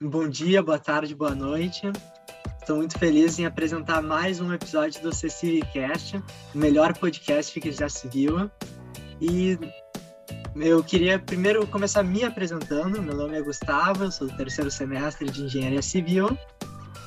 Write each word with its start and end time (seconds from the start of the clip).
bom 0.00 0.28
dia, 0.28 0.62
boa 0.62 0.78
tarde, 0.78 1.14
boa 1.14 1.34
noite. 1.34 1.90
Estou 2.60 2.76
muito 2.76 2.98
feliz 2.98 3.38
em 3.38 3.46
apresentar 3.46 4.02
mais 4.02 4.40
um 4.40 4.52
episódio 4.52 5.02
do 5.02 5.12
CCCast, 5.12 6.22
o 6.54 6.58
melhor 6.58 6.96
podcast 6.96 7.58
que 7.60 7.72
já 7.72 7.88
se 7.88 8.08
viu. 8.08 8.50
E 9.20 9.58
eu 10.56 10.82
queria 10.84 11.18
primeiro 11.18 11.66
começar 11.66 12.02
me 12.02 12.24
apresentando. 12.24 13.02
Meu 13.02 13.16
nome 13.16 13.36
é 13.36 13.42
Gustavo, 13.42 14.04
eu 14.04 14.12
sou 14.12 14.28
do 14.28 14.36
terceiro 14.36 14.70
semestre 14.70 15.28
de 15.30 15.42
Engenharia 15.42 15.82
Civil. 15.82 16.36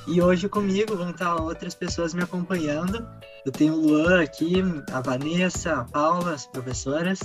E 0.08 0.22
hoje 0.22 0.48
comigo 0.48 0.96
vão 0.96 1.10
estar 1.10 1.36
outras 1.36 1.74
pessoas 1.74 2.14
me 2.14 2.22
acompanhando. 2.22 3.08
Eu 3.46 3.52
tenho 3.52 3.74
o 3.74 3.82
Luan 3.82 4.22
aqui, 4.22 4.56
a 4.92 5.02
Vanessa, 5.02 5.80
a 5.80 5.84
Paula, 5.86 6.34
as 6.34 6.46
professoras. 6.48 7.20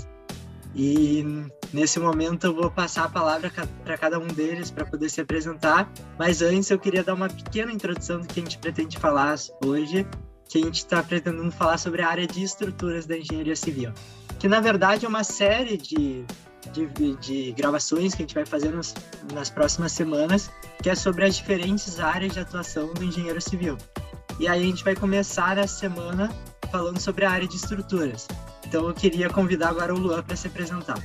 E 0.74 1.24
nesse 1.72 1.98
momento 1.98 2.46
eu 2.46 2.54
vou 2.54 2.70
passar 2.70 3.04
a 3.04 3.08
palavra 3.08 3.50
para 3.84 3.98
cada 3.98 4.18
um 4.18 4.26
deles 4.26 4.70
para 4.70 4.84
poder 4.84 5.08
se 5.08 5.20
apresentar. 5.20 5.90
Mas 6.18 6.42
antes 6.42 6.70
eu 6.70 6.78
queria 6.78 7.02
dar 7.02 7.14
uma 7.14 7.28
pequena 7.28 7.72
introdução 7.72 8.20
do 8.20 8.26
que 8.26 8.40
a 8.40 8.42
gente 8.42 8.58
pretende 8.58 8.98
falar 8.98 9.36
hoje, 9.64 10.06
que 10.48 10.58
a 10.58 10.62
gente 10.62 10.78
está 10.78 11.02
pretendendo 11.02 11.50
falar 11.50 11.78
sobre 11.78 12.02
a 12.02 12.08
área 12.08 12.26
de 12.26 12.42
estruturas 12.42 13.06
da 13.06 13.16
engenharia 13.16 13.56
civil, 13.56 13.92
que 14.38 14.48
na 14.48 14.60
verdade 14.60 15.06
é 15.06 15.08
uma 15.08 15.22
série 15.22 15.76
de, 15.76 16.24
de, 16.72 17.16
de 17.16 17.52
gravações 17.52 18.14
que 18.14 18.22
a 18.22 18.26
gente 18.26 18.34
vai 18.34 18.44
fazer 18.44 18.70
nos, 18.70 18.94
nas 19.32 19.48
próximas 19.48 19.92
semanas, 19.92 20.50
que 20.82 20.90
é 20.90 20.94
sobre 20.94 21.24
as 21.24 21.36
diferentes 21.36 22.00
áreas 22.00 22.32
de 22.32 22.40
atuação 22.40 22.92
do 22.94 23.04
engenheiro 23.04 23.40
civil. 23.40 23.76
E 24.40 24.48
aí 24.48 24.62
a 24.62 24.66
gente 24.66 24.82
vai 24.82 24.96
começar 24.96 25.58
essa 25.58 25.78
semana 25.78 26.30
falando 26.72 26.98
sobre 26.98 27.24
a 27.24 27.30
área 27.30 27.46
de 27.46 27.56
estruturas. 27.56 28.26
Então 28.70 28.86
eu 28.86 28.94
queria 28.94 29.28
convidar 29.28 29.70
agora 29.70 29.92
o 29.92 29.98
Luan 29.98 30.22
para 30.22 30.36
se 30.36 30.46
apresentar. 30.46 30.96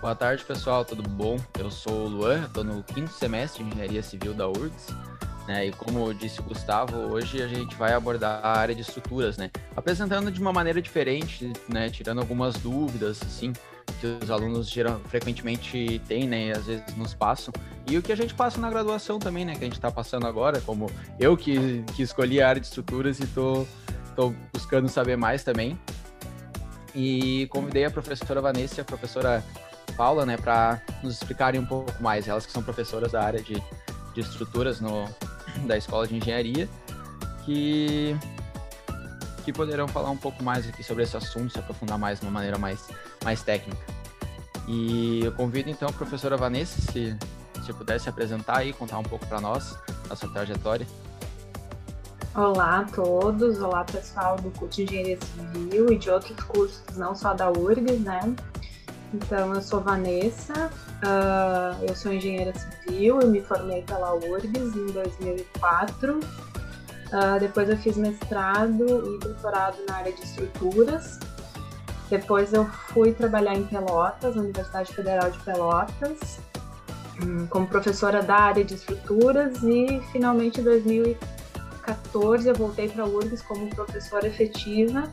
Boa 0.00 0.12
tarde, 0.12 0.44
pessoal, 0.44 0.84
tudo 0.84 1.08
bom? 1.08 1.38
Eu 1.56 1.70
sou 1.70 2.06
o 2.06 2.08
Luan, 2.08 2.46
estou 2.46 2.64
no 2.64 2.82
quinto 2.82 3.12
semestre 3.12 3.62
de 3.62 3.70
Engenharia 3.70 4.02
Civil 4.02 4.34
da 4.34 4.48
URGS. 4.48 4.88
Né, 5.46 5.66
e 5.66 5.72
como 5.72 6.12
disse 6.14 6.40
o 6.40 6.42
Gustavo, 6.42 6.96
hoje 6.96 7.40
a 7.40 7.46
gente 7.46 7.76
vai 7.76 7.92
abordar 7.92 8.44
a 8.44 8.58
área 8.58 8.74
de 8.74 8.80
estruturas, 8.80 9.36
né? 9.36 9.52
Apresentando 9.76 10.32
de 10.32 10.40
uma 10.40 10.52
maneira 10.52 10.82
diferente, 10.82 11.52
né? 11.68 11.88
Tirando 11.88 12.18
algumas 12.18 12.56
dúvidas, 12.56 13.20
assim, 13.22 13.52
que 14.00 14.18
os 14.20 14.32
alunos 14.32 14.68
geram, 14.68 14.98
frequentemente 15.08 16.00
têm, 16.08 16.26
né? 16.26 16.46
E 16.46 16.50
às 16.50 16.66
vezes 16.66 16.96
nos 16.96 17.14
passam. 17.14 17.54
E 17.88 17.96
o 17.96 18.02
que 18.02 18.10
a 18.10 18.16
gente 18.16 18.34
passa 18.34 18.60
na 18.60 18.68
graduação 18.68 19.20
também, 19.20 19.44
né? 19.44 19.52
Que 19.54 19.60
a 19.60 19.66
gente 19.66 19.74
está 19.74 19.92
passando 19.92 20.26
agora, 20.26 20.60
como 20.60 20.90
eu 21.20 21.36
que, 21.36 21.84
que 21.94 22.02
escolhi 22.02 22.42
a 22.42 22.48
área 22.48 22.60
de 22.60 22.66
estruturas 22.66 23.20
e 23.20 23.24
estou 23.24 23.66
estou 24.12 24.34
buscando 24.52 24.88
saber 24.88 25.16
mais 25.16 25.42
também. 25.42 25.78
E 26.94 27.46
convidei 27.50 27.84
a 27.84 27.90
professora 27.90 28.40
Vanessa 28.40 28.80
e 28.80 28.82
a 28.82 28.84
professora 28.84 29.42
Paula, 29.96 30.24
né, 30.24 30.36
para 30.36 30.80
nos 31.02 31.14
explicarem 31.14 31.60
um 31.60 31.66
pouco 31.66 31.92
mais. 32.02 32.28
Elas 32.28 32.46
que 32.46 32.52
são 32.52 32.62
professoras 32.62 33.12
da 33.12 33.22
área 33.22 33.40
de, 33.40 33.54
de 34.14 34.20
estruturas 34.20 34.80
no, 34.80 35.08
da 35.66 35.76
Escola 35.76 36.06
de 36.06 36.16
Engenharia, 36.16 36.68
que, 37.44 38.16
que 39.44 39.52
poderão 39.52 39.88
falar 39.88 40.10
um 40.10 40.16
pouco 40.16 40.42
mais 40.42 40.68
aqui 40.68 40.82
sobre 40.82 41.02
esse 41.02 41.16
assunto, 41.16 41.52
se 41.52 41.58
aprofundar 41.58 41.98
mais 41.98 42.20
de 42.20 42.26
uma 42.26 42.32
maneira 42.32 42.58
mais, 42.58 42.88
mais 43.24 43.42
técnica. 43.42 43.82
E 44.68 45.24
eu 45.24 45.32
convido 45.32 45.70
então 45.70 45.88
a 45.88 45.92
professora 45.92 46.36
Vanessa, 46.36 46.80
se, 46.92 47.16
se 47.64 47.72
pudesse 47.72 48.08
apresentar 48.08 48.64
e 48.64 48.72
contar 48.72 48.98
um 48.98 49.02
pouco 49.02 49.26
para 49.26 49.40
nós 49.40 49.76
a 50.08 50.16
sua 50.16 50.28
trajetória. 50.30 50.86
Olá 52.34 52.78
a 52.78 52.84
todos, 52.84 53.60
olá 53.60 53.84
pessoal 53.84 54.36
do 54.36 54.50
curso 54.52 54.76
de 54.76 54.84
Engenharia 54.84 55.18
Civil 55.20 55.92
e 55.92 55.98
de 55.98 56.08
outros 56.08 56.42
cursos, 56.44 56.96
não 56.96 57.14
só 57.14 57.34
da 57.34 57.50
URGS, 57.50 58.00
né? 58.00 58.34
Então, 59.12 59.54
eu 59.54 59.60
sou 59.60 59.82
Vanessa, 59.82 60.70
uh, 61.04 61.84
eu 61.86 61.94
sou 61.94 62.10
engenheira 62.10 62.54
civil, 62.54 63.20
eu 63.20 63.28
me 63.28 63.42
formei 63.42 63.82
pela 63.82 64.14
URGS 64.14 64.74
em 64.74 64.86
2004. 64.92 66.20
Uh, 66.20 66.20
ah, 67.12 67.38
depois 67.38 67.68
eu 67.68 67.76
fiz 67.76 67.98
mestrado 67.98 68.82
e 69.14 69.18
doutorado 69.18 69.76
na 69.86 69.96
área 69.96 70.12
de 70.14 70.22
estruturas. 70.22 71.20
Depois 72.08 72.54
eu 72.54 72.64
fui 72.64 73.12
trabalhar 73.12 73.54
em 73.54 73.64
Pelotas, 73.66 74.36
na 74.36 74.40
Universidade 74.40 74.94
Federal 74.94 75.30
de 75.30 75.38
Pelotas, 75.40 76.40
hum, 77.22 77.46
como 77.50 77.66
professora 77.66 78.22
da 78.22 78.36
área 78.36 78.64
de 78.64 78.72
estruturas 78.72 79.62
e 79.62 80.00
finalmente 80.10 80.62
em 80.62 80.64
2004 80.64 81.41
2014 81.82 82.48
eu 82.48 82.54
voltei 82.54 82.88
para 82.88 83.04
a 83.04 83.06
URGS 83.06 83.42
como 83.42 83.68
professora 83.74 84.26
efetiva 84.26 85.04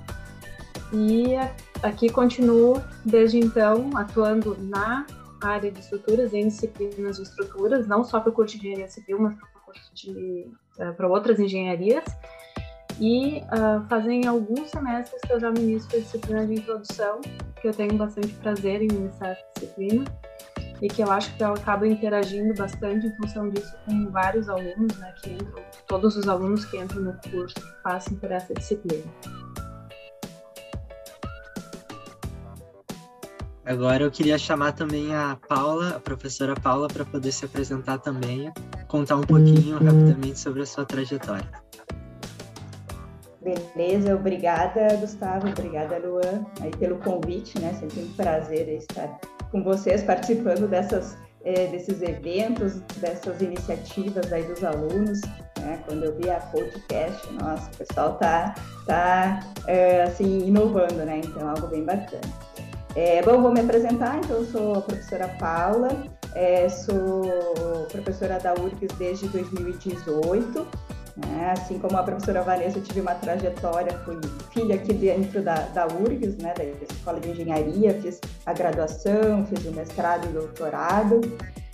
e 0.94 1.36
aqui 1.84 2.10
continuo 2.10 2.82
desde 3.04 3.40
então 3.40 3.90
atuando 3.96 4.58
na 4.60 5.06
área 5.42 5.72
de 5.72 5.80
estruturas, 5.80 6.34
em 6.34 6.48
disciplinas 6.48 7.18
de 7.18 7.24
estruturas, 7.24 7.88
não 7.88 8.04
só 8.04 8.20
para 8.20 8.30
o 8.30 8.34
curso 8.34 8.58
de 8.58 8.68
engenharia 8.68 8.88
civil, 8.90 9.20
mas 9.20 9.36
para 10.76 10.94
para 10.94 11.08
outras 11.08 11.40
engenharias. 11.40 12.04
E 13.00 13.38
uh, 13.44 13.88
fazem 13.88 14.28
alguns 14.28 14.72
semestres 14.72 15.22
que 15.22 15.32
eu 15.32 15.40
já 15.40 15.50
ministro 15.52 15.98
a 15.98 16.02
disciplina 16.02 16.46
de 16.46 16.56
introdução, 16.56 17.22
que 17.62 17.68
eu 17.68 17.74
tenho 17.74 17.94
bastante 17.94 18.34
prazer 18.34 18.82
em 18.82 18.88
ministrar 18.88 19.32
essa 19.32 19.46
disciplina 19.56 20.04
e 20.82 20.88
que 20.88 21.02
eu 21.02 21.12
acho 21.12 21.36
que 21.36 21.44
eu 21.44 21.54
acabo 21.54 21.86
interagindo 21.86 22.54
bastante 22.54 23.08
em 23.08 23.16
função 23.16 23.50
disso 23.50 23.74
com 23.86 24.10
vários 24.12 24.50
alunos, 24.50 24.98
né, 24.98 25.14
que 25.22 25.32
entram, 25.32 25.64
todos 25.88 26.16
os 26.16 26.28
alunos 26.28 26.66
que 26.66 26.78
entram 26.78 27.02
no 27.02 27.14
curso 27.32 27.56
passam 27.84 28.16
por 28.18 28.32
essa 28.32 28.54
disciplina. 28.54 29.04
Agora 33.66 34.04
eu 34.04 34.10
queria 34.10 34.36
chamar 34.38 34.72
também 34.72 35.14
a 35.14 35.38
Paula, 35.48 35.90
a 35.90 36.00
professora 36.00 36.56
Paula, 36.56 36.88
para 36.88 37.06
poder 37.06 37.32
se 37.32 37.46
apresentar 37.46 38.00
também, 38.00 38.52
contar 38.88 39.18
um 39.18 39.22
pouquinho 39.22 39.78
uhum. 39.78 39.86
rapidamente 39.86 40.40
sobre 40.40 40.64
a 40.64 40.66
sua 40.66 40.86
trajetória. 40.86 41.48
Beleza, 43.42 44.16
obrigada 44.16 44.96
Gustavo, 44.98 45.48
obrigada 45.48 46.00
Luan 46.00 46.46
aí 46.62 46.72
pelo 46.72 46.98
convite, 46.98 47.60
né? 47.60 47.74
Sempre 47.76 48.02
um 48.02 48.14
prazer 48.14 48.68
estar 48.70 49.20
com 49.52 49.64
vocês 49.64 50.04
participando 50.04 50.68
dessas, 50.68 51.18
é, 51.44 51.68
desses 51.68 52.02
eventos, 52.02 52.80
dessas 52.98 53.42
iniciativas 53.42 54.32
aí 54.32 54.44
dos 54.44 54.64
alunos. 54.64 55.22
Né? 55.60 55.80
Quando 55.86 56.06
eu 56.06 56.16
vi 56.16 56.30
a 56.30 56.40
podcast, 56.40 57.32
nossa, 57.34 57.70
o 57.72 57.78
pessoal 57.78 58.18
tá, 58.18 58.56
tá 58.86 59.40
é, 59.68 60.04
assim, 60.04 60.48
inovando, 60.48 61.06
né? 61.06 61.22
Então, 61.24 61.50
algo 61.50 61.68
bem 61.68 61.84
bacana. 61.84 62.22
É, 62.96 63.22
bom, 63.22 63.42
vou 63.42 63.52
me 63.52 63.60
apresentar, 63.60 64.18
então 64.18 64.38
eu 64.38 64.46
sou 64.46 64.76
a 64.76 64.82
professora 64.82 65.28
Paula, 65.40 65.90
é, 66.34 66.68
sou 66.68 67.24
professora 67.90 68.40
da 68.40 68.54
URGS 68.54 68.98
desde 68.98 69.28
2018, 69.30 70.68
né? 71.28 71.52
Assim 71.52 71.80
como 71.80 71.98
a 71.98 72.04
professora 72.04 72.42
Vanessa, 72.42 72.78
eu 72.78 72.84
tive 72.84 73.02
uma 73.02 73.16
trajetória, 73.16 73.98
fui 74.00 74.20
filha 74.54 74.76
aqui 74.76 74.94
dentro 74.94 75.42
da, 75.42 75.56
da 75.56 75.88
URGS, 75.88 76.38
né, 76.38 76.54
da 76.54 76.64
Escola 76.64 77.20
de 77.20 77.30
Engenharia, 77.30 77.94
fiz 78.02 78.20
a 78.46 78.54
graduação, 78.54 79.46
fiz 79.46 79.66
o 79.66 79.72
mestrado 79.72 80.26
e 80.26 80.34
doutorado. 80.34 81.22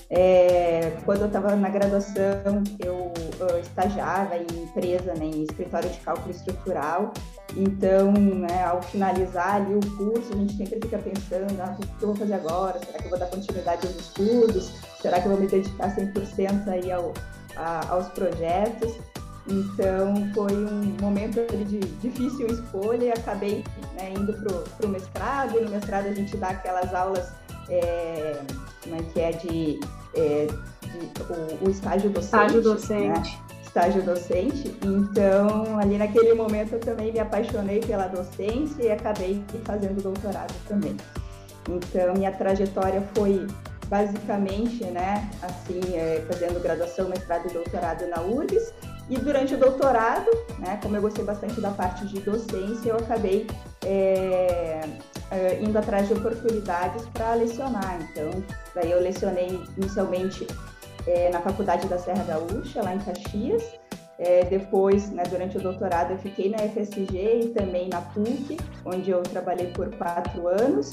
É, 0.10 0.98
quando 1.04 1.22
eu 1.22 1.28
estava 1.28 1.56
na 1.56 1.68
graduação, 1.68 2.64
eu, 2.80 3.12
eu, 3.40 3.60
estagiava 3.60 4.38
em 4.38 4.64
empresa, 4.64 5.14
né, 5.16 5.26
em 5.26 5.44
escritório 5.44 5.90
de 5.90 5.98
cálculo 6.00 6.32
estrutural. 6.32 7.12
Então, 7.56 8.12
né, 8.12 8.64
ao 8.66 8.82
finalizar 8.84 9.56
ali 9.56 9.74
o 9.76 9.98
curso, 9.98 10.32
a 10.32 10.38
gente 10.38 10.56
sempre 10.56 10.80
fica 10.82 11.00
pensando, 11.00 11.60
ah, 11.60 11.76
o 11.80 11.98
que 11.98 12.04
eu 12.04 12.08
vou 12.10 12.16
fazer 12.16 12.34
agora? 12.34 12.80
Será 12.80 13.00
que 13.00 13.06
eu 13.06 13.10
vou 13.10 13.20
dar 13.20 13.28
continuidade 13.28 13.88
aos 13.88 13.96
estudos? 13.96 14.74
Será 15.02 15.20
que 15.20 15.28
eu 15.28 15.32
vou 15.32 15.42
me 15.42 15.48
dedicar 15.48 15.96
100% 15.96 16.68
aí 16.68 16.92
ao, 16.92 17.12
a, 17.56 17.88
aos 17.90 18.08
projetos? 18.10 18.94
Então 19.48 20.32
foi 20.34 20.54
um 20.54 20.98
momento 21.00 21.46
de 21.66 21.80
difícil 21.80 22.48
escolha 22.48 23.06
e 23.06 23.12
acabei 23.12 23.64
né, 23.94 24.14
indo 24.18 24.34
para 24.34 24.86
o 24.86 24.90
mestrado. 24.90 25.58
E 25.58 25.62
no 25.62 25.70
mestrado 25.70 26.08
a 26.08 26.14
gente 26.14 26.36
dá 26.38 26.50
aquelas 26.50 26.94
aulas, 26.94 27.32
é, 27.70 28.40
como 28.84 28.96
é 28.96 29.04
que 29.04 29.20
é, 29.20 29.32
de, 29.34 29.80
é, 30.16 30.48
de 30.82 31.22
o, 31.62 31.68
o, 31.68 31.70
estágio 31.70 32.10
docente. 32.10 32.26
Estágio 32.26 32.62
docente. 32.62 33.30
Né? 33.30 33.40
Estágio 33.64 34.04
docente. 34.04 34.78
Então, 34.84 35.78
ali 35.78 35.98
naquele 35.98 36.34
momento 36.34 36.74
eu 36.74 36.80
também 36.80 37.12
me 37.12 37.20
apaixonei 37.20 37.82
pela 37.82 38.08
docência 38.08 38.82
e 38.82 38.92
acabei 38.92 39.44
fazendo 39.64 40.02
doutorado 40.02 40.54
também. 40.68 40.98
Então, 41.70 42.14
minha 42.14 42.32
trajetória 42.32 43.04
foi 43.14 43.46
basicamente, 43.88 44.84
né, 44.86 45.30
assim, 45.44 45.80
é, 45.96 46.24
fazendo 46.28 46.60
graduação, 46.60 47.08
mestrado 47.08 47.48
e 47.48 47.54
doutorado 47.54 48.08
na 48.08 48.22
URGS 48.22 48.74
e 49.10 49.18
durante 49.18 49.54
o 49.54 49.58
doutorado, 49.58 50.30
né, 50.58 50.80
como 50.82 50.96
eu 50.96 51.02
gostei 51.02 51.24
bastante 51.24 51.62
da 51.62 51.70
parte 51.70 52.06
de 52.08 52.20
docência, 52.20 52.90
eu 52.90 52.98
acabei 52.98 53.46
é, 53.86 54.82
é, 55.32 55.60
indo 55.62 55.78
atrás 55.78 56.08
de 56.08 56.14
oportunidades 56.14 57.06
para 57.10 57.36
lecionar. 57.36 58.00
Então, 58.02 58.44
daí 58.74 58.92
eu 58.92 59.00
lecionei 59.00 59.62
inicialmente 59.78 60.48
é, 61.06 61.30
na 61.30 61.40
Faculdade 61.40 61.88
da 61.88 62.00
Serra 62.00 62.24
Gaúcha, 62.24 62.82
lá 62.82 62.96
em 62.96 63.00
Caxias. 63.00 63.64
É, 64.18 64.46
depois, 64.46 65.12
né, 65.12 65.24
durante 65.30 65.58
o 65.58 65.62
doutorado, 65.62 66.12
eu 66.12 66.18
fiquei 66.18 66.50
na 66.50 66.58
FSG 66.58 67.42
e 67.44 67.50
também 67.50 67.90
na 67.90 68.02
PUC, 68.02 68.58
onde 68.86 69.12
eu 69.12 69.22
trabalhei 69.22 69.68
por 69.68 69.94
quatro 69.98 70.48
anos. 70.48 70.92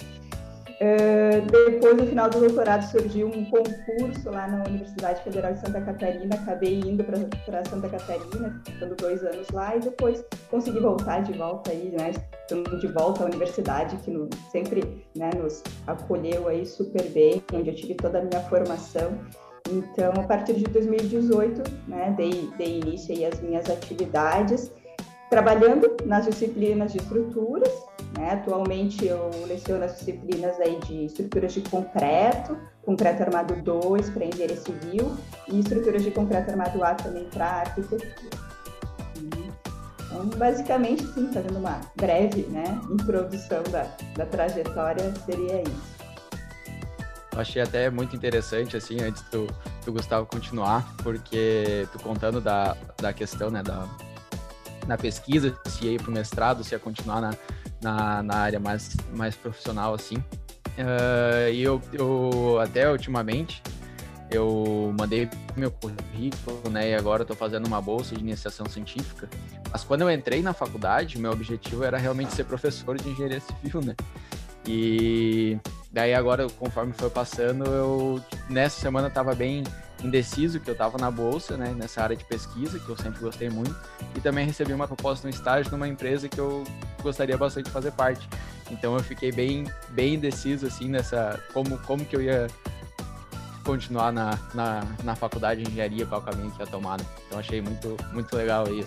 Uh, 0.83 1.47
depois, 1.47 1.97
no 1.97 2.07
final 2.09 2.29
do 2.29 2.41
doutorado, 2.41 2.83
surgiu 2.91 3.29
um 3.29 3.45
concurso 3.45 4.29
lá 4.29 4.49
na 4.49 4.65
Universidade 4.65 5.23
Federal 5.23 5.53
de 5.53 5.61
Santa 5.61 5.81
Catarina. 5.81 6.35
Acabei 6.35 6.81
indo 6.81 7.05
para 7.05 7.65
Santa 7.67 7.89
Catarina, 7.89 8.61
ficando 8.67 8.97
dois 8.97 9.23
anos 9.23 9.49
lá, 9.51 9.77
e 9.77 9.81
depois 9.81 10.25
consegui 10.51 10.81
voltar 10.81 11.23
de 11.23 11.35
volta 11.35 11.71
aí, 11.71 11.95
né? 11.97 12.11
Estando 12.41 12.81
de 12.81 12.89
volta 12.89 13.23
à 13.23 13.27
universidade, 13.27 13.97
que 13.99 14.11
no, 14.11 14.29
sempre 14.51 15.07
né, 15.15 15.31
nos 15.41 15.63
acolheu 15.87 16.49
aí 16.49 16.67
super 16.67 17.09
bem, 17.11 17.41
onde 17.53 17.71
eu 17.71 17.75
tive 17.77 17.95
toda 17.95 18.19
a 18.19 18.25
minha 18.25 18.41
formação. 18.41 19.17
Então, 19.71 20.13
a 20.19 20.27
partir 20.27 20.55
de 20.55 20.65
2018, 20.65 21.63
né, 21.87 22.13
dei, 22.17 22.51
dei 22.59 22.81
início 22.81 23.15
aí 23.15 23.25
às 23.25 23.41
minhas 23.41 23.71
atividades 23.71 24.73
trabalhando 25.31 25.97
nas 26.05 26.27
disciplinas 26.27 26.93
de 26.93 26.99
estruturas. 26.99 27.73
Né? 28.17 28.33
Atualmente 28.33 29.07
eu 29.07 29.31
leciono 29.47 29.85
as 29.85 29.99
disciplinas 29.99 30.59
aí 30.61 30.79
de 30.81 31.07
estruturas 31.07 31.53
de 31.53 31.61
concreto, 31.63 32.57
concreto 32.83 33.23
armado 33.23 33.55
2 33.63 34.11
para 34.11 34.25
engenharia 34.25 34.57
civil 34.57 35.17
e 35.49 35.61
estruturas 35.61 36.03
de 36.03 36.11
concreto 36.11 36.51
armado 36.51 36.83
A 36.85 36.95
também 36.95 37.25
para 37.31 37.47
arquitetura. 37.47 38.43
Então, 40.13 40.27
basicamente, 40.37 41.07
sim, 41.15 41.33
fazendo 41.33 41.59
uma 41.59 41.81
breve 41.97 42.43
né, 42.43 42.65
introdução 42.91 43.63
da, 43.71 43.87
da 44.15 44.27
trajetória, 44.27 45.13
seria 45.25 45.63
isso. 45.63 45.93
Achei 47.35 47.63
até 47.63 47.89
muito 47.89 48.15
interessante, 48.15 48.77
assim, 48.77 49.01
antes 49.01 49.23
do, 49.31 49.47
do 49.87 49.93
Gustavo 49.93 50.27
continuar, 50.27 50.95
porque 51.03 51.89
tu 51.91 51.99
contando 52.01 52.43
da, 52.43 52.77
da 53.01 53.11
questão, 53.11 53.51
né, 53.51 53.63
da, 53.63 53.89
na 54.87 54.99
pesquisa, 54.99 55.57
se 55.67 55.87
ia 55.87 55.99
para 55.99 56.11
o 56.11 56.13
mestrado, 56.13 56.63
se 56.63 56.75
ia 56.75 56.79
continuar 56.79 57.23
na, 57.23 57.31
na, 57.83 58.23
na, 58.23 58.37
área 58.37 58.61
mais, 58.61 58.97
mais 59.13 59.35
profissional, 59.35 59.95
assim. 59.95 60.17
Uh, 60.17 61.53
e 61.53 61.63
eu, 61.63 61.81
eu, 61.93 62.59
até 62.61 62.91
ultimamente, 62.91 63.63
eu 64.31 64.95
mandei 64.99 65.29
meu 65.57 65.71
currículo, 65.71 66.71
né, 66.71 66.91
e 66.91 66.95
agora 66.95 67.23
estou 67.23 67.37
fazendo 67.37 67.67
uma 67.67 67.81
bolsa 67.81 68.15
de 68.15 68.21
iniciação 68.21 68.67
científica. 68.67 69.29
Mas 69.71 69.85
quando 69.85 70.03
eu 70.03 70.11
entrei 70.11 70.43
na 70.43 70.53
faculdade, 70.53 71.19
meu 71.19 71.33
objetivo 71.33 71.85
era 71.85 71.99
realmente 71.99 72.35
ser 72.35 72.45
professor 72.45 72.97
de 72.97 73.09
engenharia 73.09 73.41
civil, 73.41 73.83
né? 73.83 73.95
E 74.67 75.59
daí 75.91 76.15
agora, 76.15 76.47
conforme 76.59 76.93
foi 76.93 77.11
passando, 77.11 77.65
eu 77.65 78.23
nessa 78.49 78.81
semana 78.81 79.09
estava 79.09 79.35
bem 79.35 79.65
indeciso, 80.05 80.61
que 80.61 80.69
eu 80.69 80.73
estava 80.73 80.99
na 80.99 81.11
bolsa, 81.11 81.57
né, 81.57 81.75
nessa 81.77 82.03
área 82.03 82.17
de 82.17 82.25
pesquisa, 82.25 82.79
que 82.79 82.89
eu 82.89 82.97
sempre 82.97 83.21
gostei 83.21 83.49
muito, 83.49 83.75
e 84.17 84.21
também 84.21 84.47
recebi 84.47 84.73
uma 84.73 84.87
proposta 84.87 85.29
no 85.29 85.35
estágio 85.35 85.71
numa 85.71 85.89
empresa 85.89 86.29
que 86.29 86.39
eu 86.39 86.65
gostaria 87.03 87.37
bastante 87.37 87.67
de 87.67 87.71
fazer 87.71 87.93
parte. 87.93 88.29
Então 88.71 88.95
eu 88.95 89.03
fiquei 89.03 89.31
bem, 89.31 89.67
bem 89.91 90.15
indeciso, 90.15 90.67
assim, 90.67 90.89
nessa, 90.89 91.39
como, 91.53 91.77
como 91.79 92.05
que 92.05 92.17
eu 92.17 92.23
ia 92.23 92.47
continuar 93.65 94.13
na, 94.13 94.39
na, 94.55 94.83
na 95.05 95.15
faculdade 95.15 95.63
de 95.63 95.71
engenharia, 95.71 96.07
qual 96.07 96.21
caminho 96.21 96.51
que 96.51 96.61
ia 96.61 96.67
tomar, 96.67 96.99
né? 96.99 97.07
Então 97.27 97.39
achei 97.39 97.61
muito, 97.61 97.97
muito 98.13 98.35
legal 98.35 98.67
aí 98.67 98.85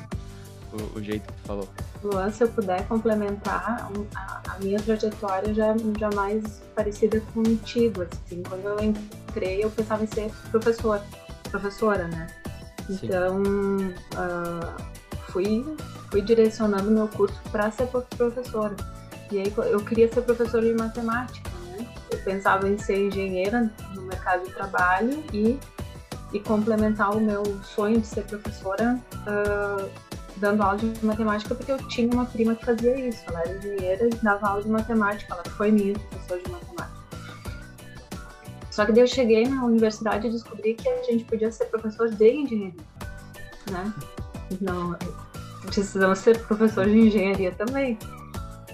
o, 0.74 1.00
o, 1.00 1.04
jeito 1.04 1.26
que 1.26 1.34
tu 1.42 1.48
falou. 1.48 1.70
Luan, 2.04 2.30
se 2.32 2.44
eu 2.44 2.50
puder 2.50 2.86
complementar, 2.88 3.90
a, 4.16 4.42
a, 4.52 4.60
minha 4.60 4.80
trajetória 4.80 5.54
já, 5.54 5.76
já 5.98 6.10
mais 6.12 6.62
parecida 6.76 7.22
contigo, 7.34 8.04
assim, 8.04 8.44
quando 8.44 8.66
eu 8.66 8.80
entrei 8.84 9.64
eu 9.64 9.70
pensava 9.70 10.04
em 10.04 10.08
ser 10.08 10.32
professor, 10.52 11.02
professora, 11.50 12.08
né? 12.08 12.28
Então, 12.90 13.42
uh, 13.42 14.95
fui, 15.36 15.66
fui 16.10 16.22
direcionando 16.22 16.90
meu 16.90 17.10
curso 17.10 17.38
para 17.52 17.70
ser 17.70 17.88
professora. 17.88 18.74
E 19.30 19.40
aí 19.40 19.54
eu 19.70 19.84
queria 19.84 20.12
ser 20.12 20.22
professora 20.22 20.66
de 20.66 20.74
matemática, 20.74 21.50
né? 21.72 21.86
Eu 22.10 22.20
pensava 22.20 22.70
em 22.70 22.78
ser 22.78 23.08
engenheira 23.08 23.70
no 23.94 24.04
mercado 24.04 24.46
de 24.46 24.54
trabalho 24.54 25.22
e, 25.34 25.60
e 26.32 26.40
complementar 26.40 27.18
o 27.18 27.20
meu 27.20 27.44
sonho 27.64 28.00
de 28.00 28.08
ser 28.08 28.24
professora 28.24 28.98
uh, 29.28 29.90
dando 30.38 30.64
aula 30.64 30.78
de 30.78 31.06
matemática 31.06 31.54
porque 31.54 31.72
eu 31.72 31.78
tinha 31.90 32.10
uma 32.14 32.26
prima 32.26 32.56
que 32.56 32.64
fazia 32.64 32.98
isso. 32.98 33.22
Ela 33.28 33.42
era 33.42 33.58
engenheira 33.58 34.08
e 34.08 34.10
dava 34.24 34.48
aula 34.48 34.64
de 34.64 34.70
matemática. 34.70 35.34
Ela 35.34 35.44
foi 35.58 35.70
minha 35.70 36.00
professora 36.00 36.42
de 36.42 36.52
matemática. 36.52 36.96
Só 38.72 38.86
que 38.86 38.94
daí 38.94 39.04
eu 39.04 39.08
cheguei 39.08 39.48
na 39.48 39.66
universidade 39.66 40.28
e 40.28 40.32
descobri 40.32 40.76
que 40.76 40.88
a 40.88 41.04
gente 41.04 41.26
podia 41.26 41.52
ser 41.52 41.66
professor 41.66 42.10
de 42.10 42.30
engenharia, 42.30 42.74
né? 43.72 43.94
Não, 44.62 44.96
precisamos 45.66 46.20
ser 46.20 46.40
professor 46.46 46.86
de 46.86 46.98
engenharia 46.98 47.52
também. 47.52 47.98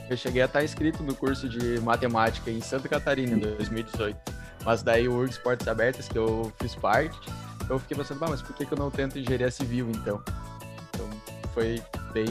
Eu 0.09 0.17
cheguei 0.17 0.41
a 0.41 0.45
estar 0.45 0.63
inscrito 0.63 1.01
no 1.03 1.15
curso 1.15 1.47
de 1.47 1.79
matemática 1.79 2.51
em 2.51 2.61
Santa 2.61 2.89
Catarina 2.89 3.33
em 3.33 3.39
2018. 3.39 4.17
Mas 4.65 4.83
daí 4.83 5.07
o 5.07 5.13
URGS 5.13 5.37
Portas 5.37 5.67
Abertas, 5.67 6.07
que 6.07 6.17
eu 6.17 6.51
fiz 6.61 6.75
parte, 6.75 7.17
eu 7.69 7.79
fiquei 7.79 7.97
pensando, 7.97 8.23
ah, 8.25 8.29
mas 8.29 8.41
por 8.41 8.55
que, 8.55 8.65
que 8.65 8.73
eu 8.73 8.77
não 8.77 8.91
tento 8.91 9.17
engenharia 9.17 9.49
civil 9.49 9.89
então? 9.89 10.21
foi 11.53 11.81
bem, 12.13 12.27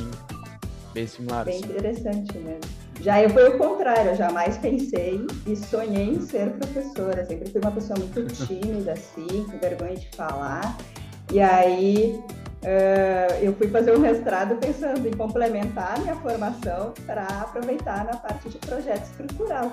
bem 0.93 1.06
similar. 1.06 1.45
Bem 1.45 1.56
assim. 1.56 1.65
interessante 1.65 2.39
mesmo. 2.39 2.81
Já 3.01 3.23
eu 3.23 3.31
foi 3.31 3.49
o 3.49 3.59
contrário, 3.59 4.11
eu 4.11 4.17
jamais 4.17 4.59
pensei 4.59 5.27
e 5.47 5.56
sonhei 5.56 6.11
em 6.11 6.21
ser 6.21 6.51
professora. 6.53 7.25
Sempre 7.25 7.51
fui 7.51 7.61
uma 7.61 7.73
pessoa 7.73 7.99
muito 7.99 8.27
tímida, 8.47 8.93
assim, 8.93 9.45
com 9.51 9.59
vergonha 9.59 9.97
de 9.97 10.09
falar. 10.11 10.77
E 11.33 11.41
aí 11.41 12.23
uh, 12.62 13.35
eu 13.43 13.55
fui 13.55 13.69
fazer 13.69 13.97
um 13.97 14.01
mestrado 14.01 14.57
pensando 14.57 15.07
em 15.07 15.12
complementar 15.12 15.99
minha 16.01 16.17
formação 16.17 16.93
para 17.07 17.25
aproveitar 17.25 18.05
na 18.05 18.17
parte 18.17 18.49
de 18.49 18.59
projeto 18.59 19.05
estrutural. 19.05 19.73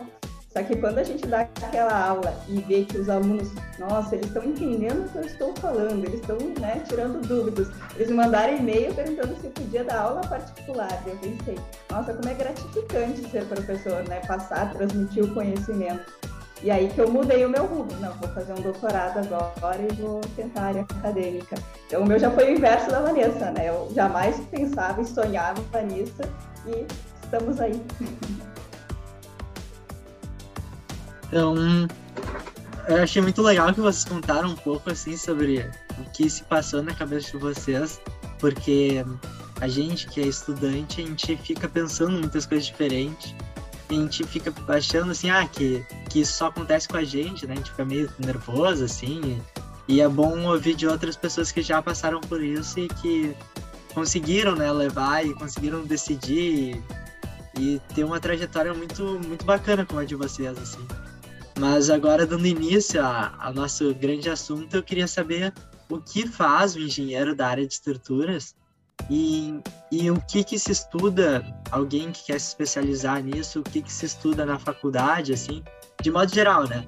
Só 0.57 0.63
que 0.63 0.75
quando 0.77 0.97
a 0.97 1.03
gente 1.03 1.27
dá 1.27 1.41
aquela 1.41 2.07
aula 2.07 2.33
e 2.47 2.59
vê 2.61 2.83
que 2.83 2.97
os 2.97 3.09
alunos, 3.09 3.51
nossa, 3.77 4.15
eles 4.15 4.27
estão 4.27 4.43
entendendo 4.43 5.05
o 5.05 5.09
que 5.09 5.17
eu 5.17 5.25
estou 5.25 5.55
falando, 5.57 6.03
eles 6.05 6.19
estão 6.19 6.37
né, 6.59 6.81
tirando 6.87 7.21
dúvidas, 7.27 7.67
eles 7.95 8.09
mandaram 8.09 8.57
e-mail 8.57 8.91
perguntando 8.95 9.39
se 9.39 9.45
eu 9.45 9.51
podia 9.51 9.83
dar 9.83 9.99
aula 9.99 10.21
particular. 10.21 11.03
Eu 11.05 11.15
pensei, 11.17 11.55
nossa, 11.91 12.11
como 12.13 12.27
é 12.29 12.33
gratificante 12.33 13.29
ser 13.29 13.45
professor, 13.45 14.03
né? 14.07 14.19
Passar, 14.25 14.73
transmitir 14.73 15.25
o 15.25 15.33
conhecimento. 15.33 16.11
E 16.63 16.71
aí 16.71 16.89
que 16.89 16.99
eu 16.99 17.09
mudei 17.09 17.45
o 17.45 17.49
meu 17.49 17.65
rumo. 17.65 17.87
Não, 17.99 18.11
vou 18.13 18.29
fazer 18.29 18.53
um 18.53 18.61
doutorado 18.61 19.19
agora 19.19 19.79
e 19.81 19.93
vou 19.95 20.21
tentar 20.35 20.63
área 20.63 20.81
acadêmica. 20.81 21.55
Então, 21.85 22.01
o 22.01 22.05
meu 22.05 22.19
já 22.19 22.31
foi 22.31 22.51
o 22.51 22.57
inverso 22.57 22.89
da 22.89 23.01
Vanessa, 23.01 23.51
né? 23.51 23.69
Eu 23.69 23.91
jamais 23.93 24.39
pensava 24.51 25.01
e 25.01 25.05
sonhava 25.05 25.81
nisso 25.83 26.21
e 26.65 26.85
estamos 27.23 27.59
aí. 27.59 27.81
Então, 31.27 31.55
eu 32.87 33.03
achei 33.03 33.21
muito 33.21 33.41
legal 33.41 33.73
que 33.73 33.81
vocês 33.81 34.05
contaram 34.05 34.49
um 34.49 34.55
pouco 34.55 34.89
assim 34.89 35.17
sobre 35.17 35.69
o 35.99 36.09
que 36.11 36.29
se 36.29 36.43
passou 36.45 36.81
na 36.81 36.93
cabeça 36.93 37.31
de 37.31 37.37
vocês, 37.37 37.99
porque 38.39 39.03
a 39.59 39.67
gente 39.67 40.07
que 40.07 40.21
é 40.21 40.25
estudante, 40.25 41.01
a 41.01 41.05
gente 41.05 41.35
fica 41.37 41.67
pensando 41.67 42.11
muitas 42.11 42.45
coisas 42.45 42.67
diferentes. 42.67 43.35
A 43.89 43.93
gente 43.93 44.23
fica 44.25 44.53
achando 44.67 45.11
assim, 45.11 45.29
ah, 45.29 45.47
que, 45.47 45.85
que 46.09 46.19
isso 46.19 46.33
só 46.33 46.47
acontece 46.47 46.87
com 46.87 46.97
a 46.97 47.03
gente, 47.03 47.47
né? 47.47 47.53
A 47.53 47.57
gente 47.57 47.71
fica 47.71 47.85
meio 47.85 48.11
nervoso, 48.19 48.83
assim. 48.83 49.41
E 49.87 50.01
é 50.01 50.09
bom 50.09 50.43
ouvir 50.45 50.75
de 50.75 50.85
outras 50.85 51.15
pessoas 51.15 51.51
que 51.51 51.61
já 51.61 51.81
passaram 51.81 52.19
por 52.19 52.43
isso 52.43 52.79
e 52.79 52.87
que 52.89 53.35
conseguiram, 53.93 54.55
né, 54.55 54.71
levar 54.71 55.25
e 55.25 55.33
conseguiram 55.33 55.83
decidir 55.83 56.83
e, 57.57 57.59
e 57.59 57.81
ter 57.95 58.03
uma 58.03 58.19
trajetória 58.19 58.73
muito, 58.73 59.19
muito 59.25 59.45
bacana 59.45 59.85
como 59.85 60.01
a 60.01 60.05
de 60.05 60.15
vocês, 60.15 60.57
assim. 60.57 60.85
Mas 61.57 61.89
agora, 61.89 62.25
dando 62.25 62.45
início 62.45 63.01
ao 63.03 63.53
nosso 63.53 63.93
grande 63.95 64.29
assunto, 64.29 64.75
eu 64.75 64.83
queria 64.83 65.07
saber 65.07 65.53
o 65.89 65.99
que 65.99 66.27
faz 66.27 66.75
o 66.75 66.79
engenheiro 66.79 67.33
da 67.33 67.47
área 67.47 67.65
de 67.65 67.73
estruturas 67.73 68.53
e, 69.09 69.61
e 69.91 70.11
o 70.11 70.19
que, 70.21 70.43
que 70.43 70.59
se 70.59 70.71
estuda, 70.71 71.43
alguém 71.71 72.11
que 72.11 72.25
quer 72.25 72.39
se 72.39 72.47
especializar 72.47 73.23
nisso, 73.23 73.59
o 73.59 73.63
que, 73.63 73.81
que 73.81 73.91
se 73.91 74.05
estuda 74.05 74.45
na 74.45 74.59
faculdade, 74.59 75.33
assim, 75.33 75.63
de 76.01 76.11
modo 76.11 76.33
geral, 76.33 76.67
né? 76.67 76.85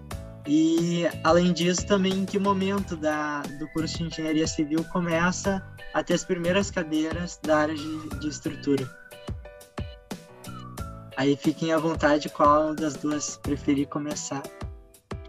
E, 0.47 1.03
além 1.23 1.53
disso, 1.53 1.85
também 1.85 2.13
em 2.13 2.25
que 2.25 2.39
momento 2.39 2.97
da, 2.97 3.41
do 3.41 3.67
curso 3.69 3.97
de 3.97 4.05
engenharia 4.05 4.47
civil 4.47 4.83
começa 4.85 5.63
a 5.93 6.03
ter 6.03 6.15
as 6.15 6.23
primeiras 6.23 6.71
cadeiras 6.71 7.39
da 7.43 7.59
área 7.59 7.75
de, 7.75 8.09
de 8.19 8.27
estrutura. 8.27 8.89
Aí 11.15 11.35
fiquem 11.35 11.73
à 11.73 11.77
vontade 11.77 12.29
qual 12.29 12.73
das 12.73 12.95
duas 12.95 13.37
preferir 13.37 13.87
começar. 13.87 14.41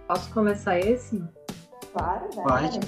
Posso 0.06 0.30
começar 0.30 0.78
esse? 0.78 1.22
Claro, 1.92 2.28
Pode. 2.30 2.80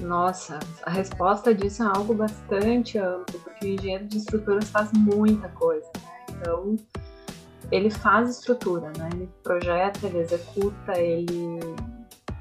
Nossa, 0.00 0.58
a 0.84 0.90
resposta 0.90 1.54
disso 1.54 1.82
é 1.82 1.86
algo 1.86 2.14
bastante 2.14 2.98
amplo, 2.98 3.38
porque 3.40 3.64
o 3.64 3.68
engenheiro 3.68 4.06
de 4.06 4.18
estruturas 4.18 4.68
faz 4.68 4.92
muita 4.92 5.48
coisa. 5.48 5.86
Né? 5.96 6.26
Então, 6.30 6.76
ele 7.70 7.90
faz 7.90 8.30
estrutura, 8.30 8.92
né? 8.96 9.08
Ele 9.12 9.28
projeta, 9.42 10.06
ele 10.06 10.18
executa, 10.18 10.98
ele 10.98 11.58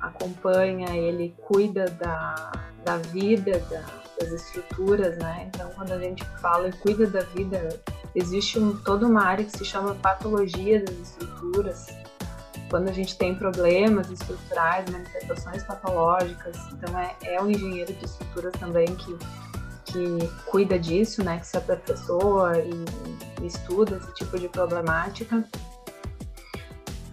acompanha, 0.01 0.95
ele 0.95 1.33
cuida 1.41 1.85
da, 1.85 2.51
da 2.83 2.97
vida 2.97 3.59
da, 3.69 3.83
das 4.19 4.31
estruturas, 4.31 5.17
né? 5.17 5.47
Então, 5.47 5.69
quando 5.71 5.91
a 5.93 5.99
gente 5.99 6.23
fala 6.41 6.67
e 6.67 6.73
cuida 6.73 7.07
da 7.07 7.21
vida 7.21 7.81
existe 8.13 8.59
um, 8.59 8.75
toda 8.77 9.05
uma 9.05 9.23
área 9.23 9.43
que 9.43 9.57
se 9.57 9.65
chama 9.65 9.95
patologia 9.95 10.83
das 10.83 10.95
estruturas, 10.95 11.87
quando 12.75 12.89
a 12.89 12.91
gente 12.91 13.17
tem 13.17 13.33
problemas 13.33 14.11
estruturais, 14.11 14.91
manifestações 14.91 15.63
patológicas, 15.63 16.57
então 16.73 16.99
é, 16.99 17.15
é 17.23 17.41
o 17.41 17.49
engenheiro 17.49 17.93
de 17.93 18.03
estruturas 18.03 18.51
também 18.59 18.85
que, 18.97 19.17
que 19.85 20.27
cuida 20.45 20.77
disso, 20.77 21.23
né, 21.23 21.39
que 21.39 21.47
se 21.47 21.55
aperfeiçoa 21.55 22.59
e, 22.59 22.73
e 23.41 23.47
estuda 23.47 23.95
esse 23.95 24.13
tipo 24.15 24.37
de 24.37 24.49
problemática. 24.49 25.41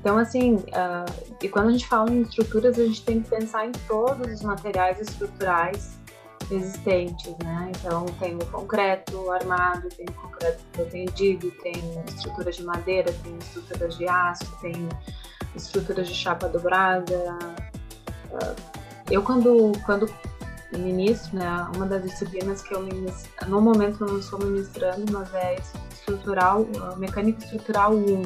Então, 0.01 0.19
assim, 0.19 0.57
uh, 0.57 1.37
e 1.41 1.49
quando 1.49 1.69
a 1.69 1.71
gente 1.71 1.87
fala 1.87 2.11
em 2.11 2.23
estruturas, 2.23 2.77
a 2.77 2.85
gente 2.85 3.05
tem 3.05 3.23
que 3.23 3.31
pensar 3.31 3.65
em 3.65 3.71
todos 3.87 4.33
os 4.33 4.43
materiais 4.43 4.99
estruturais 4.99 5.97
existentes, 6.51 7.37
né? 7.39 7.71
Então, 7.79 8.07
tem 8.19 8.35
o 8.35 8.47
concreto 8.47 9.31
armado, 9.31 9.89
tem 9.91 10.07
o 10.09 10.13
concreto 10.13 10.61
pretendido, 10.73 11.53
tem 11.63 11.75
estruturas 12.09 12.57
de 12.57 12.65
madeira, 12.65 13.13
tem 13.23 13.39
estruturas 13.39 13.97
de 13.97 14.09
aço, 14.09 14.45
tem 14.61 14.89
estruturas 15.55 16.09
de 16.09 16.15
chapa 16.15 16.49
dobrada. 16.49 17.39
Uh, 18.31 18.57
eu, 19.11 19.23
quando, 19.23 19.73
quando 19.85 20.09
ministro, 20.79 21.37
né, 21.37 21.71
uma 21.75 21.87
das 21.87 22.03
disciplinas 22.03 22.63
que 22.63 22.75
eu 22.75 22.83
ministro, 22.83 23.31
no 23.47 23.61
momento 23.61 24.05
eu 24.05 24.13
não 24.13 24.19
estou 24.19 24.39
ministrando, 24.39 25.13
mas 25.13 25.33
é 25.35 25.57
estrutural, 25.93 26.67
mecânica 26.97 27.45
estrutural 27.45 27.95
1, 27.95 28.23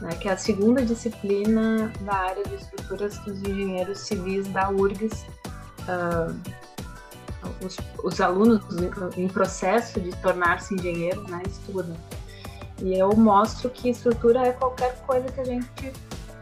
né, 0.00 0.10
que 0.20 0.28
é 0.28 0.32
a 0.32 0.36
segunda 0.36 0.82
disciplina 0.84 1.92
da 2.00 2.14
área 2.14 2.42
de 2.44 2.54
estruturas 2.54 3.18
dos 3.18 3.38
engenheiros 3.42 3.98
civis 4.00 4.48
da 4.48 4.70
URGS. 4.70 5.26
Uh, 5.82 6.66
os, 7.64 7.76
os, 8.02 8.20
alunos 8.20 8.60
em 9.16 9.28
processo 9.28 10.00
de 10.00 10.10
tornar-se 10.16 10.74
engenheiros 10.74 11.24
né, 11.28 11.40
estudam. 11.46 11.96
E 12.82 12.98
eu 12.98 13.14
mostro 13.14 13.70
que 13.70 13.88
estrutura 13.88 14.48
é 14.48 14.52
qualquer 14.52 14.96
coisa 15.06 15.30
que 15.30 15.40
a 15.40 15.44
gente 15.44 15.92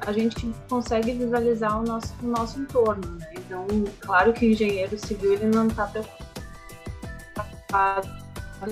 a 0.06 0.12
gente 0.12 0.54
consegue 0.68 1.12
visualizar 1.12 1.80
o 1.80 1.84
nosso, 1.84 2.12
o 2.23 2.26
nosso 2.26 2.61
entorno. 2.61 3.06
Né? 3.18 3.32
Então, 3.38 3.66
claro 4.00 4.32
que 4.32 4.46
o 4.46 4.50
engenheiro 4.50 4.99
civil 4.99 5.34
ele 5.34 5.46
não 5.46 5.68
está 5.68 5.87
preocupado 5.87 6.25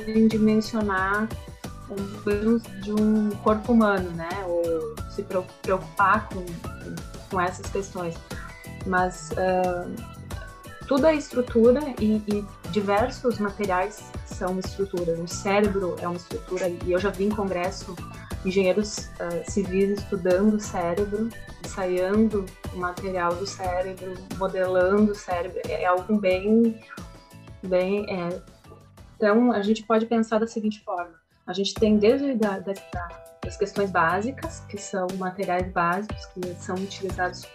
em 0.07 0.29
dimensionar 0.29 1.29
de 2.81 2.93
um 2.93 3.31
corpo 3.43 3.73
humano, 3.73 4.11
né? 4.13 4.29
Ou 4.47 4.95
se 5.11 5.23
preocupar 5.23 6.29
com, 6.29 6.45
com 7.31 7.41
essas 7.41 7.67
questões. 7.71 8.15
Mas 8.87 9.31
uh, 9.33 9.91
tudo 10.87 11.07
é 11.07 11.15
estrutura 11.15 11.81
e, 12.01 12.23
e, 12.29 12.45
diversos 12.71 13.39
materiais 13.39 14.03
são 14.27 14.59
estruturas. 14.59 15.19
O 15.19 15.29
cérebro 15.29 15.97
é 16.01 16.09
uma 16.09 16.17
estrutura 16.17 16.69
e 16.69 16.93
eu 16.93 16.99
já 16.99 17.11
vi 17.11 17.25
em 17.25 17.31
congresso 17.31 17.95
engenheiros 18.45 19.11
uh, 19.21 19.51
civis 19.51 19.99
estudando 19.99 20.55
o 20.55 20.61
cérebro, 20.61 21.29
ensaiando 21.65 22.45
o 22.75 22.77
material 22.77 23.35
do 23.35 23.47
cérebro, 23.47 24.15
modelando 24.37 25.13
o 25.13 25.15
cérebro. 25.15 25.61
É 25.69 25.85
algo 25.85 26.19
bem, 26.19 26.81
bem. 27.63 28.07
É... 28.09 28.41
Então 29.17 29.53
a 29.53 29.63
gente 29.63 29.85
pode 29.85 30.07
pensar 30.07 30.39
da 30.39 30.47
seguinte 30.47 30.83
forma: 30.85 31.15
a 31.47 31.53
gente 31.53 31.75
tem 31.75 31.97
desde 31.97 32.35
da, 32.35 32.59
da, 32.59 32.73
das 33.45 33.57
questões 33.57 33.91
básicas, 33.91 34.61
que 34.69 34.79
são 34.79 35.07
materiais 35.19 35.71
básicos 35.73 36.27
que 36.27 36.55
são 36.55 36.75
utilizados 36.77 37.47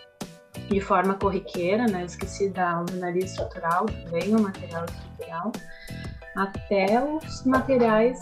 de 0.69 0.81
forma 0.81 1.15
corriqueira, 1.15 1.85
né? 1.85 2.05
Esqueci 2.05 2.49
da 2.49 2.77
alvenaria 2.77 3.23
estrutural, 3.23 3.85
também 3.85 4.35
o 4.35 4.41
material 4.41 4.85
estrutural, 4.85 5.51
até 6.37 7.03
os 7.03 7.43
materiais 7.43 8.19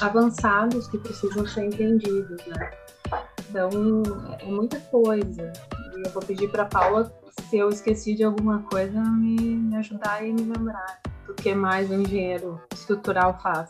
avançados 0.00 0.88
que 0.88 0.98
precisam 0.98 1.46
ser 1.46 1.66
entendidos, 1.66 2.44
né? 2.46 2.70
Então, 3.48 3.70
é 4.40 4.44
muita 4.46 4.80
coisa. 4.80 5.52
E 5.94 6.06
eu 6.06 6.10
vou 6.10 6.22
pedir 6.22 6.50
para 6.50 6.64
Paula, 6.64 7.12
se 7.48 7.56
eu 7.56 7.68
esqueci 7.68 8.14
de 8.14 8.24
alguma 8.24 8.62
coisa, 8.64 9.00
me, 9.00 9.36
me 9.36 9.76
ajudar 9.76 10.26
e 10.26 10.32
me 10.32 10.42
lembrar 10.42 11.00
do 11.26 11.34
que 11.34 11.54
mais 11.54 11.90
um 11.90 12.00
engenheiro 12.00 12.60
estrutural 12.72 13.38
faz. 13.40 13.68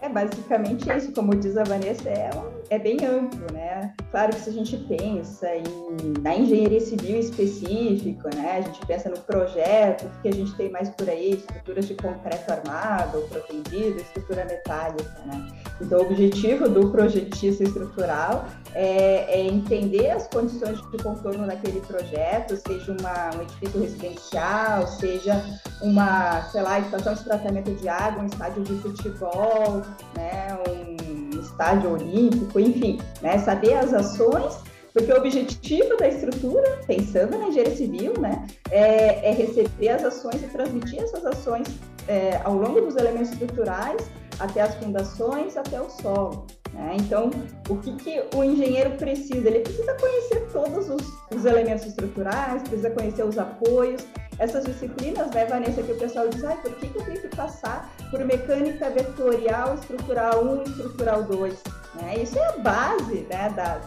É 0.00 0.08
basicamente 0.08 0.88
isso, 0.96 1.12
como 1.12 1.34
diz 1.34 1.56
a 1.56 1.64
Vanessa, 1.64 2.08
é, 2.08 2.30
é 2.70 2.78
bem 2.78 3.04
amplo, 3.04 3.52
né? 3.52 3.92
Claro 4.12 4.32
que 4.32 4.40
se 4.40 4.50
a 4.50 4.52
gente 4.52 4.76
pensa 4.76 5.48
em, 5.56 6.22
na 6.22 6.36
engenharia 6.36 6.80
civil 6.80 7.18
específico, 7.18 8.28
né? 8.32 8.58
A 8.58 8.60
gente 8.60 8.86
pensa 8.86 9.08
no 9.08 9.18
projeto, 9.18 10.06
o 10.06 10.22
que 10.22 10.28
a 10.28 10.32
gente 10.32 10.54
tem 10.56 10.70
mais 10.70 10.88
por 10.90 11.10
aí, 11.10 11.32
estruturas 11.32 11.88
de 11.88 11.94
concreto 11.96 12.52
armado, 12.52 13.22
protendido, 13.28 14.00
estrutura 14.00 14.44
metálica, 14.44 15.20
né? 15.26 15.48
Então, 15.80 15.98
o 15.98 16.02
objetivo 16.02 16.68
do 16.68 16.90
projetista 16.90 17.64
estrutural 17.64 18.46
é, 18.74 19.40
é, 19.40 19.46
entender 19.46 20.10
as 20.10 20.26
condições 20.28 20.78
de 20.90 21.02
contorno 21.02 21.46
daquele 21.46 21.80
projeto, 21.80 22.56
seja 22.56 22.96
uma, 22.98 23.36
um 23.36 23.42
edifício 23.42 23.80
residencial, 23.80 24.86
seja 24.86 25.44
uma, 25.82 26.42
sei 26.50 26.62
lá, 26.62 26.80
estação 26.80 27.14
de 27.14 27.24
tratamento 27.24 27.74
de 27.74 27.88
água, 27.88 28.22
um 28.22 28.26
estádio 28.26 28.62
de 28.64 28.74
futebol, 28.76 29.82
né, 30.16 30.58
um 30.68 31.40
estádio 31.40 31.92
olímpico, 31.92 32.58
enfim, 32.60 32.98
né, 33.22 33.38
saber 33.38 33.74
as 33.74 33.92
ações 33.92 34.58
porque 34.92 35.12
o 35.12 35.16
objetivo 35.16 35.96
da 35.96 36.08
estrutura, 36.08 36.80
pensando 36.86 37.38
na 37.38 37.48
engenharia 37.48 37.76
civil, 37.76 38.14
né, 38.18 38.46
é, 38.70 39.30
é 39.30 39.32
receber 39.32 39.90
as 39.90 40.04
ações 40.04 40.42
e 40.42 40.46
transmitir 40.48 41.00
essas 41.00 41.24
ações 41.24 41.68
é, 42.08 42.40
ao 42.42 42.54
longo 42.54 42.80
dos 42.80 42.96
elementos 42.96 43.30
estruturais 43.30 44.10
até 44.40 44.62
as 44.62 44.74
fundações, 44.76 45.56
até 45.56 45.80
o 45.80 45.88
solo. 45.88 46.46
Né? 46.78 46.96
Então, 47.00 47.30
o 47.68 47.76
que, 47.76 47.92
que, 47.96 48.22
o 48.36 48.44
engenheiro 48.44 48.90
precisa? 48.92 49.48
Ele 49.48 49.60
precisa 49.60 49.92
conhecer 49.94 50.48
todos 50.52 50.88
os, 50.88 51.02
os, 51.34 51.44
elementos 51.44 51.84
estruturais, 51.84 52.62
precisa 52.62 52.90
conhecer 52.90 53.24
os 53.24 53.36
apoios. 53.36 54.06
Essas 54.38 54.64
disciplinas, 54.64 55.28
né, 55.32 55.44
Vanessa, 55.46 55.82
que 55.82 55.90
o 55.90 55.98
pessoal 55.98 56.28
diz, 56.28 56.44
ah, 56.44 56.56
por 56.62 56.72
que, 56.76 56.86
que 56.86 56.96
eu 56.96 57.04
tenho 57.04 57.20
que 57.20 57.36
passar 57.36 57.92
por 58.12 58.24
mecânica 58.24 58.88
vetorial, 58.90 59.74
estrutural 59.74 60.44
1, 60.44 60.62
estrutural 60.62 61.24
2? 61.24 61.54
Né? 62.00 62.22
Isso 62.22 62.38
é 62.38 62.46
a 62.46 62.58
base, 62.58 63.26
né, 63.28 63.52
da, 63.56 63.80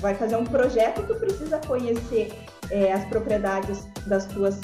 vai 0.00 0.16
fazer 0.16 0.34
um 0.34 0.44
projeto, 0.44 1.06
tu 1.06 1.14
precisa 1.14 1.60
conhecer 1.60 2.32
é, 2.70 2.92
as 2.92 3.04
propriedades 3.06 3.86
das 4.06 4.26
tuas 4.26 4.58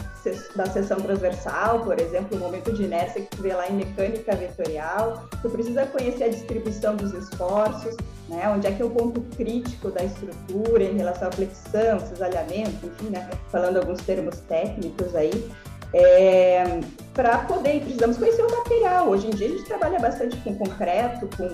da 0.56 0.66
seção 0.66 1.00
transversal, 1.00 1.80
por 1.84 1.98
exemplo, 1.98 2.36
o 2.36 2.40
momento 2.40 2.72
de 2.72 2.82
inércia 2.84 3.22
que 3.22 3.36
tu 3.36 3.42
vê 3.42 3.52
lá 3.54 3.68
em 3.68 3.74
mecânica 3.76 4.34
vetorial, 4.34 5.28
tu 5.40 5.48
precisa 5.48 5.86
conhecer 5.86 6.24
a 6.24 6.28
distribuição 6.28 6.96
dos 6.96 7.12
esforços, 7.14 7.96
né, 8.28 8.48
onde 8.48 8.66
é 8.66 8.72
que 8.72 8.82
é 8.82 8.84
o 8.84 8.90
ponto 8.90 9.20
crítico 9.36 9.90
da 9.90 10.04
estrutura 10.04 10.84
em 10.84 10.96
relação 10.96 11.28
à 11.28 11.32
flexão, 11.32 12.00
cisalhamento, 12.00 12.86
enfim, 12.86 13.10
né, 13.10 13.28
falando 13.50 13.78
alguns 13.78 14.00
termos 14.02 14.38
técnicos 14.40 15.14
aí, 15.14 15.50
é, 15.94 16.80
para 17.18 17.38
poder, 17.38 17.80
precisamos 17.80 18.16
conhecer 18.16 18.42
o 18.44 18.58
material. 18.58 19.08
Hoje 19.08 19.26
em 19.26 19.30
dia 19.30 19.48
a 19.48 19.50
gente 19.50 19.64
trabalha 19.64 19.98
bastante 19.98 20.36
com 20.36 20.54
concreto, 20.56 21.28
com 21.36 21.48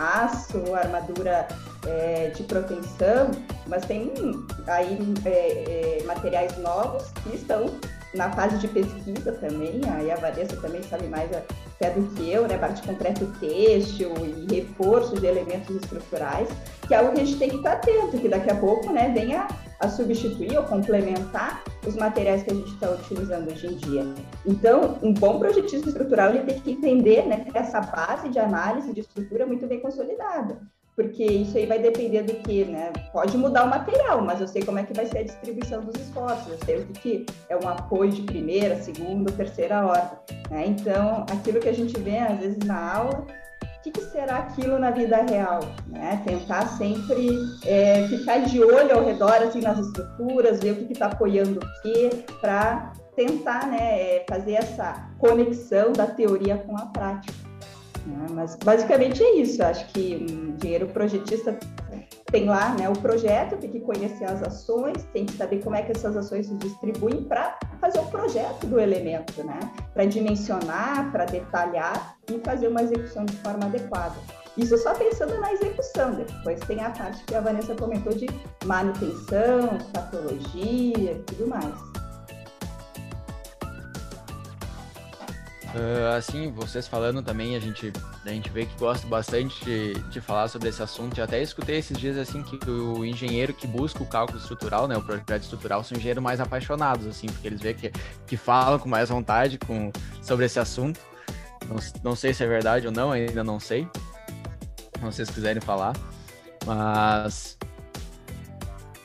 aço, 0.00 0.62
armadura 0.76 1.48
é, 1.88 2.28
de 2.28 2.44
proteção, 2.44 3.32
mas 3.66 3.84
tem 3.84 4.12
aí 4.68 4.96
é, 5.24 5.98
é, 5.98 6.04
materiais 6.04 6.56
novos 6.58 7.10
que 7.24 7.34
estão 7.34 7.66
na 8.14 8.30
fase 8.30 8.58
de 8.58 8.68
pesquisa 8.68 9.32
também, 9.32 9.80
aí 9.88 10.10
a 10.10 10.16
Vanessa 10.16 10.56
também 10.56 10.82
sabe 10.82 11.06
mais 11.06 11.30
até 11.32 11.90
do 11.90 12.02
que 12.14 12.30
eu, 12.30 12.46
né, 12.46 12.58
parte 12.58 12.82
concreto 12.86 13.26
têxtil 13.40 14.12
e 14.18 14.54
reforço 14.54 15.18
de 15.18 15.26
elementos 15.26 15.74
estruturais, 15.74 16.48
que 16.86 16.94
é 16.94 16.98
algo 16.98 17.12
que 17.12 17.20
a 17.20 17.24
gente 17.24 17.38
tem 17.38 17.48
que 17.48 17.56
estar 17.56 17.72
atento, 17.72 18.18
que 18.18 18.28
daqui 18.28 18.50
a 18.50 18.54
pouco, 18.54 18.92
né, 18.92 19.12
venha 19.14 19.48
a 19.80 19.88
substituir 19.88 20.56
ou 20.56 20.64
complementar 20.64 21.64
os 21.84 21.96
materiais 21.96 22.42
que 22.42 22.52
a 22.52 22.54
gente 22.54 22.72
está 22.72 22.90
utilizando 22.90 23.50
hoje 23.50 23.66
em 23.66 23.76
dia. 23.76 24.06
Então, 24.46 24.98
um 25.02 25.12
bom 25.12 25.38
projetista 25.38 25.88
estrutural 25.88 26.30
ele 26.30 26.44
tem 26.44 26.60
que 26.60 26.70
entender 26.70 27.26
né, 27.26 27.46
essa 27.52 27.80
base 27.80 28.28
de 28.28 28.38
análise 28.38 28.92
de 28.92 29.00
estrutura 29.00 29.44
muito 29.44 29.66
bem 29.66 29.80
consolidada 29.80 30.60
porque 31.02 31.24
isso 31.24 31.58
aí 31.58 31.66
vai 31.66 31.78
depender 31.78 32.22
do 32.22 32.34
que, 32.34 32.64
né? 32.64 32.92
Pode 33.12 33.36
mudar 33.36 33.64
o 33.64 33.68
material, 33.68 34.22
mas 34.22 34.40
eu 34.40 34.46
sei 34.46 34.62
como 34.62 34.78
é 34.78 34.84
que 34.84 34.94
vai 34.94 35.06
ser 35.06 35.18
a 35.18 35.22
distribuição 35.24 35.82
dos 35.82 36.00
esforços, 36.00 36.52
eu 36.52 36.58
sei 36.64 36.76
o 36.78 36.86
que 36.86 37.26
é 37.48 37.56
um 37.56 37.68
apoio 37.68 38.10
de 38.10 38.22
primeira, 38.22 38.76
segunda, 38.76 39.32
terceira 39.32 39.84
ordem, 39.84 40.18
né? 40.50 40.66
Então, 40.66 41.26
aquilo 41.30 41.58
que 41.58 41.68
a 41.68 41.74
gente 41.74 41.98
vê 41.98 42.18
às 42.18 42.38
vezes 42.38 42.58
na 42.58 42.94
aula, 42.94 43.26
o 43.62 43.82
que, 43.82 43.90
que 43.90 44.02
será 44.04 44.36
aquilo 44.36 44.78
na 44.78 44.92
vida 44.92 45.16
real, 45.22 45.60
né? 45.88 46.22
Tentar 46.24 46.68
sempre 46.68 47.36
é, 47.66 48.06
ficar 48.06 48.38
de 48.38 48.62
olho 48.62 48.96
ao 48.96 49.04
redor, 49.04 49.34
assim, 49.42 49.60
nas 49.60 49.78
estruturas, 49.78 50.60
ver 50.60 50.72
o 50.72 50.86
que 50.86 50.92
está 50.92 51.06
apoiando 51.06 51.58
o 51.58 51.82
quê, 51.82 52.10
para 52.40 52.92
tentar, 53.16 53.66
né, 53.66 54.00
é, 54.00 54.26
fazer 54.28 54.52
essa 54.52 55.10
conexão 55.18 55.92
da 55.92 56.06
teoria 56.06 56.56
com 56.58 56.76
a 56.76 56.86
prática. 56.86 57.41
Né? 58.06 58.26
Mas 58.30 58.56
basicamente 58.56 59.22
é 59.22 59.36
isso. 59.36 59.62
Eu 59.62 59.66
acho 59.66 59.86
que 59.88 60.26
um 60.30 60.56
engenheiro 60.56 60.86
projetista 60.88 61.58
tem 62.32 62.46
lá 62.46 62.74
né, 62.74 62.88
o 62.88 62.94
projeto, 62.94 63.58
tem 63.58 63.70
que 63.70 63.80
conhecer 63.80 64.24
as 64.24 64.42
ações, 64.42 65.04
tem 65.12 65.26
que 65.26 65.34
saber 65.34 65.62
como 65.62 65.76
é 65.76 65.82
que 65.82 65.92
essas 65.92 66.16
ações 66.16 66.46
se 66.46 66.54
distribuem 66.54 67.24
para 67.24 67.58
fazer 67.78 67.98
o 67.98 68.06
projeto 68.06 68.66
do 68.66 68.80
elemento, 68.80 69.44
né? 69.44 69.58
Para 69.92 70.06
dimensionar, 70.06 71.12
para 71.12 71.26
detalhar 71.26 72.16
e 72.30 72.38
fazer 72.40 72.68
uma 72.68 72.82
execução 72.82 73.26
de 73.26 73.36
forma 73.36 73.66
adequada. 73.66 74.16
Isso 74.56 74.76
só 74.78 74.94
pensando 74.94 75.38
na 75.40 75.52
execução, 75.52 76.14
depois 76.14 76.60
tem 76.60 76.82
a 76.82 76.90
parte 76.90 77.22
que 77.24 77.34
a 77.34 77.40
Vanessa 77.40 77.74
comentou 77.74 78.14
de 78.14 78.26
manutenção, 78.64 79.78
patologia 79.92 81.12
e 81.12 81.22
tudo 81.26 81.48
mais. 81.48 82.01
Uh, 85.74 86.16
assim, 86.18 86.52
vocês 86.52 86.86
falando 86.86 87.22
também, 87.22 87.56
a 87.56 87.58
gente, 87.58 87.90
a 88.26 88.28
gente 88.28 88.50
vê 88.50 88.66
que 88.66 88.78
gosta 88.78 89.06
bastante 89.06 89.64
de, 89.64 89.94
de 90.10 90.20
falar 90.20 90.48
sobre 90.48 90.68
esse 90.68 90.82
assunto. 90.82 91.16
Eu 91.16 91.24
até 91.24 91.40
escutei 91.40 91.78
esses 91.78 91.96
dias 91.96 92.18
assim 92.18 92.42
que 92.42 92.70
o 92.70 93.02
engenheiro 93.04 93.54
que 93.54 93.66
busca 93.66 94.02
o 94.02 94.06
cálculo 94.06 94.38
estrutural, 94.38 94.86
né, 94.86 94.96
o 94.98 95.02
projeto 95.02 95.42
estrutural, 95.42 95.82
são 95.82 95.96
engenheiros 95.96 96.22
mais 96.22 96.40
apaixonados, 96.40 97.06
assim, 97.06 97.26
porque 97.26 97.46
eles 97.46 97.60
veem 97.62 97.74
que, 97.74 97.90
que 98.26 98.36
falam 98.36 98.78
com 98.78 98.88
mais 98.88 99.08
vontade 99.08 99.58
com, 99.58 99.90
sobre 100.20 100.44
esse 100.44 100.60
assunto. 100.60 101.00
Não, 101.66 101.76
não 102.04 102.16
sei 102.16 102.34
se 102.34 102.44
é 102.44 102.46
verdade 102.46 102.86
ou 102.86 102.92
não, 102.92 103.10
ainda 103.10 103.42
não 103.42 103.58
sei. 103.58 103.88
Se 104.94 105.00
vocês 105.00 105.30
quiserem 105.30 105.62
falar. 105.62 105.94
Mas, 106.66 107.56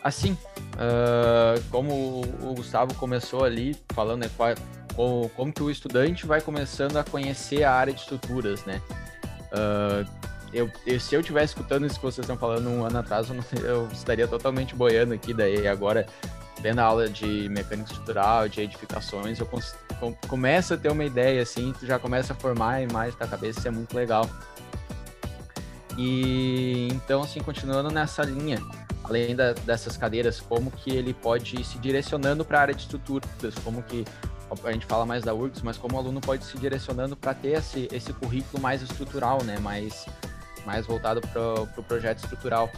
assim, 0.04 0.34
uh, 0.74 1.64
como 1.72 2.22
o 2.42 2.54
Gustavo 2.56 2.94
começou 2.96 3.46
ali 3.46 3.74
falando, 3.94 4.24
né, 4.24 4.30
como, 4.98 5.54
que 5.54 5.62
o 5.62 5.70
estudante 5.70 6.26
vai 6.26 6.42
começando 6.42 6.98
a 6.98 7.04
conhecer 7.04 7.64
a 7.64 7.72
área 7.72 7.94
de 7.94 8.02
estruturas, 8.02 8.66
né? 8.66 8.82
Uh, 9.52 10.28
eu, 10.52 11.00
se 11.00 11.14
eu 11.14 11.22
tivesse 11.22 11.54
escutando 11.54 11.86
isso 11.86 11.96
que 11.96 12.02
vocês 12.02 12.24
estão 12.24 12.38
falando 12.38 12.68
um 12.70 12.84
ano 12.84 12.98
atrás, 12.98 13.30
eu, 13.30 13.36
não, 13.36 13.44
eu 13.64 13.88
estaria 13.92 14.28
totalmente 14.28 14.74
boiando 14.76 15.14
aqui. 15.14 15.34
Daí 15.34 15.68
agora, 15.68 16.08
vendo 16.62 16.80
a 16.80 16.84
aula 16.84 17.08
de 17.08 17.48
mecânica 17.50 17.92
estrutural, 17.92 18.50
de 18.50 18.62
edificações, 18.62 19.40
eu 19.40 19.46
com, 19.46 19.62
começo 20.28 20.74
a 20.74 20.78
ter 20.78 20.92
uma 20.92 21.04
ideia, 21.04 21.42
assim, 21.42 21.74
tu 21.80 21.86
já 21.86 22.00
começa 22.00 22.34
a 22.34 22.36
formar 22.36 22.82
mais 22.92 23.16
na 23.18 23.28
cabeça, 23.28 23.60
isso 23.60 23.68
é 23.68 23.72
muito 23.72 23.96
legal. 23.96 24.28
E 25.98 26.88
então, 26.92 27.22
assim, 27.22 27.40
continuando 27.40 27.92
nessa 27.92 28.24
linha, 28.24 28.60
além 29.04 29.36
da, 29.36 29.54
dessas 29.54 29.98
cadeiras, 29.98 30.40
como 30.40 30.72
que 30.72 30.92
ele 30.92 31.14
pode 31.14 31.60
ir 31.60 31.64
se 31.64 31.78
direcionando 31.78 32.46
para 32.46 32.60
a 32.60 32.62
área 32.62 32.74
de 32.74 32.82
estruturas, 32.82 33.56
como 33.64 33.82
que 33.84 34.06
a 34.64 34.72
gente 34.72 34.86
fala 34.86 35.06
mais 35.06 35.24
da 35.24 35.34
URGS, 35.34 35.62
mas 35.62 35.78
como 35.78 35.96
o 35.96 36.00
aluno 36.00 36.22
pode 36.22 36.44
se 36.46 36.58
direcionando 36.58 37.16
para 37.16 37.34
ter 37.34 37.58
esse, 37.58 37.88
esse 37.92 38.14
currículo 38.14 38.62
mais 38.62 38.82
estrutural, 38.82 39.44
né? 39.44 39.60
Mais, 39.60 40.06
mais 40.66 40.86
voltado 40.86 41.22
para 41.22 41.62
o 41.62 41.68
pro 41.68 41.84
projeto 41.84 42.20
estrutural. 42.20 42.70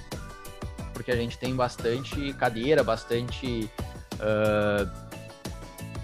Porque 0.94 1.12
a 1.12 1.16
gente 1.16 1.38
tem 1.38 1.56
bastante 1.56 2.34
cadeira, 2.34 2.84
bastante 2.84 3.70
uh, 4.16 4.90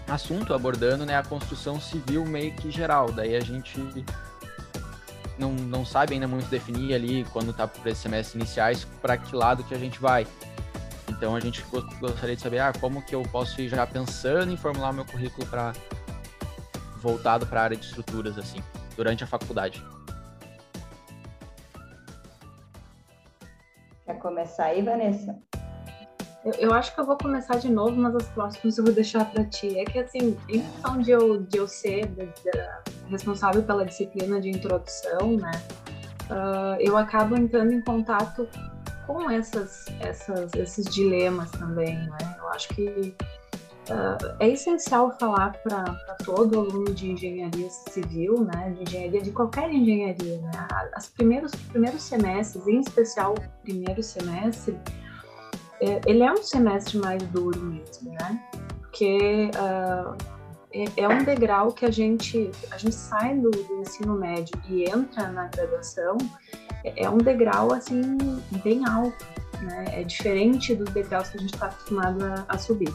assunto 0.08 0.54
abordando 0.54 1.06
né, 1.06 1.18
a 1.18 1.24
construção 1.24 1.80
civil 1.82 2.26
meio 2.26 2.54
que 2.54 2.72
geral. 2.72 3.12
Daí 3.12 3.36
a 3.36 3.42
gente 3.42 4.06
não, 5.38 5.52
não 5.52 5.86
sabe 5.86 6.14
ainda 6.14 6.28
muito 6.28 6.48
definir 6.48 6.94
ali, 6.94 7.26
quando 7.32 7.52
está 7.52 7.68
para 7.68 7.92
esse 7.92 8.02
semestre 8.02 8.40
iniciais, 8.40 8.86
para 9.02 9.18
que 9.18 9.36
lado 9.36 9.64
que 9.64 9.74
a 9.74 9.78
gente 9.78 10.00
vai. 10.00 10.26
Então 11.10 11.36
a 11.36 11.40
gente 11.40 11.64
gostaria 12.00 12.36
de 12.36 12.42
saber 12.42 12.60
ah, 12.60 12.74
como 12.80 13.02
que 13.02 13.14
eu 13.14 13.24
posso 13.24 13.62
ir 13.62 13.70
já 13.70 13.86
pensando 13.86 14.52
em 14.52 14.58
formular 14.58 14.92
meu 14.92 15.06
currículo 15.06 15.46
para 15.48 15.74
voltado 16.98 17.46
para 17.46 17.62
a 17.62 17.64
área 17.66 17.78
de 17.78 17.86
estruturas 17.86 18.38
assim, 18.38 18.60
durante 18.96 19.24
a 19.24 19.28
faculdade. 19.28 19.84
Quer 24.06 24.18
começar 24.20 24.66
aí, 24.66 24.82
Vanessa? 24.82 25.38
Eu, 26.44 26.54
eu, 26.54 26.74
acho 26.74 26.94
que 26.94 27.00
eu 27.00 27.06
vou 27.06 27.18
começar 27.18 27.58
de 27.58 27.72
novo, 27.72 27.96
mas 27.96 28.16
as 28.16 28.28
próximas 28.30 28.78
eu 28.78 28.84
vou 28.84 28.94
deixar 28.94 29.26
para 29.26 29.44
ti. 29.44 29.80
É 29.80 29.84
que, 29.84 29.98
assim, 29.98 30.38
em 30.48 30.62
função 30.62 31.00
de 31.00 31.10
eu, 31.10 31.42
de 31.42 31.58
eu 31.58 31.68
ser 31.68 32.06
de, 32.08 32.26
de, 32.26 33.10
responsável 33.10 33.64
pela 33.64 33.84
disciplina 33.84 34.40
de 34.40 34.50
introdução, 34.50 35.38
né, 35.38 35.52
uh, 36.30 36.80
eu 36.80 36.96
acabo 36.98 37.36
entrando 37.36 37.72
em 37.72 37.82
contato 37.82 38.48
com 39.06 39.30
essas, 39.30 39.86
essas, 40.00 40.54
esses 40.54 40.86
dilemas 40.86 41.50
também, 41.52 41.96
né? 41.96 42.18
Eu 42.38 42.48
acho 42.50 42.70
que 42.70 43.16
uh, 43.90 44.36
é 44.40 44.50
essencial 44.50 45.18
falar 45.20 45.54
para 45.64 45.84
todo 46.24 46.60
aluno 46.60 46.94
de 46.94 47.12
engenharia 47.12 47.70
civil, 47.70 48.44
né? 48.44 48.72
De 48.72 48.84
engenharia, 48.84 49.22
de 49.22 49.32
qualquer 49.32 49.72
engenharia, 49.72 50.42
né? 50.42 50.52
As 50.94 51.08
primeiros, 51.08 51.52
primeiros 51.72 52.02
semestres, 52.02 52.68
em 52.68 52.80
especial 52.80 53.34
o 53.34 53.62
primeiro 53.62 54.02
semestre, 54.02 54.78
é, 55.82 56.02
ele 56.06 56.24
é 56.24 56.32
um 56.32 56.42
semestre 56.42 56.98
mais 56.98 57.22
duro 57.24 57.60
mesmo, 57.62 58.12
né? 58.12 58.42
Porque 58.80 59.52
uh, 59.56 60.35
é, 60.76 61.04
é, 61.04 61.08
um 61.08 61.24
degrau 61.24 61.72
que 61.72 61.86
a 61.86 61.92
gente, 61.92 62.52
a 62.70 62.78
gente 62.78 62.96
sai 62.96 63.34
do, 63.38 63.50
do 63.50 63.82
ensino 63.82 64.14
médio 64.18 64.54
e 64.68 64.84
entra 64.84 65.30
na 65.30 65.48
graduação 65.48 66.18
é 66.84 67.10
um 67.10 67.18
degrau 67.18 67.74
assim 67.74 68.18
bem 68.64 68.86
alto, 68.86 69.26
né? 69.62 69.86
É 70.02 70.04
diferente 70.04 70.76
dos 70.76 70.90
degraus 70.94 71.30
que 71.30 71.38
a 71.38 71.40
gente 71.42 71.54
está 71.54 71.68
acostumado 71.68 72.24
a, 72.24 72.46
a, 72.48 72.58
subir. 72.58 72.94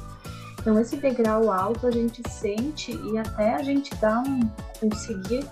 Então 0.60 0.78
esse 0.78 0.96
degrau 0.96 1.50
alto 1.50 1.86
a 1.86 1.90
gente 1.90 2.22
sente 2.28 2.92
e 2.92 3.18
até 3.18 3.54
a 3.54 3.62
gente 3.62 3.94
dar 3.96 4.22
um 4.22 4.40
conseguir 4.78 5.44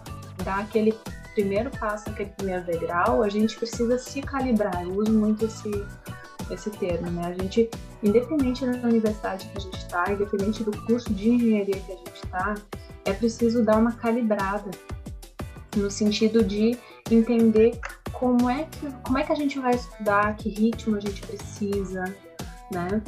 dar 0.44 0.60
aquele 0.60 0.94
primeiro 1.34 1.70
passo, 1.78 2.10
aquele 2.10 2.30
primeiro 2.30 2.64
degrau, 2.64 3.22
a 3.22 3.28
gente 3.28 3.56
precisa 3.56 3.98
se 3.98 4.20
calibrar. 4.20 4.82
Eu 4.82 4.92
uso 4.92 5.12
muito 5.12 5.46
esse 5.46 5.70
esse 6.54 6.70
termo, 6.70 7.10
né? 7.10 7.26
A 7.26 7.42
gente, 7.42 7.68
independente 8.02 8.66
da 8.66 8.88
universidade 8.88 9.46
que 9.48 9.58
a 9.58 9.60
gente 9.60 9.78
está, 9.78 10.12
independente 10.12 10.64
do 10.64 10.70
curso 10.86 11.12
de 11.12 11.30
engenharia 11.30 11.80
que 11.80 11.92
a 11.92 11.96
gente 11.96 12.24
está, 12.24 12.54
é 13.04 13.12
preciso 13.12 13.64
dar 13.64 13.76
uma 13.76 13.92
calibrada 13.92 14.70
no 15.76 15.90
sentido 15.90 16.42
de 16.42 16.76
entender 17.10 17.78
como 18.12 18.50
é 18.50 18.64
que, 18.64 18.90
como 19.02 19.18
é 19.18 19.22
que 19.22 19.32
a 19.32 19.34
gente 19.34 19.58
vai 19.58 19.74
estudar, 19.74 20.36
que 20.36 20.48
ritmo 20.48 20.96
a 20.96 21.00
gente 21.00 21.20
precisa, 21.26 22.04
né? 22.70 23.02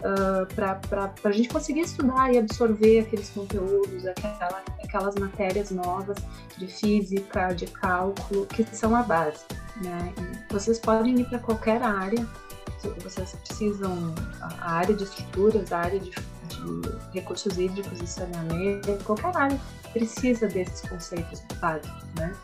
Uh, 0.00 0.42
ah, 0.58 0.80
para 0.88 1.12
a 1.24 1.32
gente 1.32 1.48
conseguir 1.48 1.82
estudar 1.82 2.32
e 2.32 2.38
absorver 2.38 3.00
aqueles 3.00 3.30
conteúdos, 3.30 4.04
aquela, 4.04 4.62
aquelas 4.82 5.14
matérias 5.14 5.70
novas 5.70 6.18
de 6.58 6.66
física, 6.66 7.52
de 7.52 7.66
cálculo, 7.66 8.46
que 8.46 8.64
são 8.74 8.96
a 8.96 9.02
base. 9.02 9.44
Né? 9.80 10.12
Vocês 10.50 10.80
podem 10.80 11.20
ir 11.20 11.24
para 11.26 11.38
qualquer 11.38 11.82
área, 11.82 12.26
vocês 12.88 13.34
precisam, 13.46 14.14
a 14.40 14.72
área 14.72 14.94
de 14.94 15.04
estruturas, 15.04 15.72
a 15.72 15.78
área 15.78 16.00
de, 16.00 16.10
de 16.10 16.18
recursos 17.12 17.56
hídricos 17.58 18.00
e 18.00 18.06
saneamento, 18.06 18.92
qualquer 19.04 19.36
área 19.36 19.60
precisa 19.92 20.48
desses 20.48 20.88
conceitos 20.88 21.42
básicos, 21.60 22.04
né? 22.16 22.34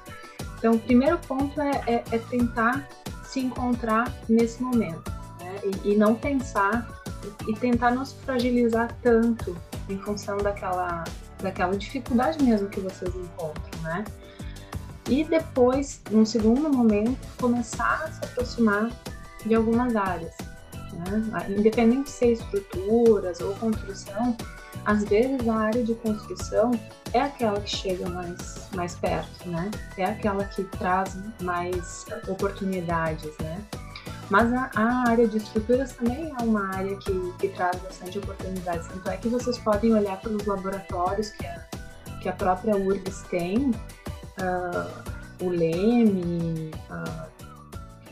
Então, 0.58 0.74
o 0.74 0.78
primeiro 0.78 1.18
ponto 1.18 1.60
é, 1.60 1.82
é, 1.86 2.04
é 2.10 2.18
tentar 2.18 2.88
se 3.24 3.40
encontrar 3.40 4.12
nesse 4.28 4.62
momento 4.62 5.12
né? 5.40 5.60
e, 5.84 5.92
e, 5.92 5.96
não 5.96 6.14
pensar 6.14 6.88
e 7.46 7.54
tentar 7.54 7.92
não 7.92 8.04
se 8.04 8.14
fragilizar 8.16 8.96
tanto 9.02 9.56
em 9.88 9.98
função 9.98 10.38
daquela, 10.38 11.04
daquela 11.42 11.76
dificuldade 11.76 12.42
mesmo 12.42 12.68
que 12.68 12.80
vocês 12.80 13.14
encontram, 13.14 13.82
né? 13.82 14.04
E 15.08 15.24
depois, 15.24 16.02
num 16.10 16.26
segundo 16.26 16.68
momento, 16.70 17.18
começar 17.38 18.04
a 18.04 18.12
se 18.12 18.24
aproximar 18.24 18.90
de 19.44 19.54
algumas 19.54 19.94
áreas, 19.96 20.34
né? 20.92 21.46
independente 21.48 22.04
de 22.04 22.10
ser 22.10 22.32
estruturas 22.32 23.40
ou 23.40 23.54
construção, 23.56 24.36
às 24.84 25.04
vezes 25.04 25.46
a 25.48 25.54
área 25.54 25.84
de 25.84 25.94
construção 25.94 26.72
é 27.12 27.20
aquela 27.20 27.60
que 27.60 27.70
chega 27.70 28.08
mais, 28.08 28.68
mais 28.74 28.94
perto, 28.94 29.48
né? 29.48 29.70
É 29.96 30.04
aquela 30.04 30.44
que 30.44 30.64
traz 30.64 31.16
mais 31.42 32.06
oportunidades, 32.26 33.30
né? 33.40 33.64
Mas 34.30 34.52
a, 34.52 34.70
a 34.74 35.08
área 35.08 35.26
de 35.26 35.38
estruturas 35.38 35.92
também 35.92 36.32
é 36.38 36.42
uma 36.42 36.74
área 36.74 36.96
que, 36.96 37.32
que 37.38 37.48
traz 37.48 37.76
bastante 37.80 38.18
oportunidades. 38.18 38.86
Tanto 38.88 39.08
é 39.08 39.16
que 39.16 39.28
vocês 39.28 39.58
podem 39.58 39.94
olhar 39.94 40.20
pelos 40.20 40.44
laboratórios 40.44 41.30
que 41.30 41.46
a, 41.46 41.64
que 42.20 42.28
a 42.28 42.32
própria 42.32 42.76
URGS 42.76 43.22
tem, 43.30 43.70
uh, 43.70 45.44
o 45.44 45.48
LEME, 45.48 46.70
uh, 46.90 47.37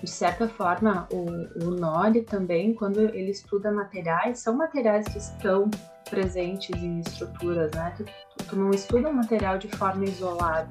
de 0.03 0.11
certa 0.11 0.49
forma, 0.49 1.09
o, 1.11 1.25
o 1.65 1.71
NORI 1.71 2.23
também, 2.23 2.75
quando 2.75 3.01
ele 3.01 3.31
estuda 3.31 3.71
materiais, 3.73 4.39
são 4.39 4.55
materiais 4.55 5.07
que 5.09 5.19
estão 5.19 5.71
presentes 6.09 6.83
em 6.83 7.01
estruturas, 7.01 7.73
né? 7.73 7.95
Tu, 7.97 8.05
tu 8.45 8.57
não 8.57 8.71
estuda 8.71 9.09
o 9.09 9.15
material 9.15 9.59
de 9.59 9.69
forma 9.69 10.05
isolada. 10.05 10.69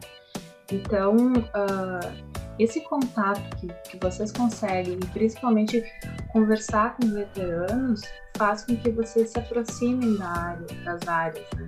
Então, 0.72 1.16
uh, 1.34 2.36
esse 2.58 2.82
contato 2.82 3.42
que, 3.58 3.68
que 3.90 3.98
vocês 4.00 4.32
conseguem, 4.32 5.00
principalmente 5.14 5.84
conversar 6.32 6.96
com 6.96 7.08
veteranos, 7.10 8.02
faz 8.38 8.64
com 8.64 8.76
que 8.78 8.90
vocês 8.92 9.30
se 9.30 9.40
aproximem 9.40 10.16
da 10.18 10.28
área, 10.28 10.68
das 10.84 11.08
áreas, 11.08 11.48
né? 11.56 11.68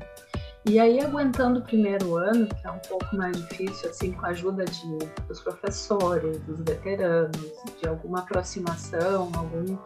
E 0.67 0.79
aí, 0.79 0.99
aguentando 0.99 1.59
o 1.59 1.61
primeiro 1.61 2.17
ano, 2.17 2.45
que 2.45 2.67
é 2.67 2.71
um 2.71 2.79
pouco 2.79 3.15
mais 3.15 3.37
difícil, 3.37 3.89
assim, 3.89 4.11
com 4.11 4.25
a 4.25 4.29
ajuda 4.29 4.65
de, 4.65 4.97
dos 5.25 5.39
professores, 5.39 6.39
dos 6.41 6.59
veteranos, 6.59 7.37
de 7.81 7.87
alguma 7.87 8.19
aproximação, 8.19 9.31
algum, 9.33 9.77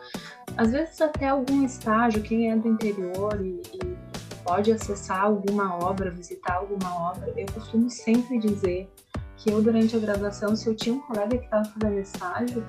às 0.57 0.71
vezes 0.71 0.99
até 0.99 1.27
algum 1.29 1.63
estágio, 1.63 2.23
quem 2.23 2.49
é 2.49 2.55
do 2.55 2.67
interior 2.67 3.39
e, 3.45 3.61
e 3.75 3.97
pode 4.43 4.71
acessar 4.71 5.21
alguma 5.25 5.77
obra, 5.77 6.09
visitar 6.09 6.55
alguma 6.55 7.11
obra, 7.11 7.31
eu 7.37 7.45
costumo 7.53 7.87
sempre 7.87 8.39
dizer 8.39 8.89
que 9.37 9.51
eu, 9.51 9.61
durante 9.61 9.95
a 9.95 9.99
graduação, 9.99 10.55
se 10.55 10.67
eu 10.67 10.75
tinha 10.75 10.95
um 10.95 11.01
colega 11.01 11.37
que 11.37 11.45
estava 11.45 11.65
fazendo 11.65 11.99
estágio, 11.99 12.65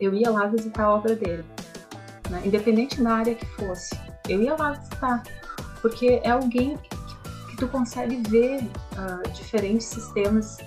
eu 0.00 0.14
ia 0.14 0.30
lá 0.30 0.46
visitar 0.46 0.84
a 0.84 0.94
obra 0.94 1.16
dele, 1.16 1.44
né? 2.30 2.42
independente 2.44 3.02
da 3.02 3.14
área 3.14 3.34
que 3.34 3.46
fosse. 3.46 3.98
Eu 4.28 4.42
ia 4.42 4.54
lá 4.56 4.72
visitar, 4.72 5.22
porque 5.80 6.20
é 6.22 6.30
alguém 6.30 6.76
que, 6.76 6.97
tu 7.58 7.68
consegue 7.68 8.22
ver 8.28 8.62
uh, 8.62 9.30
diferentes 9.32 9.86
sistemas, 9.86 10.58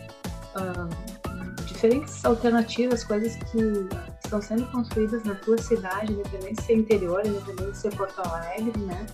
uh, 0.55 1.65
diferentes 1.65 2.23
alternativas, 2.25 3.03
coisas 3.03 3.35
que 3.35 3.87
estão 4.23 4.41
sendo 4.41 4.69
construídas 4.71 5.23
na 5.23 5.35
tua 5.35 5.57
cidade, 5.57 6.11
independente 6.13 6.55
de 6.55 6.63
ser 6.63 6.75
interior, 6.75 7.25
independente 7.25 7.71
de 7.71 7.77
ser 7.77 7.95
Porto 7.95 8.19
Alegre, 8.21 8.77
né? 8.81 9.05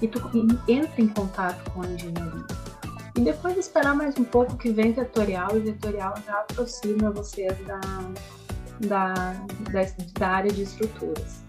E 0.00 0.06
tu 0.08 0.20
entra 0.68 1.00
em 1.00 1.08
contato 1.08 1.70
com 1.70 1.82
a 1.82 1.86
engenharia. 1.86 2.44
E 3.16 3.20
depois 3.20 3.56
esperar 3.56 3.94
mais 3.94 4.18
um 4.18 4.24
pouco 4.24 4.56
que 4.58 4.70
vem 4.70 4.92
vetorial, 4.92 5.56
e 5.56 5.60
vetorial 5.60 6.14
já 6.26 6.40
aproxima 6.40 7.10
vocês 7.10 7.56
da, 7.66 7.80
da, 8.80 9.14
da, 9.72 9.86
da 10.18 10.28
área 10.28 10.52
de 10.52 10.62
estruturas. 10.62 11.40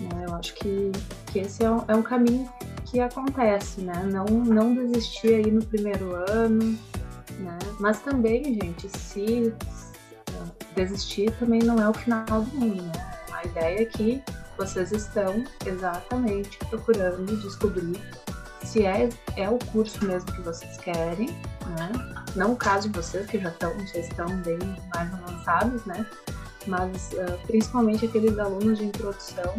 Né? 0.00 0.24
Eu 0.28 0.34
acho 0.34 0.54
que, 0.54 0.92
que 1.34 1.40
esse 1.40 1.64
é 1.64 1.70
um, 1.70 1.84
é 1.88 1.96
um 1.96 2.02
caminho 2.02 2.48
que 2.84 3.00
acontece, 3.00 3.80
né? 3.80 4.08
Não, 4.08 4.24
não 4.24 4.72
desistir 4.72 5.34
aí 5.34 5.50
no 5.50 5.64
primeiro 5.64 6.14
ano, 6.30 6.78
né? 7.40 7.58
Mas 7.80 7.98
também, 8.00 8.44
gente, 8.44 8.88
se 8.96 9.52
desistir 10.76 11.32
também 11.40 11.60
não 11.60 11.80
é 11.80 11.88
o 11.88 11.92
final 11.92 12.24
do 12.24 12.56
mundo, 12.56 12.82
né? 12.84 13.20
A 13.32 13.44
ideia 13.44 13.82
é 13.82 13.84
que 13.84 14.22
vocês 14.56 14.92
estão 14.92 15.42
exatamente 15.66 16.56
procurando 16.70 17.36
descobrir 17.42 18.00
se 18.62 18.86
é, 18.86 19.08
é 19.36 19.50
o 19.50 19.58
curso 19.72 20.04
mesmo 20.04 20.30
que 20.32 20.40
vocês 20.40 20.76
querem, 20.76 21.30
né? 21.76 21.90
Não 22.36 22.52
o 22.52 22.56
caso 22.56 22.88
de 22.88 22.96
vocês, 22.96 23.26
que 23.26 23.40
já 23.40 23.48
estão, 23.48 23.76
já 23.88 23.98
estão 23.98 24.36
bem 24.42 24.58
mais 24.94 25.12
avançados, 25.12 25.84
né? 25.84 26.06
Mas 26.68 27.10
uh, 27.14 27.46
principalmente 27.48 28.06
aqueles 28.06 28.38
alunos 28.38 28.78
de 28.78 28.84
introdução 28.84 29.52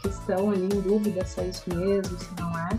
que 0.00 0.08
estão 0.08 0.50
ali 0.50 0.64
em 0.64 0.80
dúvida 0.80 1.24
se 1.24 1.40
é 1.40 1.46
isso 1.46 1.62
mesmo, 1.68 2.18
se 2.18 2.28
não 2.40 2.58
é. 2.58 2.78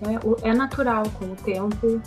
É, 0.00 0.50
é 0.50 0.54
natural, 0.54 1.04
com 1.18 1.26
o 1.26 1.36
tempo, 1.36 2.00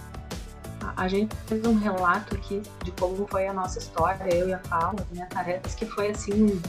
a, 0.82 1.04
a 1.04 1.08
gente 1.08 1.36
fez 1.48 1.66
um 1.66 1.78
relato 1.78 2.36
aqui 2.36 2.62
de 2.84 2.92
como 2.92 3.28
foi 3.28 3.48
a 3.48 3.54
nossa 3.54 3.80
história, 3.80 4.34
eu 4.34 4.50
e 4.50 4.54
a 4.54 4.60
Paula, 4.60 5.06
minha 5.12 5.26
tarefa, 5.28 5.68
que 5.70 5.86
foi 5.86 6.12
assim, 6.12 6.62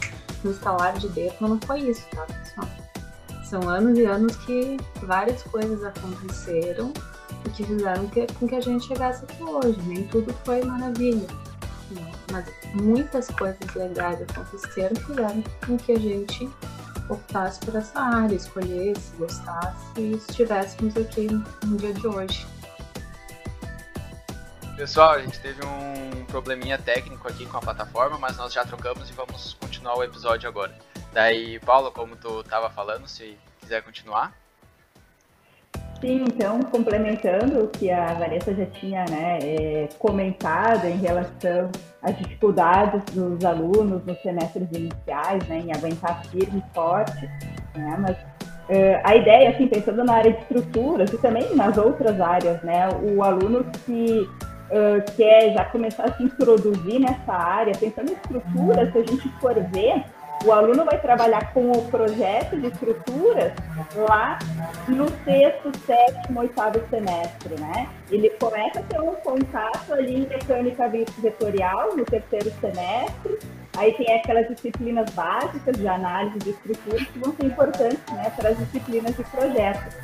no 0.43 0.51
instalar 0.51 0.95
de 0.99 1.09
dedo, 1.09 1.35
mas 1.41 1.51
não 1.51 1.61
foi 1.61 1.81
isso, 1.81 2.07
tá, 2.11 2.23
pessoal? 2.23 2.69
São 3.45 3.69
anos 3.69 3.99
e 3.99 4.05
anos 4.05 4.35
que 4.37 4.79
várias 5.03 5.43
coisas 5.43 5.85
aconteceram 5.85 6.93
e 7.45 7.51
que 7.51 7.65
fizeram 7.65 8.07
que, 8.09 8.27
com 8.35 8.49
que 8.49 8.55
a 8.55 8.61
gente 8.61 8.87
chegasse 8.87 9.25
aqui 9.25 9.43
hoje. 9.43 9.79
Nem 9.83 10.07
tudo 10.09 10.33
foi 10.45 10.65
maravilha, 10.65 11.27
né? 11.91 12.13
mas 12.31 12.47
muitas 12.75 13.29
coisas 13.29 13.75
legais 13.75 14.23
aconteceram 14.23 14.95
que 14.95 15.05
fizeram 15.05 15.45
com 15.67 15.77
que 15.77 15.93
a 15.93 15.99
gente 15.99 16.51
optasse 17.09 17.61
por 17.61 17.75
essa 17.77 18.01
área, 18.01 18.35
escolhesse, 18.35 19.13
gostasse 19.17 20.01
e 20.01 20.13
estivéssemos 20.13 20.97
aqui 20.97 21.29
no 21.65 21.77
dia 21.77 21.93
de 21.93 22.07
hoje. 22.07 22.47
Pessoal, 24.77 25.13
a 25.13 25.19
gente 25.21 25.39
teve 25.41 25.65
um 25.65 26.25
probleminha 26.25 26.79
técnico 26.79 27.29
aqui 27.29 27.47
com 27.47 27.59
a 27.59 27.61
plataforma, 27.61 28.19
mas 28.19 28.37
nós 28.37 28.53
já 28.53 28.65
trocamos 28.65 29.11
e 29.11 29.13
vamos 29.13 29.55
continuar 29.61 29.97
o 29.97 30.03
episódio 30.03 30.49
agora. 30.49 30.75
Daí, 31.13 31.61
Paulo, 31.61 31.93
como 31.93 32.17
tu 32.17 32.41
estava 32.41 32.71
falando, 32.71 33.07
se 33.07 33.39
quiser 33.61 33.83
continuar. 33.83 34.33
Sim, 36.03 36.25
então, 36.27 36.59
complementando 36.65 37.63
o 37.63 37.69
que 37.69 37.89
a 37.89 38.13
Vanessa 38.15 38.53
já 38.53 38.67
tinha 38.67 39.05
né, 39.09 39.39
é, 39.41 39.89
comentado 40.01 40.87
em 40.87 40.97
relação 40.97 41.71
às 42.03 42.19
dificuldades 42.19 43.05
dos 43.15 43.45
alunos 43.45 44.05
nos 44.05 44.21
semestres 44.21 44.67
iniciais, 44.73 45.47
né, 45.47 45.61
em 45.61 45.73
aguentar 45.73 46.25
firme 46.25 46.59
e 46.59 46.75
forte, 46.75 47.31
né, 47.77 47.97
mas 48.01 48.17
a 49.05 49.15
ideia, 49.15 49.51
assim, 49.51 49.69
pensando 49.69 50.03
na 50.03 50.15
área 50.15 50.33
de 50.33 50.39
estruturas 50.41 51.13
e 51.13 51.19
também 51.19 51.55
nas 51.55 51.77
outras 51.77 52.21
áreas, 52.21 52.61
né, 52.63 52.89
o 52.89 53.23
aluno 53.23 53.65
que 53.85 54.29
quer 55.17 55.53
já 55.53 55.67
começar 55.67 56.05
a 56.05 56.15
se 56.15 56.25
introduzir 56.25 56.99
nessa 56.99 57.33
área, 57.33 57.75
pensando 57.79 58.11
em 58.11 58.15
estruturas, 58.15 58.91
se 58.91 58.99
a 58.99 59.03
gente 59.03 59.29
for 59.41 59.55
ver, 59.55 60.03
o 60.45 60.53
aluno 60.53 60.85
vai 60.85 61.01
trabalhar 61.01 61.53
com 61.53 61.71
o 61.71 61.85
projeto 61.91 62.57
de 62.61 62.67
estruturas 62.67 63.53
lá 63.97 64.39
no 64.89 65.09
sexto, 65.25 65.71
sétimo, 65.87 66.41
oitavo 66.41 66.81
semestre, 66.91 67.61
né? 67.61 67.89
Ele 68.11 68.31
começa 68.31 68.81
a 68.81 68.83
ter 68.83 69.01
um 69.01 69.15
contato 69.17 69.93
ali 69.93 70.25
em 70.25 70.27
mecânica 70.27 70.91
vetorial 71.19 71.97
no 71.97 72.05
terceiro 72.05 72.53
semestre, 72.61 73.39
aí 73.77 73.93
tem 73.95 74.17
aquelas 74.17 74.49
disciplinas 74.49 75.11
básicas 75.11 75.77
de 75.77 75.87
análise 75.87 76.39
de 76.39 76.51
estruturas 76.51 77.03
que 77.07 77.19
vão 77.19 77.35
ser 77.35 77.47
importantes 77.47 78.13
né, 78.13 78.33
para 78.37 78.51
as 78.51 78.59
disciplinas 78.59 79.17
de 79.17 79.25
projeto. 79.25 79.97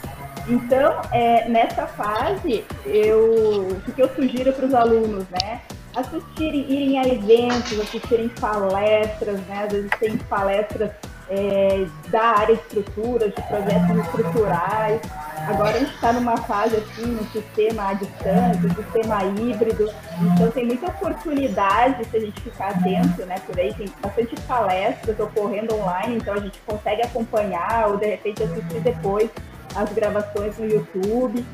Então, 0.48 1.02
é, 1.12 1.48
nessa 1.48 1.86
fase, 1.86 2.64
eu, 2.86 3.68
o 3.86 3.92
que 3.92 4.00
eu 4.00 4.08
sugiro 4.14 4.52
para 4.52 4.64
os 4.64 4.74
alunos, 4.74 5.28
né? 5.28 5.60
Assistirem, 5.98 6.64
irem 6.70 6.98
a 6.98 7.06
eventos, 7.06 7.78
assistirem 7.80 8.28
palestras, 8.28 9.40
né? 9.46 9.64
Às 9.64 9.72
vezes 9.72 9.90
tem 9.98 10.16
palestras 10.16 10.90
é, 11.28 11.86
da 12.08 12.22
área 12.22 12.56
de 12.56 12.62
estruturas, 12.62 13.34
de 13.34 13.42
projetos 13.42 13.96
estruturais. 14.06 15.00
Agora 15.48 15.76
a 15.76 15.78
gente 15.78 15.94
está 15.94 16.12
numa 16.12 16.36
fase 16.36 16.76
assim, 16.76 17.06
no 17.06 17.24
sistema 17.30 17.88
à 17.88 17.92
distância, 17.94 18.74
sistema 18.74 19.24
híbrido, 19.24 19.90
então 20.20 20.50
tem 20.50 20.66
muita 20.66 20.86
oportunidade 20.86 22.04
se 22.04 22.16
a 22.16 22.20
gente 22.20 22.40
ficar 22.40 22.70
atento, 22.70 23.24
né? 23.24 23.36
Por 23.46 23.58
aí 23.58 23.72
tem 23.74 23.88
bastante 24.02 24.34
palestras 24.42 25.18
ocorrendo 25.18 25.74
online, 25.74 26.16
então 26.16 26.34
a 26.34 26.40
gente 26.40 26.58
consegue 26.66 27.02
acompanhar 27.02 27.88
ou 27.88 27.96
de 27.96 28.06
repente 28.06 28.42
assistir 28.42 28.80
depois 28.80 29.30
as 29.74 29.92
gravações 29.92 30.58
no 30.58 30.66
YouTube. 30.66 31.44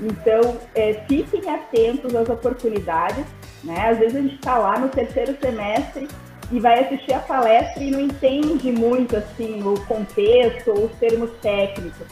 Então, 0.00 0.58
é, 0.74 1.04
fiquem 1.06 1.48
atentos 1.48 2.14
às 2.14 2.28
oportunidades. 2.28 3.24
Né? 3.64 3.88
Às 3.88 3.98
vezes 3.98 4.16
a 4.16 4.20
gente 4.20 4.34
está 4.34 4.58
lá 4.58 4.78
no 4.78 4.88
terceiro 4.88 5.36
semestre 5.40 6.08
e 6.52 6.60
vai 6.60 6.84
assistir 6.84 7.14
a 7.14 7.20
palestra 7.20 7.82
e 7.82 7.90
não 7.90 8.00
entende 8.00 8.70
muito 8.70 9.16
assim 9.16 9.62
o 9.62 9.74
contexto 9.86 10.70
ou 10.70 10.86
os 10.86 10.92
termos 10.98 11.30
técnicos. 11.40 12.06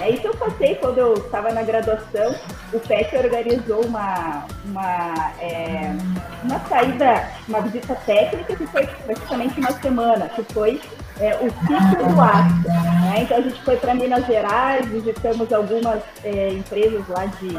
É, 0.00 0.10
isso 0.10 0.26
eu 0.26 0.34
passei 0.34 0.74
quando 0.76 0.98
eu 0.98 1.14
estava 1.14 1.52
na 1.52 1.62
graduação. 1.62 2.34
O 2.72 2.80
PET 2.80 3.14
organizou 3.16 3.84
uma, 3.84 4.46
uma, 4.64 5.32
é, 5.40 5.94
uma 6.42 6.58
saída, 6.68 7.30
uma 7.46 7.60
visita 7.60 7.94
técnica 7.94 8.56
que 8.56 8.66
foi 8.66 8.86
praticamente 8.86 9.60
uma 9.60 9.72
semana, 9.72 10.28
que 10.30 10.42
foi 10.52 10.80
é, 11.20 11.34
o 11.36 11.50
ciclo 11.50 12.12
do 12.12 12.20
aço. 12.20 12.68
Né? 12.68 13.22
Então 13.22 13.38
a 13.38 13.40
gente 13.40 13.62
foi 13.62 13.76
para 13.76 13.94
Minas 13.94 14.26
Gerais, 14.26 14.86
visitamos 14.86 15.52
algumas 15.52 16.00
é, 16.24 16.50
empresas 16.50 17.06
lá 17.08 17.26
de 17.26 17.50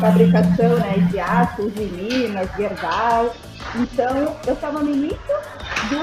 fabricação 0.00 0.76
né, 0.76 0.98
de 1.10 1.18
aço, 1.18 1.70
de 1.70 1.84
Minas, 1.84 2.48
Gerdau. 2.56 3.34
Então 3.74 4.36
eu 4.46 4.54
estava 4.54 4.80
no 4.80 4.90
início 4.90 5.18
do, 5.88 6.00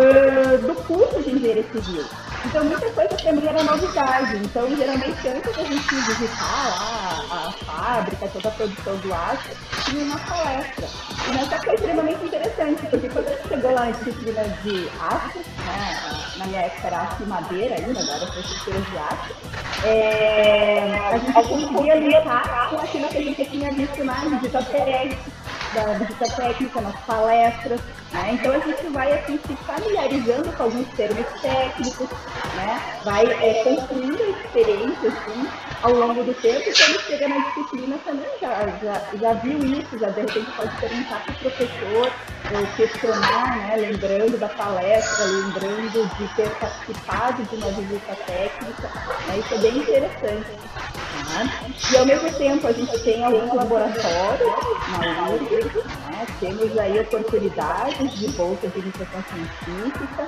uh, 0.00 0.58
do 0.66 0.74
curso 0.82 1.22
de 1.22 1.30
engenharia 1.30 1.64
civil. 1.72 2.04
Então, 2.44 2.64
muita 2.64 2.90
coisa 2.90 3.16
também 3.16 3.48
era 3.48 3.62
novidade. 3.62 4.36
Então, 4.36 4.76
geralmente, 4.76 5.28
antes 5.28 5.56
da 5.56 5.64
gente 5.64 5.94
visitar 5.94 6.68
lá 6.68 7.24
a 7.30 7.52
fábrica, 7.64 8.28
toda 8.28 8.48
a 8.48 8.52
produção 8.52 8.96
do 8.96 9.14
aço, 9.14 9.50
tinha 9.84 10.04
uma 10.04 10.18
palestra. 10.18 10.88
E 11.28 11.32
nessa 11.34 11.58
foi 11.58 11.74
extremamente 11.74 12.24
interessante, 12.24 12.86
porque 12.86 13.08
quando 13.08 13.28
a 13.28 13.30
gente 13.30 13.48
chegou 13.48 13.72
lá 13.72 13.84
na 13.84 13.90
disciplina 13.92 14.42
de 14.42 14.90
aço, 15.00 15.38
né, 15.38 16.00
na 16.36 16.46
minha 16.46 16.60
época 16.62 16.86
era 16.88 17.02
aço 17.02 17.22
e 17.22 17.26
madeira 17.26 17.74
ainda, 17.76 18.00
agora 18.00 18.26
foi 18.32 18.40
estrutura 18.40 18.80
de 18.80 18.98
aço, 18.98 19.34
é, 19.84 20.98
a 21.12 21.18
gente 21.18 21.32
conseguia 21.32 21.94
linkar 21.94 22.70
com 22.70 22.76
aquilo 22.76 23.08
que 23.08 23.16
a 23.18 23.22
gente 23.22 23.44
tinha 23.46 23.72
visto 23.72 24.04
na 24.04 24.14
visita 24.14 24.62
técnica, 24.64 25.22
da 25.74 25.84
visita 25.94 26.36
técnica, 26.36 26.80
nas 26.80 26.96
palestras. 27.00 27.80
Né? 28.12 28.34
Então 28.34 28.52
a 28.52 28.58
gente 28.58 28.86
vai 28.88 29.12
assim, 29.12 29.38
se 29.46 29.56
familiarizando 29.56 30.52
com 30.52 30.62
alguns 30.64 30.88
termos 30.88 31.26
técnicos, 31.40 32.08
né? 32.56 33.00
vai 33.04 33.24
é, 33.26 33.64
construindo 33.64 34.22
a 34.22 34.28
experiência 34.28 35.08
assim, 35.08 35.48
ao 35.82 35.92
longo 35.92 36.22
do 36.22 36.32
tempo, 36.34 36.64
quando 36.64 37.00
chega 37.02 37.28
na 37.28 37.38
disciplina 37.38 37.98
também 38.04 38.28
já, 38.40 38.66
já, 38.82 39.02
já 39.20 39.32
viu 39.34 39.58
isso, 39.58 39.98
já 39.98 40.08
de 40.10 40.20
repente 40.20 40.50
pode 40.52 40.76
perguntar 40.76 41.24
para 41.24 41.32
o 41.32 41.38
professor, 41.38 42.12
ou 42.54 42.66
questionar, 42.76 43.56
né? 43.56 43.76
lembrando 43.76 44.38
da 44.38 44.48
palestra, 44.48 45.24
lembrando 45.24 46.08
de 46.16 46.34
ter 46.36 46.50
participado 46.50 47.42
de 47.44 47.56
uma 47.56 47.68
visita 47.72 48.14
técnica, 48.26 48.90
né? 49.26 49.38
isso 49.38 49.54
é 49.54 49.58
bem 49.58 49.78
interessante. 49.78 50.46
E 51.92 51.96
ao 51.96 52.06
mesmo 52.06 52.32
tempo 52.34 52.66
a 52.66 52.72
gente 52.72 52.98
tem 53.00 53.24
alguns 53.24 53.54
laboratórios 53.54 54.52
na 54.90 55.28
né? 56.10 56.26
temos 56.40 56.78
aí 56.78 57.00
oportunidades 57.00 58.12
de 58.18 58.28
bolsa 58.28 58.68
de 58.68 58.78
iniciação 58.78 59.24
científica, 59.24 60.26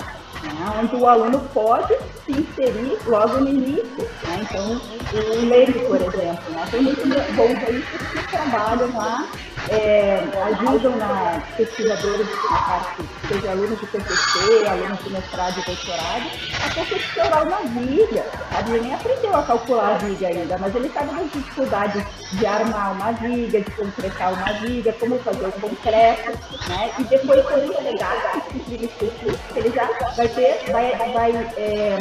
né? 0.52 0.80
onde 0.82 0.96
o 0.96 1.06
aluno 1.06 1.40
pode 1.52 1.96
se 2.24 2.32
inserir 2.32 2.98
logo 3.06 3.40
no 3.40 3.48
início. 3.48 4.08
Né? 4.24 4.40
Então, 4.42 4.80
o 5.12 5.48
LEIC, 5.48 5.72
por 5.86 5.96
exemplo, 5.96 6.50
né? 6.50 6.68
tem 6.70 6.82
muitos 6.82 7.04
bolsistas 7.04 8.08
que 8.08 8.28
trabalham 8.30 8.96
lá 8.96 9.28
é, 9.70 10.22
ajudam 10.46 10.96
na 10.96 11.42
pesquisadora 11.56 12.24
de 12.24 12.36
parte, 12.48 13.02
seja 13.28 13.50
alunos 13.50 13.80
de 13.80 13.86
PCC, 13.86 14.66
alunos 14.68 14.98
de 15.02 15.10
mestrado 15.10 15.58
e 15.58 15.64
doutorado, 15.64 16.30
a 16.64 16.74
confeccionar 16.74 17.46
uma 17.46 17.60
viga. 17.62 18.24
Ele 18.68 18.80
nem 18.80 18.94
aprendeu 18.94 19.34
a 19.34 19.42
calcular 19.42 19.94
a 19.94 19.98
viga 19.98 20.28
ainda, 20.28 20.58
mas 20.58 20.74
ele 20.74 20.90
sabe 20.90 21.14
das 21.14 21.32
dificuldades 21.32 22.04
de 22.32 22.46
armar 22.46 22.92
uma 22.92 23.12
viga, 23.12 23.60
de 23.60 23.70
concretar 23.70 24.32
uma 24.34 24.52
viga, 24.60 24.92
como 24.94 25.18
fazer 25.20 25.46
o 25.46 25.52
concreto, 25.52 26.30
né? 26.68 26.92
E 26.98 27.04
depois, 27.04 27.42
quando 27.44 27.62
ele 27.62 27.74
chegar 27.74 28.43
disciplina 28.54 28.84
específica, 28.84 29.58
ele 29.58 29.70
já 29.70 29.86
vai 30.16 30.28
ter, 30.28 30.70
vai, 30.70 31.12
vai 31.12 31.32
é, 31.56 31.98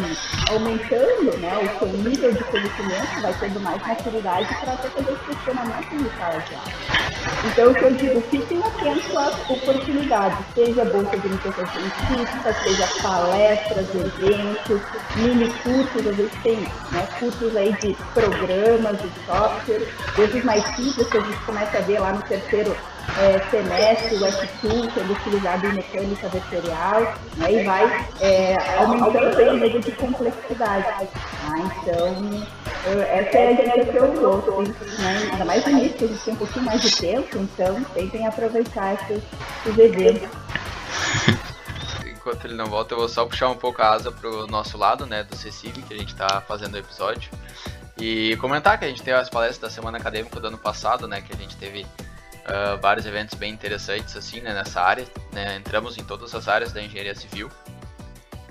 aumentando 0.52 1.38
né, 1.38 1.58
o 1.58 1.80
seu 1.80 1.88
nível 1.98 2.32
de 2.32 2.44
conhecimento, 2.44 3.22
vai 3.22 3.34
tendo 3.40 3.60
mais 3.60 3.82
maturidade 3.82 4.48
para 4.60 4.78
fazer 4.78 5.12
esse 5.12 5.26
questionamento 5.26 5.90
de 5.90 6.18
sala 6.18 6.40
de. 6.40 6.54
Então, 7.48 7.72
o 7.72 7.76
que 7.76 7.84
eu 7.84 7.94
digo, 7.94 8.22
fiquem 8.22 8.60
atentos 8.60 9.16
às 9.16 9.50
oportunidades, 9.50 10.38
seja 10.54 10.86
bolsa 10.86 11.18
de 11.18 11.28
iniciação 11.28 11.66
científica, 11.68 12.54
seja 12.54 12.88
palestras, 13.02 13.88
eventos, 13.96 14.82
mini 15.16 15.50
cursos, 15.64 16.08
às 16.08 16.16
vezes 16.16 16.32
tem 16.44 16.60
né, 16.60 17.08
cursos 17.20 17.56
aí 17.56 17.74
de 17.74 17.96
programas, 18.14 19.02
de 19.02 19.10
software, 19.26 19.88
desde 20.16 20.44
mais 20.44 20.64
simples 20.76 21.08
que 21.08 21.18
a 21.18 21.22
gente 21.22 21.40
começa 21.46 21.78
a 21.78 21.82
ver 21.82 22.00
lá 22.00 22.14
no 22.14 22.22
terceiro 22.24 22.76
é, 23.18 23.40
semestre, 23.50 24.16
o 24.16 24.20
F2 24.20 24.94
sendo 24.94 25.14
utilizado 25.14 25.68
em 25.68 25.74
mecânica 25.74 26.30
vetorial, 26.30 27.02
né, 27.38 27.54
e 27.54 27.64
vai 27.64 28.08
é, 28.22 28.56
aumentando 28.78 29.52
o 29.52 29.58
nível 29.58 29.82
de 29.82 29.92
complexidade. 29.92 30.84
Tá? 30.84 31.60
Então, 31.60 32.48
essa 32.86 33.38
é 33.38 33.50
a 33.50 33.54
dica 33.54 33.92
que 33.92 33.98
eu 33.98 34.12
dou, 34.14 34.62
né? 34.64 35.30
ainda 35.32 35.46
mais 35.46 35.66
no 35.66 35.72
início, 35.72 35.98
que 35.98 36.06
a 36.06 36.08
gente 36.08 36.24
tem 36.24 36.34
um 36.34 36.38
pouquinho 36.38 36.66
mais 36.66 36.82
de 36.82 36.96
tempo, 36.96 37.38
então 37.38 37.84
tentem 37.94 38.28
aproveitar 38.28 38.94
esses, 38.96 39.24
esses 39.66 39.78
eventos. 39.78 40.30
Enquanto 42.06 42.46
ele 42.46 42.56
não 42.56 42.68
volta, 42.68 42.94
eu 42.94 43.00
vou 43.00 43.10
só 43.10 43.26
puxar 43.26 43.50
um 43.50 43.56
pouco 43.56 43.82
a 43.82 43.92
asa 43.92 44.12
pro 44.12 44.48
nosso 44.48 44.78
lado, 44.78 45.06
né, 45.06 45.24
do 45.24 45.36
CCIV, 45.36 45.82
que 45.82 45.94
a 45.94 45.98
gente 45.98 46.14
está 46.14 46.42
fazendo 46.42 46.76
o 46.76 46.78
episódio. 46.78 47.30
E 47.98 48.36
comentar 48.38 48.78
que 48.80 48.86
a 48.86 48.88
gente 48.88 49.04
teve 49.04 49.18
as 49.18 49.30
palestras 49.30 49.60
da 49.60 49.70
semana 49.70 49.98
acadêmica 49.98 50.40
do 50.40 50.48
ano 50.48 50.58
passado, 50.58 51.08
né, 51.08 51.22
que 51.22 51.32
a 51.32 51.36
gente 51.36 51.56
teve 51.58 51.86
uh, 52.44 52.80
vários 52.82 53.06
eventos 53.06 53.36
bem 53.36 53.52
interessantes 53.52 54.16
assim, 54.16 54.42
né, 54.42 54.54
nessa 54.54 54.82
área, 54.82 55.06
né, 55.32 55.58
entramos 55.58 55.98
em 55.98 56.04
todas 56.04 56.34
as 56.36 56.48
áreas 56.48 56.72
da 56.72 56.82
engenharia 56.82 57.16
civil. 57.16 57.50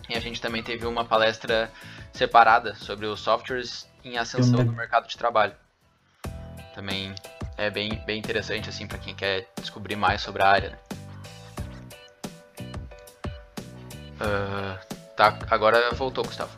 E 0.08 0.14
a 0.14 0.20
gente 0.20 0.40
também 0.40 0.62
teve 0.62 0.86
uma 0.86 1.04
palestra 1.04 1.70
separada 2.12 2.74
sobre 2.74 3.06
os 3.06 3.20
softwares 3.20 3.88
em 4.04 4.18
ascensão 4.18 4.62
no 4.62 4.72
mercado 4.72 5.08
de 5.08 5.16
trabalho. 5.16 5.54
Também 6.74 7.14
é 7.56 7.70
bem, 7.70 8.02
bem 8.04 8.18
interessante 8.18 8.68
assim 8.68 8.86
para 8.86 8.98
quem 8.98 9.14
quer 9.14 9.48
descobrir 9.56 9.96
mais 9.96 10.20
sobre 10.20 10.42
a 10.42 10.48
área. 10.48 10.70
Né? 10.70 10.78
Uh, 14.20 14.96
tá, 15.16 15.38
agora 15.50 15.92
voltou, 15.94 16.24
Gustavo. 16.24 16.52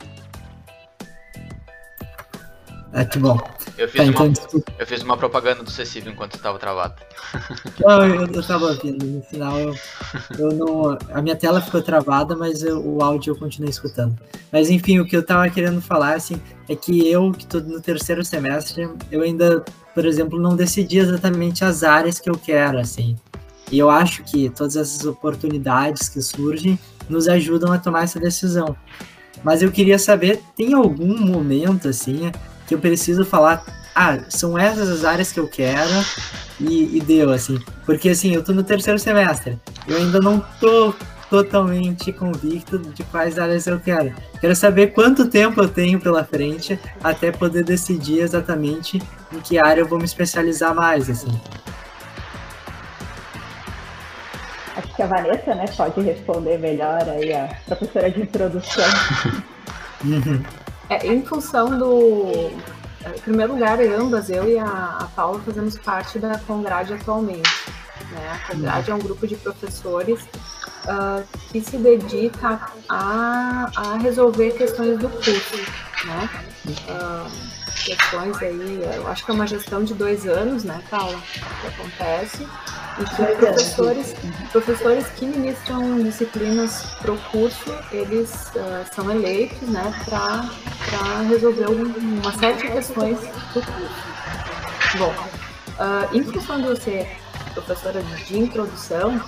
Ah, 2.93 3.05
que 3.05 3.19
bom. 3.19 3.37
Eu 3.77 3.89
fiz, 3.89 4.13
tá, 4.13 4.23
uma, 4.23 4.27
então... 4.27 4.63
eu 4.79 4.87
fiz 4.87 5.01
uma 5.03 5.17
propaganda 5.17 5.61
do 5.61 5.69
Ceciv 5.69 6.07
enquanto 6.07 6.35
estava 6.35 6.57
travado. 6.57 6.95
Não, 7.79 8.05
eu, 8.05 8.25
eu 8.27 8.43
tava 8.43 8.67
ouvindo. 8.67 9.05
No 9.05 9.21
final, 9.23 9.59
eu, 9.59 9.75
eu 10.39 10.53
não. 10.53 10.97
A 11.13 11.21
minha 11.21 11.35
tela 11.35 11.59
ficou 11.59 11.81
travada, 11.81 12.35
mas 12.35 12.63
eu, 12.63 12.81
o 12.81 13.03
áudio 13.03 13.33
eu 13.33 13.37
continuei 13.37 13.69
escutando. 13.69 14.17
Mas 14.51 14.69
enfim, 14.69 14.99
o 14.99 15.05
que 15.05 15.17
eu 15.17 15.25
tava 15.25 15.49
querendo 15.49 15.81
falar, 15.81 16.15
assim, 16.15 16.41
é 16.69 16.75
que 16.75 17.09
eu, 17.09 17.31
que 17.31 17.45
tô 17.45 17.59
no 17.59 17.81
terceiro 17.81 18.23
semestre, 18.23 18.89
eu 19.11 19.21
ainda, 19.21 19.63
por 19.93 20.05
exemplo, 20.05 20.39
não 20.39 20.55
decidi 20.55 20.99
exatamente 20.99 21.65
as 21.65 21.83
áreas 21.83 22.19
que 22.19 22.29
eu 22.29 22.37
quero, 22.37 22.79
assim. 22.79 23.17
E 23.71 23.77
eu 23.77 23.89
acho 23.89 24.23
que 24.23 24.49
todas 24.49 24.77
essas 24.77 25.05
oportunidades 25.05 26.07
que 26.07 26.21
surgem 26.21 26.79
nos 27.09 27.27
ajudam 27.27 27.73
a 27.73 27.77
tomar 27.77 28.03
essa 28.03 28.19
decisão. 28.19 28.75
Mas 29.43 29.61
eu 29.61 29.71
queria 29.71 29.99
saber, 29.99 30.41
tem 30.55 30.73
algum 30.73 31.19
momento, 31.19 31.89
assim, 31.89 32.31
que 32.67 32.75
eu 32.75 32.79
preciso 32.79 33.25
falar, 33.25 33.63
ah, 33.95 34.19
são 34.29 34.57
essas 34.57 34.89
as 34.89 35.05
áreas 35.05 35.31
que 35.31 35.39
eu 35.39 35.47
quero 35.47 36.05
e, 36.59 36.97
e 36.97 37.01
deu, 37.01 37.31
assim. 37.31 37.59
Porque, 37.85 38.09
assim, 38.09 38.33
eu 38.33 38.43
tô 38.43 38.53
no 38.53 38.63
terceiro 38.63 38.99
semestre, 38.99 39.59
eu 39.87 39.97
ainda 39.97 40.19
não 40.19 40.43
tô 40.59 40.93
totalmente 41.29 42.11
convicto 42.13 42.77
de 42.77 43.03
quais 43.03 43.39
áreas 43.39 43.65
eu 43.67 43.79
quero. 43.79 44.13
Quero 44.39 44.55
saber 44.55 44.93
quanto 44.93 45.27
tempo 45.27 45.61
eu 45.61 45.67
tenho 45.67 45.99
pela 45.99 46.23
frente 46.23 46.79
até 47.03 47.31
poder 47.31 47.63
decidir 47.63 48.19
exatamente 48.19 49.01
em 49.31 49.39
que 49.39 49.57
área 49.57 49.81
eu 49.81 49.87
vou 49.87 49.97
me 49.97 50.05
especializar 50.05 50.75
mais, 50.75 51.09
assim. 51.09 51.39
Acho 54.75 54.93
que 54.93 55.01
a 55.01 55.07
Vanessa, 55.07 55.55
né, 55.55 55.65
pode 55.75 56.01
responder 56.01 56.59
melhor 56.59 57.07
aí, 57.09 57.33
a 57.33 57.47
professora 57.65 58.11
de 58.11 58.21
introdução. 58.21 58.85
Uhum. 60.03 60.43
É, 60.89 61.07
em 61.07 61.23
função 61.23 61.77
do. 61.77 62.51
Em 63.05 63.19
primeiro 63.21 63.53
lugar, 63.53 63.79
ambas, 63.81 64.29
eu 64.29 64.49
e 64.49 64.57
a, 64.57 64.97
a 65.01 65.05
Paula, 65.15 65.39
fazemos 65.39 65.77
parte 65.77 66.17
da 66.17 66.39
Congrade 66.39 66.93
atualmente. 66.93 67.49
Né? 68.11 68.31
A 68.31 68.51
Congrade 68.51 68.91
é 68.91 68.95
um 68.95 68.99
grupo 68.99 69.27
de 69.27 69.35
professores 69.35 70.23
uh, 70.85 71.23
que 71.51 71.61
se 71.61 71.77
dedica 71.77 72.59
a, 72.89 73.71
a 73.75 73.97
resolver 73.97 74.51
questões 74.51 74.97
do 74.97 75.09
curso. 75.09 75.57
Né? 76.05 76.29
Uh, 76.89 77.54
questões 77.83 78.37
aí, 78.41 78.81
eu 78.95 79.07
acho 79.07 79.25
que 79.25 79.31
é 79.31 79.33
uma 79.33 79.47
gestão 79.47 79.83
de 79.83 79.93
dois 79.93 80.25
anos, 80.25 80.63
né, 80.63 80.81
Paula, 80.89 81.19
que 81.61 81.67
acontece. 81.67 82.47
E 82.97 83.03
que 83.03 83.35
professores, 83.35 84.15
professores 84.51 85.07
que 85.07 85.25
ministram 85.25 86.01
disciplinas 86.01 86.83
para 87.01 87.11
o 87.11 87.17
curso, 87.29 87.77
eles 87.91 88.31
uh, 88.55 88.85
são 88.93 89.11
eleitos 89.11 89.67
né, 89.67 89.93
para 90.05 91.21
resolver 91.27 91.67
uma 91.67 92.31
série 92.39 92.57
de 92.57 92.67
questões 92.71 93.19
do 93.53 93.61
curso. 93.61 94.05
Bom, 94.97 95.13
uh, 95.77 96.15
em 96.15 96.23
função 96.23 96.61
de 96.61 96.67
você 96.67 97.09
professora 97.55 98.03
de 98.03 98.37
introdução, 98.37 99.21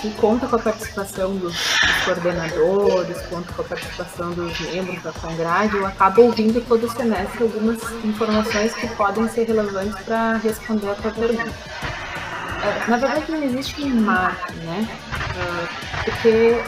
que 0.00 0.10
conta 0.14 0.46
com 0.46 0.56
a 0.56 0.58
participação 0.58 1.36
dos, 1.36 1.56
coordenadores, 2.04 3.20
conta 3.28 3.52
com 3.52 3.62
a 3.62 3.64
participação 3.64 4.32
dos 4.32 4.58
membros 4.60 5.02
da 5.02 5.12
Congrade, 5.12 5.76
eu 5.76 5.86
acabo 5.86 6.22
ouvindo 6.22 6.60
todo 6.66 6.90
semestre 6.90 7.42
algumas 7.42 7.82
informações 8.04 8.74
que 8.74 8.86
podem 8.96 9.28
ser 9.28 9.46
relevantes 9.46 10.00
para 10.04 10.36
responder 10.38 10.90
a 10.90 10.94
tua 10.94 11.10
pergunta. 11.10 11.52
É, 12.62 12.90
na 12.90 12.96
verdade, 12.98 13.30
não 13.30 13.42
existe 13.42 13.82
um 13.82 14.00
marco, 14.02 14.52
né? 14.52 14.88
Uh, 15.30 16.04
porque 16.04 16.62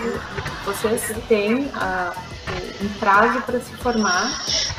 vocês 0.64 1.12
têm 1.28 1.66
uh, 1.66 2.14
um 2.82 2.88
prazo 2.98 3.42
para 3.42 3.60
se 3.60 3.72
formar, 3.76 4.30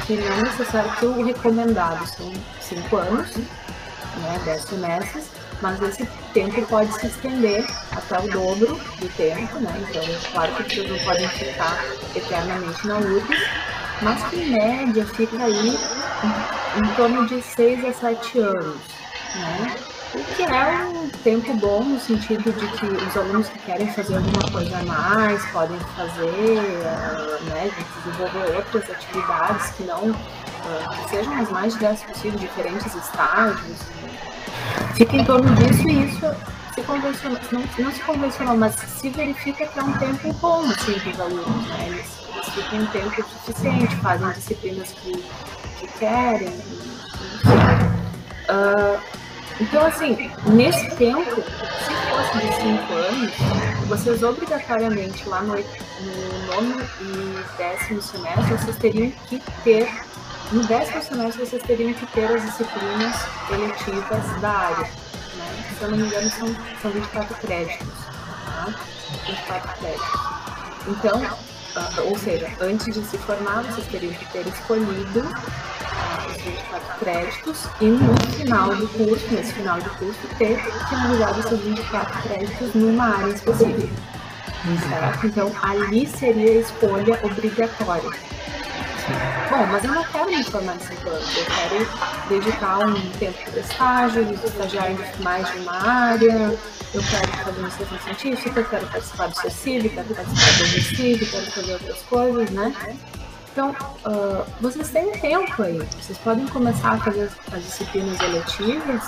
que 0.05 0.15
não 0.15 0.33
é 0.33 0.41
necessário 0.43 0.91
que 0.91 1.05
o 1.05 1.23
recomendado 1.23 2.07
são 2.07 2.33
cinco 2.61 2.97
anos, 2.97 3.35
né, 3.35 4.41
dez 4.43 4.63
semestres, 4.63 5.25
mas 5.63 5.81
esse 5.81 6.05
tempo 6.33 6.61
pode 6.63 6.93
se 6.99 7.07
estender 7.07 7.65
até 7.95 8.19
o 8.19 8.27
dobro 8.29 8.75
do 8.99 9.07
tempo, 9.15 9.59
né? 9.59 9.73
Então, 9.89 10.03
claro 10.33 10.53
que 10.55 10.75
vocês 10.75 10.89
não 10.89 10.99
podem 10.99 11.27
ficar 11.29 11.81
eternamente 12.13 12.85
na 12.85 12.97
URGS, 12.97 13.49
mas 14.01 14.23
que 14.25 14.35
em 14.35 14.51
média 14.51 15.05
fica 15.05 15.41
aí 15.41 15.69
em, 15.69 16.79
em 16.85 16.93
torno 16.95 17.25
de 17.27 17.41
seis 17.41 17.83
a 17.85 17.93
sete 17.93 18.39
anos, 18.39 18.75
né? 19.35 19.75
O 20.13 20.23
que 20.35 20.43
é 20.43 20.85
um 20.85 21.09
tempo 21.23 21.53
bom 21.55 21.81
no 21.81 21.99
sentido 21.99 22.51
de 22.51 22.67
que 22.77 22.85
os 22.85 23.17
alunos 23.17 23.47
que 23.47 23.59
querem 23.59 23.87
fazer 23.93 24.17
alguma 24.17 24.51
coisa 24.51 24.77
a 24.77 24.83
mais 24.83 25.43
podem 25.47 25.79
fazer, 25.95 26.59
uh, 26.59 27.43
né, 27.45 27.71
desenvolver 28.03 28.57
outras 28.57 28.91
atividades 28.91 29.71
que 29.71 29.83
não 29.83 30.11
uh, 30.11 30.89
que 31.03 31.09
sejam 31.09 31.33
as 31.39 31.49
mais 31.49 31.73
diversas 31.73 32.05
possíveis, 32.11 32.41
diferentes 32.41 32.93
estágios. 32.93 33.77
Fica 34.95 35.15
em 35.15 35.25
torno 35.25 35.53
disso 35.55 35.87
e 35.89 36.05
isso 36.05 36.53
se 36.75 37.53
não, 37.53 37.63
não 37.79 37.91
se 37.91 37.99
convencionou, 38.01 38.57
mas 38.57 38.75
se 38.75 39.09
verifica 39.09 39.65
que 39.65 39.79
é 39.79 39.83
um 39.83 39.93
tempo 39.93 40.33
bom 40.33 40.63
assim, 40.65 40.99
para 40.99 41.11
os 41.11 41.19
alunos. 41.19 41.67
Né? 41.67 41.87
Eles, 41.87 42.05
eles 42.33 42.49
ficam 42.49 42.79
um 42.79 42.85
tempo 42.87 43.23
suficiente, 43.45 43.95
fazem 43.97 44.31
disciplinas 44.31 44.91
que, 44.91 45.11
que 45.79 45.87
querem. 45.99 46.49
Uh, 48.49 48.99
então, 49.59 49.85
assim, 49.85 50.31
nesse 50.47 50.89
tempo, 50.95 51.35
se 51.35 51.93
fosse 52.09 52.47
de 52.47 52.53
cinco 52.55 52.93
anos, 52.93 53.31
vocês 53.87 54.23
obrigatoriamente 54.23 55.29
lá 55.29 55.41
no, 55.41 55.53
no 55.53 56.45
nono 56.47 56.81
e 57.01 57.57
décimo 57.57 58.01
semestre, 58.01 58.57
vocês 58.57 58.77
teriam 58.77 59.11
que 59.27 59.41
ter 59.63 59.87
no 60.51 60.63
décimo 60.65 61.01
semestre 61.01 61.45
vocês 61.45 61.63
teriam 61.63 61.93
que 61.93 62.05
ter 62.07 62.25
as 62.25 62.41
disciplinas 62.43 63.15
eletivas 63.51 64.41
da 64.41 64.49
área. 64.49 64.87
Né? 64.87 65.65
Se 65.77 65.83
eu 65.83 65.91
não 65.91 65.97
me 65.97 66.05
engano, 66.05 66.29
são, 66.29 66.55
são 66.81 66.91
24 66.91 67.35
créditos. 67.35 67.87
Tá? 68.45 68.75
24 69.27 69.79
créditos. 69.79 70.33
Então, 70.87 71.21
ah, 71.75 72.01
ou 72.05 72.17
seja, 72.17 72.51
antes 72.61 72.93
de 72.93 73.03
se 73.03 73.17
formar, 73.17 73.63
vocês 73.63 73.87
teriam 73.87 74.13
que 74.13 74.31
ter 74.31 74.45
escolhido 74.47 75.21
uh, 75.21 76.29
os 76.29 76.41
24 76.41 76.99
créditos 76.99 77.67
e 77.81 77.85
no 77.85 78.15
final 78.31 78.75
do 78.75 78.87
curso, 78.89 79.33
nesse 79.33 79.53
final 79.53 79.81
do 79.81 79.89
curso, 79.91 80.19
ter 80.37 80.59
finalizado 80.89 81.39
esses 81.39 81.59
24 81.59 82.21
créditos 82.21 82.73
numa 82.75 83.05
área 83.05 83.33
específica. 83.33 83.89
Certo? 84.87 85.27
Então, 85.27 85.51
ali 85.61 86.07
seria 86.07 86.51
a 86.51 86.61
escolha 86.61 87.19
obrigatória. 87.23 88.11
Bom, 89.49 89.65
mas 89.67 89.83
eu 89.83 89.91
não 89.91 90.03
quero 90.03 90.29
me 90.29 90.43
formar 90.43 90.75
nesse 90.75 90.95
plano, 90.95 91.19
eu 91.19 91.45
quero 91.45 91.87
dedicar 92.29 92.79
um 92.79 93.09
tempo 93.11 93.51
para 93.51 93.59
estágio, 93.59 94.33
estagiar 94.33 94.91
em 94.91 95.23
mais 95.23 95.51
de 95.51 95.59
uma 95.59 95.73
área, 95.73 96.57
eu 96.93 97.01
quero 97.01 97.27
fazer 97.27 97.59
iniciação 97.59 97.99
científica, 97.99 98.59
eu 98.59 98.65
quero 98.65 98.87
participar 98.87 99.27
do 99.27 99.35
CECIV, 99.35 99.89
quero 99.89 100.15
participar 100.15 100.57
do 100.57 100.63
RECIV, 100.63 101.25
quero 101.25 101.51
fazer 101.51 101.73
outras 101.73 102.01
coisas, 102.03 102.49
né? 102.51 102.97
Então, 103.51 103.69
uh, 103.69 104.45
vocês 104.61 104.89
têm 104.89 105.11
tempo 105.11 105.61
aí, 105.61 105.77
vocês 106.01 106.17
podem 106.19 106.47
começar 106.47 106.93
a 106.93 106.97
fazer 106.97 107.23
as, 107.23 107.53
as 107.53 107.63
disciplinas 107.63 108.19
eletivas 108.19 109.03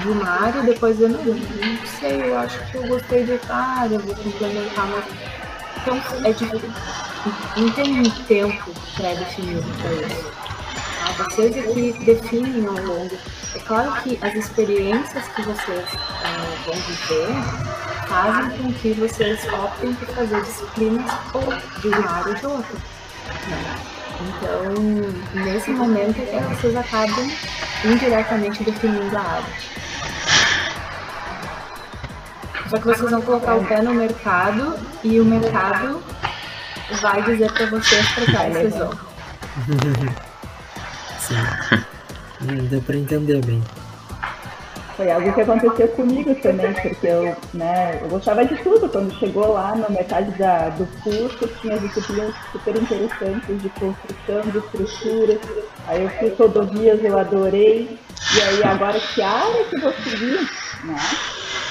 de 0.00 0.08
uma 0.08 0.28
área 0.28 0.60
e 0.60 0.66
depois 0.66 1.00
eu 1.00 1.08
não, 1.08 1.22
não 1.24 1.86
sei, 1.98 2.30
eu 2.30 2.38
acho 2.38 2.58
que 2.70 2.76
eu 2.76 2.86
gostei 2.86 3.24
de 3.24 3.32
outra 3.32 3.54
área, 3.56 3.98
vou 3.98 4.14
complementar 4.14 4.86
mais. 4.86 5.04
Então, 5.82 6.00
é 6.24 6.32
difícil. 6.32 6.72
Não 7.56 7.70
tem 7.70 8.00
um 8.00 8.10
tempo 8.24 8.70
pré-definido 8.96 9.62
para 9.80 9.92
isso. 9.92 10.24
Tá? 10.24 11.24
Vocês 11.24 11.56
é 11.56 11.62
que 11.62 12.04
definem 12.04 12.66
ao 12.66 12.74
longo 12.74 13.18
é 13.54 13.58
claro 13.58 13.92
que 14.02 14.18
as 14.22 14.34
experiências 14.34 15.28
que 15.28 15.42
vocês 15.42 15.84
uh, 15.92 16.64
vão 16.64 16.74
viver 16.74 17.28
fazem 18.08 18.50
com 18.56 18.72
que 18.72 18.92
vocês 18.94 19.46
optem 19.52 19.94
por 19.94 20.08
fazer 20.08 20.40
disciplinas 20.40 21.12
ou 21.34 21.80
de 21.80 21.88
uma 21.88 22.10
área 22.10 22.32
ou 22.32 22.34
de 22.34 22.46
outra. 22.46 22.74
Né? 23.48 23.76
Então, 24.22 25.44
nesse 25.44 25.70
momento, 25.70 26.18
é 26.18 26.40
vocês 26.54 26.74
acabam 26.74 27.30
indiretamente 27.84 28.64
definindo 28.64 29.16
a 29.18 29.20
área. 29.20 29.71
Só 32.72 32.78
que 32.78 32.86
vocês 32.86 33.10
vão 33.10 33.20
colocar 33.20 33.56
o 33.56 33.64
pé 33.66 33.82
no 33.82 33.92
mercado 33.92 34.78
e 35.04 35.20
o 35.20 35.24
mercado 35.26 36.02
vai 37.02 37.22
dizer 37.22 37.52
para 37.52 37.66
vocês 37.66 38.08
para 38.12 38.32
cá 38.32 38.48
vocês 38.48 38.74
vão. 38.74 38.88
Sim. 41.20 41.34
Hum, 42.40 42.66
deu 42.70 42.80
para 42.80 42.96
entender 42.96 43.44
bem. 43.44 43.62
Foi 44.96 45.10
algo 45.10 45.34
que 45.34 45.42
aconteceu 45.42 45.86
comigo 45.88 46.34
também, 46.36 46.72
porque 46.72 47.08
eu, 47.08 47.36
né, 47.52 47.98
eu 48.00 48.08
gostava 48.08 48.42
de 48.42 48.56
tudo. 48.62 48.88
Quando 48.88 49.12
chegou 49.18 49.52
lá 49.52 49.76
na 49.76 49.90
metade 49.90 50.30
da, 50.38 50.70
do 50.70 50.86
curso, 51.02 51.46
tinha 51.60 51.78
disciplinas 51.78 52.34
super 52.52 52.74
interessantes 52.74 53.60
de 53.60 53.68
construção, 53.68 54.40
de 54.50 54.58
estrutura. 54.58 55.38
Aí 55.88 56.04
eu 56.04 56.08
fiz 56.08 56.38
rodovias, 56.38 57.04
eu 57.04 57.18
adorei. 57.18 57.98
E 58.34 58.40
aí 58.40 58.64
agora 58.64 58.98
que 58.98 59.22
área 59.22 59.64
que 59.64 59.78
vou 59.78 59.92
seguir, 59.92 60.50
né? 60.84 60.96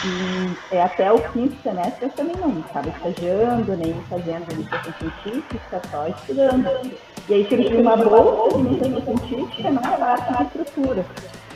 E 0.04 0.76
é, 0.76 0.84
até 0.84 1.12
o 1.12 1.20
quinto 1.32 1.56
semestre 1.62 2.06
eu 2.06 2.10
também 2.10 2.36
não 2.36 2.60
estava 2.60 2.90
estagiando, 2.90 3.76
nem 3.78 3.94
fazendo 4.10 4.52
iniciação 4.54 4.94
científica, 5.00 5.82
só 5.90 6.08
estudando. 6.08 6.92
E 7.30 7.34
aí 7.34 7.48
surgiu 7.48 7.82
uma 7.82 7.96
bolsa 7.98 8.58
de 8.58 8.68
iniciação 8.68 9.18
científica 9.28 9.72
na 9.72 9.82
parte 9.82 10.34
de 10.34 10.44
estrutura. 10.44 11.06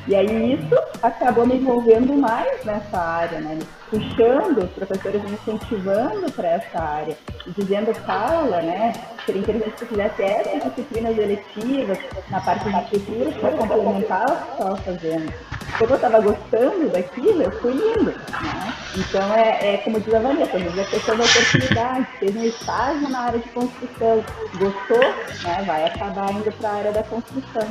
E 0.08 0.16
aí 0.16 0.54
isso 0.54 0.76
acabou 1.02 1.48
me 1.48 1.56
envolvendo 1.56 2.14
mais 2.14 2.64
nessa 2.64 2.98
área, 2.98 3.40
né? 3.40 3.58
Puxando 3.90 4.64
os 4.64 4.70
professores 4.72 5.24
me 5.24 5.32
incentivando 5.32 6.32
para 6.32 6.48
essa 6.50 6.80
área, 6.80 7.18
dizendo 7.48 7.92
fala, 8.06 8.62
né? 8.62 8.94
Seria 9.26 9.42
interessante 9.42 9.80
se 9.80 9.86
fizesse 9.88 10.22
essas 10.22 10.76
disciplinas 10.76 11.18
eletivas 11.18 11.98
na 12.30 12.40
parte 12.40 12.70
de 12.70 12.78
estrutura 12.78 13.32
para 13.32 13.52
complementar 13.58 14.26
o 14.30 14.36
que 14.36 14.52
estava 14.52 14.78
fazendo. 14.78 15.34
Como 15.80 15.92
eu 15.92 15.96
estava 15.96 16.20
gostando 16.22 16.90
daquilo, 16.90 17.42
eu 17.42 17.52
fui 17.60 17.74
indo. 17.74 18.12
Né? 18.12 18.74
Então 18.96 19.34
é, 19.34 19.74
é 19.74 19.78
como 19.78 20.00
diz 20.00 20.14
a 20.14 20.20
Vanessa, 20.20 20.58
é 20.58 20.84
questão 20.84 21.18
da 21.18 21.24
oportunidade, 21.24 22.08
fez 22.20 22.36
um 22.36 22.44
estágio 22.44 23.10
na 23.10 23.20
área 23.22 23.40
de 23.40 23.50
construção, 23.50 24.24
gostou, 24.54 25.00
né? 25.00 25.64
vai 25.66 25.86
acabar 25.86 26.32
indo 26.32 26.52
para 26.52 26.70
a 26.70 26.74
área 26.76 26.92
da 26.92 27.04
construção 27.04 27.68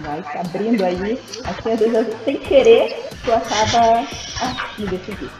vai 0.00 0.22
abrindo 0.38 0.84
aí, 0.84 1.12
assim, 1.44 1.72
às 1.72 1.80
vezes 1.80 2.24
sem 2.24 2.38
querer, 2.38 3.08
tu 3.24 3.32
acaba 3.32 4.06
ah, 4.40 4.70
me 4.78 4.86
decidir. 4.86 5.30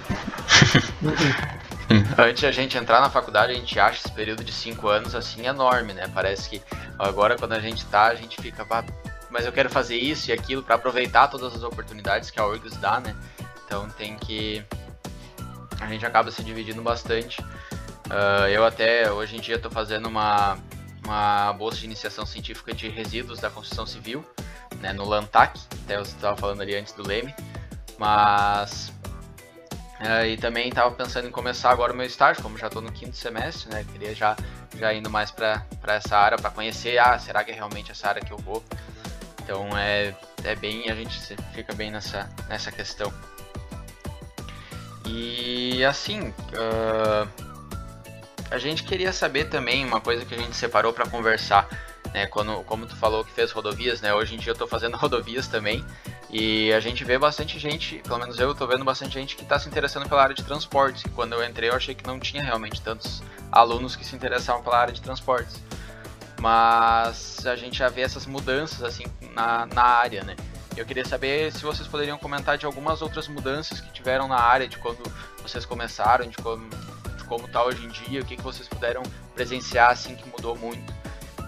Antes 2.17 2.41
de 2.41 2.47
a 2.47 2.53
gente 2.53 2.79
entrar 2.79 3.01
na 3.01 3.11
faculdade, 3.11 3.53
a 3.53 3.55
gente 3.55 3.79
acha 3.79 3.99
esse 3.99 4.13
período 4.13 4.43
de 4.43 4.53
cinco 4.53 4.89
anos 4.89 5.15
assim 5.15 5.47
enorme, 5.47 5.93
né? 5.93 6.09
Parece 6.15 6.49
que 6.49 6.63
agora 6.99 7.37
quando 7.37 7.53
a 7.53 7.61
gente 7.61 7.85
tá, 7.87 8.07
a 8.07 8.15
gente 8.15 8.41
fica, 8.41 8.67
mas 9.31 9.45
eu 9.45 9.53
quero 9.53 9.69
fazer 9.69 9.97
isso 9.97 10.31
e 10.31 10.33
aquilo 10.33 10.63
para 10.63 10.77
aproveitar 10.77 11.29
todas 11.29 11.55
as 11.55 11.63
oportunidades 11.63 12.31
que 12.31 12.41
a 12.41 12.47
URGS 12.47 12.77
dá, 12.77 13.01
né? 13.01 13.15
Então 13.67 13.89
tem 13.91 14.17
que 14.17 14.65
a 15.81 15.87
gente 15.87 16.07
acaba 16.07 16.31
se 16.31 16.43
dividindo 16.45 16.81
bastante. 16.81 17.41
Uh, 17.41 18.47
eu 18.51 18.65
até 18.65 19.11
hoje 19.11 19.37
em 19.37 19.41
dia 19.41 19.57
estou 19.57 19.71
fazendo 19.71 20.07
uma 20.07 20.59
uma 21.05 21.53
bolsa 21.53 21.79
de 21.79 21.87
iniciação 21.87 22.25
científica 22.25 22.73
de 22.73 22.89
resíduos 22.89 23.41
da 23.41 23.51
construção 23.51 23.87
civil, 23.87 24.25
né, 24.81 24.93
no 24.93 25.05
LANTAC, 25.05 25.61
até 25.85 25.97
eu 25.97 26.03
estava 26.03 26.37
falando 26.37 26.61
ali 26.61 26.75
antes 26.75 26.93
do 26.93 27.07
Leme, 27.07 27.35
mas 27.99 28.93
é, 30.01 30.29
e 30.29 30.37
também 30.37 30.69
estava 30.69 30.91
pensando 30.91 31.29
em 31.29 31.31
começar 31.31 31.71
agora 31.71 31.93
o 31.93 31.97
meu 31.97 32.07
estágio, 32.07 32.43
como 32.43 32.59
já 32.59 32.67
estou 32.67 32.83
no 32.83 32.91
quinto 32.91 33.17
semestre, 33.17 33.71
né, 33.71 33.85
queria 33.93 34.15
já 34.15 34.37
já 34.79 34.93
indo 34.95 35.11
mais 35.11 35.31
para 35.31 35.65
essa 35.89 36.17
área 36.17 36.39
para 36.39 36.51
conhecer, 36.51 36.99
ah, 36.99 37.19
será 37.19 37.45
que 37.45 37.51
é 37.51 37.55
realmente 37.55 37.91
essa 37.91 38.09
área 38.09 38.23
que 38.23 38.33
eu 38.33 38.39
vou? 38.39 38.65
Então 39.43 39.77
é, 39.77 40.15
é 40.45 40.55
bem, 40.57 40.89
a 40.91 40.95
gente 40.95 41.19
fica 41.53 41.75
bem 41.75 41.91
nessa, 41.91 42.29
nessa 42.49 42.73
questão. 42.73 43.13
E 45.07 45.85
assim, 45.85 46.29
uh, 46.31 47.52
a 48.53 48.59
gente 48.59 48.85
queria 48.85 49.13
saber 49.15 49.47
também 49.47 49.83
uma 49.83 49.99
coisa 49.99 50.27
que 50.27 50.35
a 50.35 50.39
gente 50.39 50.55
separou 50.55 50.93
para 50.93 51.09
conversar, 51.09 51.67
né? 52.13 52.27
Quando, 52.27 52.63
como 52.65 52.85
tu 52.85 52.95
falou 52.95 53.25
que 53.25 53.33
fez 53.33 53.51
rodovias, 53.51 54.03
né? 54.03 54.13
Hoje 54.13 54.35
em 54.35 54.39
dia 54.39 54.51
eu 54.51 54.53
estou 54.53 54.69
fazendo 54.69 54.95
rodovias 54.99 55.49
também 55.49 55.83
e 56.31 56.71
a 56.71 56.79
gente 56.79 57.03
vê 57.03 57.19
bastante 57.19 57.59
gente, 57.59 58.03
pelo 58.07 58.19
menos 58.19 58.39
eu 58.39 58.53
estou 58.53 58.69
vendo 58.69 58.85
bastante 58.85 59.15
gente 59.15 59.37
que 59.37 59.43
está 59.43 59.59
se 59.59 59.69
interessando 59.69 60.07
pela 60.07 60.23
área 60.23 60.35
de 60.35 60.45
transportes. 60.45 61.03
quando 61.15 61.33
eu 61.33 61.43
entrei 61.43 61.71
eu 61.71 61.75
achei 61.75 61.95
que 61.95 62.07
não 62.07 62.21
tinha 62.21 62.43
realmente 62.43 62.81
tantos 62.83 63.23
alunos 63.51 63.97
que 63.97 64.05
se 64.05 64.15
interessavam 64.15 64.63
pela 64.63 64.79
área 64.79 64.93
de 64.93 65.01
transportes. 65.01 65.59
Mas 66.39 67.47
a 67.47 67.57
gente 67.57 67.79
já 67.79 67.89
vê 67.89 68.03
essas 68.03 68.27
mudanças 68.27 68.83
assim 68.83 69.05
na, 69.35 69.65
na 69.65 69.83
área, 69.83 70.23
né? 70.25 70.37
Eu 70.77 70.85
queria 70.85 71.05
saber 71.07 71.53
se 71.53 71.63
vocês 71.63 71.89
poderiam 71.89 72.19
comentar 72.19 72.59
de 72.59 72.67
algumas 72.67 73.01
outras 73.01 73.29
mudanças 73.29 73.81
que 73.81 73.91
tiveram 73.93 74.29
na 74.29 74.39
área, 74.39 74.69
de 74.69 74.77
quando 74.79 75.03
vocês 75.43 75.65
começaram, 75.65 76.27
de 76.27 76.37
como 76.39 76.69
como 77.25 77.47
está 77.47 77.63
hoje 77.65 77.85
em 77.85 77.89
dia, 77.89 78.21
o 78.21 78.25
que, 78.25 78.37
que 78.37 78.43
vocês 78.43 78.69
puderam 78.69 79.03
presenciar 79.35 79.91
assim 79.91 80.15
que 80.15 80.29
mudou 80.29 80.57
muito. 80.57 80.93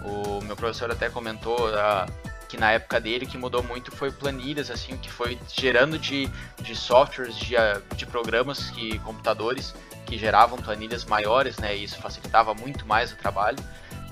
O 0.03 0.41
meu 0.43 0.55
professor 0.55 0.91
até 0.91 1.09
comentou 1.09 1.69
uh, 1.69 2.11
que 2.47 2.57
na 2.57 2.71
época 2.71 2.99
dele 2.99 3.25
que 3.25 3.37
mudou 3.37 3.63
muito 3.63 3.91
foi 3.91 4.11
planilhas, 4.11 4.69
assim, 4.69 4.93
o 4.93 4.97
que 4.97 5.11
foi 5.11 5.37
gerando 5.53 5.97
de, 5.97 6.29
de 6.61 6.75
softwares, 6.75 7.35
de, 7.35 7.55
uh, 7.55 7.95
de 7.95 8.05
programas 8.05 8.69
que 8.69 8.99
computadores 8.99 9.73
que 10.05 10.17
geravam 10.17 10.57
planilhas 10.57 11.03
maiores, 11.05 11.57
né? 11.57 11.75
E 11.75 11.83
isso 11.83 11.97
facilitava 11.97 12.53
muito 12.53 12.85
mais 12.85 13.11
o 13.11 13.15
trabalho. 13.15 13.57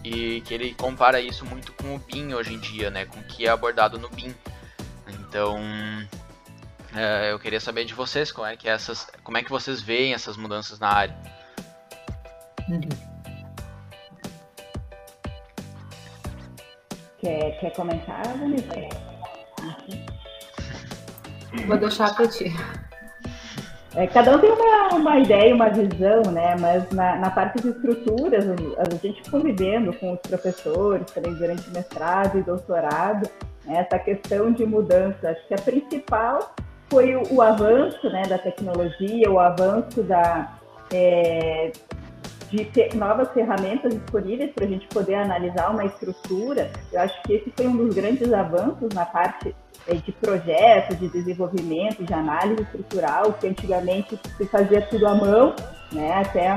E 0.03 0.41
que 0.41 0.53
ele 0.53 0.73
compara 0.73 1.21
isso 1.21 1.45
muito 1.45 1.71
com 1.73 1.95
o 1.95 1.99
BIM 1.99 2.33
hoje 2.33 2.53
em 2.53 2.59
dia, 2.59 2.89
né? 2.89 3.05
Com 3.05 3.19
o 3.19 3.23
que 3.23 3.45
é 3.45 3.49
abordado 3.49 3.97
no 3.97 4.09
BIM. 4.09 4.35
Então, 5.07 5.57
uh, 5.57 7.25
eu 7.29 7.39
queria 7.39 7.59
saber 7.59 7.85
de 7.85 7.93
vocês 7.93 8.31
como 8.31 8.47
é 8.47 8.57
que 8.57 8.67
essas, 8.67 9.07
como 9.23 9.37
é 9.37 9.43
que 9.43 9.49
vocês 9.49 9.81
veem 9.81 10.13
essas 10.13 10.35
mudanças 10.35 10.79
na 10.79 10.89
área. 10.89 11.17
Quer, 17.19 17.59
quer 17.59 17.73
comentar, 17.73 18.23
Vanessa? 18.37 19.13
Vou 21.67 21.77
deixar 21.77 22.15
para 22.15 22.27
ti. 22.27 22.51
É, 23.95 24.07
cada 24.07 24.35
um 24.35 24.39
tem 24.39 24.51
uma, 24.51 24.95
uma 24.95 25.19
ideia, 25.19 25.53
uma 25.53 25.69
visão, 25.69 26.23
né? 26.31 26.55
Mas 26.59 26.89
na, 26.89 27.15
na 27.17 27.29
parte 27.29 27.61
de 27.61 27.69
estruturas, 27.69 28.45
a 28.77 28.95
gente 28.95 29.29
convivendo 29.29 29.93
com 29.93 30.13
os 30.13 30.19
professores 30.19 31.11
também 31.11 31.33
durante 31.35 31.69
mestrado 31.69 32.39
e 32.39 32.41
doutorado, 32.41 33.29
né, 33.65 33.81
essa 33.87 33.99
questão 33.99 34.51
de 34.51 34.65
mudança, 34.65 35.29
acho 35.29 35.47
que 35.47 35.53
a 35.53 35.57
principal 35.57 36.55
foi 36.89 37.15
o, 37.15 37.35
o 37.35 37.41
avanço 37.41 38.09
né, 38.09 38.23
da 38.23 38.39
tecnologia, 38.39 39.29
o 39.29 39.39
avanço 39.39 40.01
da, 40.01 40.57
é, 40.91 41.71
de 42.53 42.65
ter 42.65 42.93
novas 42.93 43.31
ferramentas 43.31 43.91
disponíveis 43.91 44.51
para 44.51 44.65
a 44.65 44.67
gente 44.67 44.87
poder 44.87 45.15
analisar 45.15 45.71
uma 45.71 45.85
estrutura. 45.85 46.71
Eu 46.91 47.01
acho 47.01 47.19
que 47.23 47.33
esse 47.33 47.51
foi 47.55 47.65
um 47.65 47.75
dos 47.75 47.95
grandes 47.95 48.31
avanços 48.31 48.93
na 48.93 49.05
parte 49.07 49.55
é, 49.87 49.95
de 49.95 50.11
projetos, 50.11 50.99
de 50.99 51.09
desenvolvimento, 51.09 52.03
de 52.03 52.13
análise 52.13 52.61
estrutural, 52.61 53.33
que 53.33 53.47
antigamente 53.47 54.19
se 54.37 54.45
fazia 54.45 54.83
tudo 54.83 55.07
à 55.07 55.15
mão, 55.15 55.55
né? 55.91 56.21
Até 56.21 56.55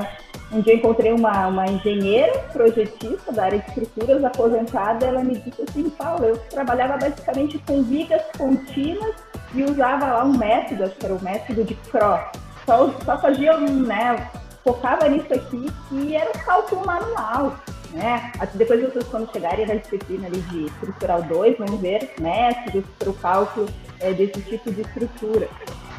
um 0.52 0.60
dia 0.60 0.74
encontrei 0.74 1.12
uma, 1.12 1.46
uma 1.46 1.66
engenheira 1.66 2.38
projetista 2.52 3.32
da 3.32 3.44
área 3.44 3.58
de 3.58 3.66
estruturas 3.68 4.22
aposentada, 4.22 5.06
ela 5.06 5.24
me 5.24 5.38
disse 5.38 5.62
assim, 5.62 5.88
Paulo, 5.88 6.26
eu 6.26 6.36
trabalhava 6.50 6.98
basicamente 6.98 7.58
com 7.66 7.82
vigas 7.82 8.22
contínuas 8.36 9.14
e 9.54 9.64
usava 9.64 10.06
lá 10.06 10.24
um 10.24 10.36
método, 10.36 10.84
acho 10.84 10.94
que 10.94 11.06
era 11.06 11.14
o 11.14 11.24
método 11.24 11.64
de 11.64 11.74
CRO. 11.74 12.20
Só, 12.66 12.92
só 13.04 13.18
fazia, 13.18 13.56
né, 13.58 14.28
focava 14.66 15.08
nisso 15.08 15.32
aqui 15.32 15.66
e 15.92 16.16
era 16.16 16.28
um 16.28 16.44
cálculo 16.44 16.84
manual 16.84 17.56
né? 17.92 18.32
Depois 18.54 18.80
vocês, 18.82 19.04
quando 19.08 19.32
chegarem 19.32 19.66
na 19.66 19.74
disciplina 19.74 20.26
ali 20.26 20.40
de 20.42 20.66
estrutural 20.66 21.22
2, 21.22 21.58
vão 21.58 21.78
ver 21.78 22.12
métodos 22.20 22.84
para 22.98 23.10
o 23.10 23.14
cálculo 23.14 23.68
é, 24.00 24.12
desse 24.12 24.40
tipo 24.42 24.70
de 24.70 24.82
estrutura. 24.82 25.48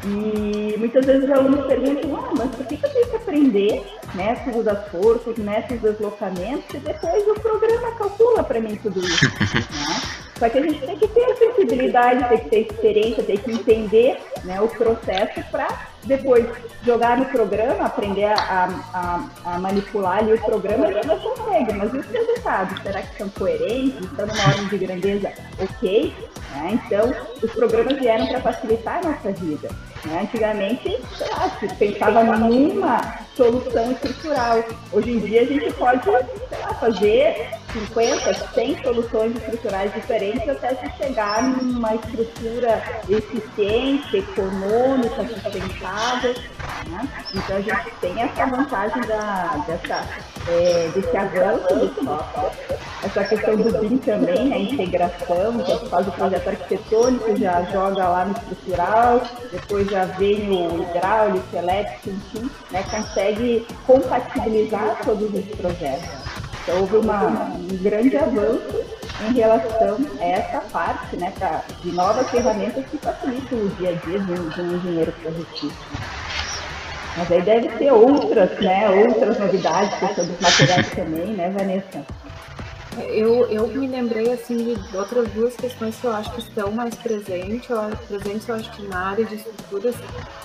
E 0.04 0.76
muitas 0.78 1.04
vezes 1.04 1.24
os 1.24 1.30
alunos 1.30 1.66
perguntam, 1.66 2.16
ah, 2.16 2.32
mas 2.36 2.54
por 2.54 2.66
que, 2.66 2.76
que 2.76 2.86
eu 2.86 2.90
tenho 2.90 3.08
que 3.08 3.16
aprender 3.16 3.84
métodos 4.14 4.64
das 4.64 4.88
forças, 4.88 5.36
métodos 5.38 5.80
de 5.80 5.88
deslocamento, 5.88 6.76
e 6.76 6.78
depois 6.78 7.26
o 7.26 7.34
programa 7.34 7.90
calcula 7.96 8.44
para 8.44 8.60
mim 8.60 8.76
tudo 8.76 9.00
isso? 9.00 9.24
né? 9.50 10.18
Só 10.38 10.48
que 10.48 10.58
a 10.58 10.62
gente 10.62 10.86
tem 10.86 10.96
que 10.96 11.08
ter 11.08 11.24
a 11.24 11.36
sensibilidade, 11.36 12.28
tem 12.28 12.38
que 12.38 12.48
ter 12.48 12.60
experiência, 12.60 13.24
tem 13.24 13.36
que 13.38 13.50
entender 13.50 14.20
né, 14.44 14.60
o 14.60 14.68
processo 14.68 15.42
para 15.50 15.87
depois 16.04 16.46
jogar 16.84 17.16
no 17.16 17.26
programa, 17.26 17.86
aprender 17.86 18.24
a, 18.24 18.68
a, 18.94 19.28
a, 19.44 19.58
manipular 19.58 20.18
ali 20.18 20.34
o 20.34 20.40
programa, 20.40 20.86
a 20.86 20.92
gente 20.92 21.08
consegue. 21.08 21.72
Mas 21.74 21.92
os 21.92 22.06
resultados, 22.06 22.82
será 22.82 23.02
que 23.02 23.18
são 23.18 23.28
coerentes? 23.30 24.00
Estão 24.00 24.26
numa 24.26 24.44
ordem 24.44 24.68
de 24.68 24.78
grandeza 24.78 25.32
ok? 25.58 26.14
Né? 26.54 26.80
Então, 26.86 27.12
os 27.42 27.52
programas 27.52 27.98
vieram 27.98 28.26
para 28.26 28.40
facilitar 28.40 29.00
a 29.04 29.08
nossa 29.08 29.32
vida. 29.32 29.68
Né? 30.04 30.20
Antigamente, 30.22 30.98
sei 31.16 31.28
lá, 31.30 31.50
se 31.58 31.68
pensava 31.74 32.24
numa 32.24 33.18
solução 33.36 33.92
estrutural. 33.92 34.64
Hoje 34.92 35.10
em 35.12 35.18
dia, 35.20 35.42
a 35.42 35.44
gente 35.44 35.72
pode 35.74 36.08
lá, 36.08 36.20
fazer 36.74 37.57
50, 37.72 38.34
100 38.54 38.82
soluções 38.82 39.36
estruturais 39.36 39.92
diferentes 39.92 40.48
até 40.48 40.74
se 40.74 40.90
chegar 40.96 41.42
numa 41.42 41.94
estrutura 41.94 42.82
eficiente, 43.08 44.16
econômica, 44.16 45.26
sustentável. 45.28 46.34
Né? 46.88 47.08
Então, 47.34 47.56
a 47.56 47.60
gente 47.60 47.90
tem 48.00 48.22
essa 48.22 48.46
vantagem 48.46 49.02
da, 49.02 49.64
dessa, 49.66 50.08
é, 50.48 50.90
desse 50.94 51.16
avanço 51.16 51.74
do 51.74 52.04
software. 52.04 52.78
Essa 53.04 53.24
questão 53.24 53.56
do 53.56 53.78
BIM 53.78 53.98
também, 53.98 54.48
né? 54.48 54.56
a 54.56 54.58
integração, 54.58 55.60
então 55.60 55.78
faz 55.88 56.08
o 56.08 56.12
projeto 56.12 56.48
arquitetônico, 56.48 57.36
já 57.36 57.62
joga 57.64 58.08
lá 58.08 58.24
no 58.24 58.32
estrutural, 58.32 59.22
depois 59.52 59.88
já 59.88 60.04
vem 60.04 60.50
o 60.50 60.82
hidráulico, 60.82 61.56
elétrico, 61.56 62.10
enfim, 62.10 62.50
né? 62.70 62.82
consegue 62.90 63.66
compatibilizar 63.86 64.98
todos 65.04 65.32
os 65.32 65.44
projetos. 65.56 66.17
Então 66.68 66.80
houve 66.80 66.98
uma, 66.98 67.24
um 67.24 67.76
grande 67.78 68.14
avanço 68.14 68.84
em 69.26 69.32
relação 69.32 69.98
a 70.20 70.24
essa 70.24 70.60
parte, 70.70 71.16
né, 71.16 71.32
pra, 71.38 71.62
de 71.80 71.92
novas 71.92 72.30
ferramentas 72.30 72.84
que 72.90 72.98
facilitam 72.98 73.58
o 73.58 73.68
dia 73.70 73.88
a 73.88 74.06
dia 74.06 74.18
de 74.18 74.32
um, 74.32 74.48
de 74.50 74.60
um 74.60 74.76
engenheiro 74.76 75.10
projetista. 75.12 75.86
Mas 77.16 77.32
aí 77.32 77.40
deve 77.40 77.68
ter 77.70 77.90
outras, 77.90 78.50
né, 78.60 78.90
outras 78.90 79.38
novidades, 79.38 79.98
questão 79.98 80.26
dos 80.26 80.38
materiais 80.40 80.90
também, 80.90 81.28
né, 81.28 81.48
Vanessa? 81.56 82.04
Eu, 82.98 83.50
eu 83.50 83.66
me 83.68 83.86
lembrei 83.86 84.30
assim 84.30 84.74
de 84.74 84.96
outras 84.96 85.26
duas 85.30 85.56
questões 85.56 85.96
que 85.96 86.04
eu 86.04 86.12
acho 86.12 86.30
que 86.32 86.40
estão 86.40 86.70
mais 86.70 86.94
presentes. 86.96 87.70
Eu, 87.70 87.80
presentes, 88.06 88.46
eu 88.46 88.56
acho 88.56 88.70
que 88.72 88.86
na 88.88 89.08
área 89.08 89.24
de 89.24 89.36
estruturas, 89.36 89.94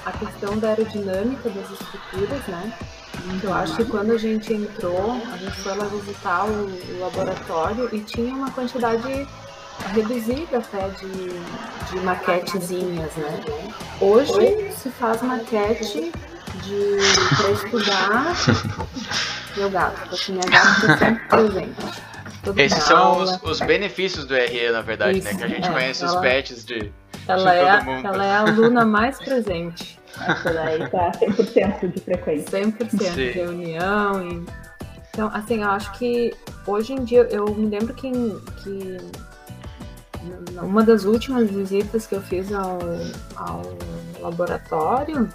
a 0.05 0.11
questão 0.13 0.57
da 0.57 0.69
aerodinâmica 0.69 1.49
das 1.49 1.69
estruturas, 1.69 2.47
né? 2.47 2.71
Eu 3.43 3.53
acho 3.53 3.75
que 3.75 3.85
quando 3.85 4.11
a 4.11 4.17
gente 4.17 4.53
entrou, 4.53 5.11
a 5.31 5.37
gente 5.37 5.55
foi 5.57 5.75
lá 5.75 5.85
visitar 5.85 6.45
o, 6.45 6.65
o 6.65 6.99
laboratório 6.99 7.89
e 7.91 7.99
tinha 8.01 8.33
uma 8.33 8.51
quantidade 8.51 9.27
reduzida 9.93 10.57
até 10.57 10.89
de, 10.89 11.29
de 11.89 11.99
maquetezinhas, 12.03 13.15
né? 13.15 13.39
Hoje 13.99 14.71
se 14.71 14.89
faz 14.89 15.21
maquete 15.21 16.11
de 16.63 16.97
para 17.35 17.51
estudar 17.51 18.33
meu 19.57 19.69
gato, 19.69 20.09
porque 20.09 20.31
minha 20.31 20.45
gata 20.45 20.79
está 20.79 20.97
sempre 20.97 21.27
presente. 21.29 22.03
Esses 22.57 22.83
são 22.83 23.21
os, 23.21 23.41
os, 23.41 23.59
benefícios 23.61 24.25
do 24.25 24.33
RE, 24.33 24.69
na 24.71 24.81
verdade, 24.81 25.19
Isso, 25.19 25.27
né? 25.27 25.35
Que 25.35 25.43
a 25.43 25.47
gente 25.47 25.67
é, 25.67 25.71
conhece 25.71 26.03
ela, 26.03 26.13
os 26.13 26.21
pets 26.21 26.65
de, 26.65 26.91
ela 27.25 27.51
de 27.51 27.57
é, 27.57 27.77
todo 27.77 27.85
mundo. 27.85 28.07
Ela 28.07 28.25
é 28.25 28.31
a 28.31 28.39
aluna 28.41 28.85
mais 28.85 29.17
presente. 29.17 29.99
Essa 30.19 30.53
daí 30.53 30.89
tá 30.89 31.11
100% 31.11 31.91
de 31.91 31.99
frequência. 32.01 32.59
100% 32.59 32.89
Sim. 32.89 32.97
de 33.13 33.31
reunião. 33.31 34.27
E... 34.27 34.45
Então, 35.11 35.29
assim, 35.33 35.61
eu 35.61 35.69
acho 35.69 35.91
que 35.97 36.33
hoje 36.65 36.93
em 36.93 37.03
dia, 37.03 37.27
eu 37.31 37.45
me 37.55 37.67
lembro 37.67 37.93
que, 37.93 38.11
que 38.63 38.97
uma 40.61 40.83
das 40.83 41.03
últimas 41.03 41.49
visitas 41.49 42.07
que 42.07 42.15
eu 42.15 42.21
fiz 42.21 42.51
ao, 42.51 42.79
ao 43.35 43.61
laboratório, 44.19 45.29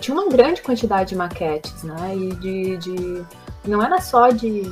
tinha 0.00 0.16
uma 0.16 0.28
grande 0.28 0.62
quantidade 0.62 1.10
de 1.10 1.16
maquetes, 1.16 1.82
né? 1.82 2.14
E 2.16 2.34
de, 2.36 2.76
de 2.76 3.24
não 3.66 3.82
era 3.82 4.00
só 4.00 4.30
de 4.30 4.62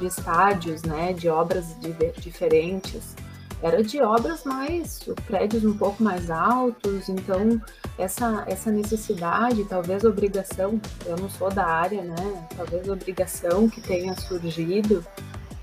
de 0.00 0.06
estádios, 0.06 0.82
né, 0.82 1.12
de 1.12 1.28
obras 1.28 1.76
diferentes, 2.16 3.14
era 3.62 3.82
de 3.82 4.00
obras 4.00 4.44
mais, 4.44 5.00
prédios 5.26 5.64
um 5.64 5.76
pouco 5.76 6.02
mais 6.02 6.30
altos, 6.30 7.08
então 7.08 7.60
essa, 7.98 8.44
essa 8.46 8.70
necessidade, 8.70 9.64
talvez 9.64 10.02
obrigação, 10.04 10.80
eu 11.04 11.16
não 11.16 11.28
sou 11.28 11.50
da 11.50 11.66
área, 11.66 12.02
né, 12.02 12.48
talvez 12.56 12.88
obrigação 12.88 13.68
que 13.68 13.80
tenha 13.80 14.14
surgido 14.14 15.04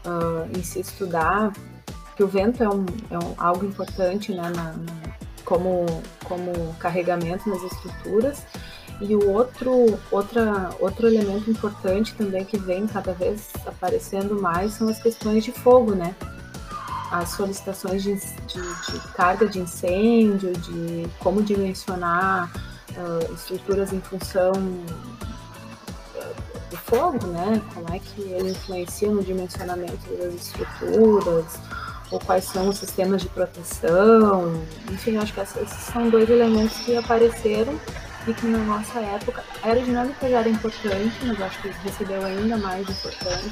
uh, 0.06 0.58
em 0.58 0.62
se 0.62 0.80
estudar, 0.80 1.52
que 2.16 2.24
o 2.24 2.28
vento 2.28 2.64
é, 2.64 2.70
um, 2.70 2.86
é 3.10 3.18
um, 3.18 3.34
algo 3.38 3.66
importante, 3.66 4.32
né, 4.32 4.44
na, 4.44 4.74
na, 4.74 4.74
como, 5.44 5.86
como 6.24 6.76
carregamento 6.80 7.50
nas 7.50 7.64
estruturas, 7.64 8.46
e 9.00 9.16
o 9.16 9.32
outro, 9.32 10.00
outra, 10.12 10.72
outro 10.80 11.08
elemento 11.08 11.50
importante 11.52 12.16
também 12.16 12.44
que 12.44 12.58
vem 12.58 12.88
cada 12.88 13.14
vez 13.14 13.52
aparecendo 13.66 14.42
mais 14.42 14.74
são 14.74 14.90
as 14.90 15.00
questões 15.00 15.44
de 15.44 15.52
fogo, 15.52 15.94
né? 15.94 16.16
As 17.12 17.30
solicitações 17.30 18.04
de, 18.04 18.16
de, 18.16 18.92
de 18.92 19.00
carga 19.14 19.48
de 19.48 19.60
incêndio, 19.60 20.52
de 20.54 21.08
como 21.20 21.42
dimensionar 21.42 22.52
uh, 22.92 23.34
estruturas 23.34 23.94
em 23.94 24.02
função 24.02 24.52
do 26.70 26.78
fogo, 26.78 27.26
né? 27.28 27.62
Como 27.74 27.94
é 27.94 28.00
que 28.00 28.22
ele 28.22 28.52
influencia 28.52 29.10
no 29.10 29.24
dimensionamento 29.24 30.06
das 30.18 30.34
estruturas, 30.34 31.60
ou 32.12 32.20
quais 32.20 32.46
são 32.46 32.70
os 32.70 32.78
sistemas 32.78 33.22
de 33.22 33.30
proteção. 33.30 34.62
Enfim, 34.92 35.18
acho 35.18 35.34
que 35.34 35.42
esses 35.42 35.70
são 35.70 36.10
dois 36.10 36.30
elementos 36.30 36.78
que 36.80 36.96
apareceram 36.96 37.80
e 38.28 38.34
que 38.34 38.46
na 38.48 38.60
nossa 38.60 39.00
época 39.00 39.44
a 39.64 39.68
aerodinâmica 39.68 40.30
já 40.30 40.40
era 40.40 40.50
importante, 40.50 41.16
mas 41.26 41.42
acho 41.42 41.62
que 41.62 41.70
recebeu 41.84 42.24
ainda 42.24 42.58
mais 42.58 42.88
importância. 42.90 43.52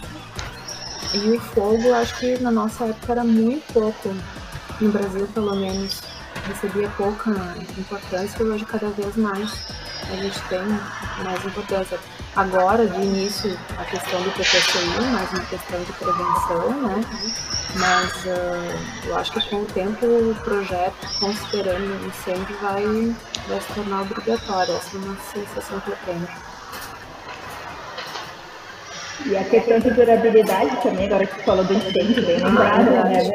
E 1.16 1.32
o 1.32 1.40
fogo, 1.40 1.94
acho 1.94 2.20
que 2.20 2.38
na 2.40 2.52
nossa 2.52 2.86
época 2.86 3.14
era 3.14 3.24
muito 3.24 3.72
pouco, 3.72 4.14
no 4.82 4.92
Brasil 4.92 5.28
pelo 5.34 5.56
menos, 5.56 6.02
recebia 6.46 6.90
pouca 6.90 7.32
importância 7.78 8.44
hoje 8.44 8.66
cada 8.66 8.90
vez 8.90 9.16
mais 9.16 9.50
a 10.12 10.16
gente 10.16 10.40
tem 10.50 10.60
mais 11.24 11.44
importância. 11.46 12.00
Agora, 12.36 12.86
de 12.86 13.02
início, 13.02 13.58
a 13.78 13.86
questão 13.86 14.22
do 14.22 14.32
PPCI, 14.32 15.02
mais 15.12 15.32
uma 15.32 15.46
questão 15.46 15.82
de 15.84 15.94
prevenção, 15.94 16.82
né? 16.82 17.02
Mas 17.76 18.12
uh, 18.26 19.08
eu 19.08 19.18
acho 19.18 19.32
que 19.32 19.50
com 19.50 19.62
o 19.62 19.66
tempo 19.66 20.06
o 20.06 20.36
projeto, 20.44 20.96
considerando 21.20 22.04
o 22.04 22.08
incêndio, 22.08 22.58
vai, 22.62 23.16
vai 23.48 23.62
se 23.62 23.74
tornar 23.74 24.02
obrigatório. 24.02 24.76
Essa 24.76 24.96
é 24.96 25.00
uma 25.00 25.18
sensação 25.34 25.80
que 25.80 25.90
eu 25.90 25.98
tenho. 26.06 26.28
E 29.26 29.38
a 29.38 29.44
questão 29.44 29.80
de 29.80 29.90
durabilidade 29.92 30.76
também, 30.82 31.06
agora 31.06 31.26
que 31.26 31.36
você 31.36 31.44
falou 31.44 31.64
do 31.64 31.74
incêndio, 31.74 32.26
bem 32.26 32.38
lembrado, 32.38 32.92
né? 32.92 33.32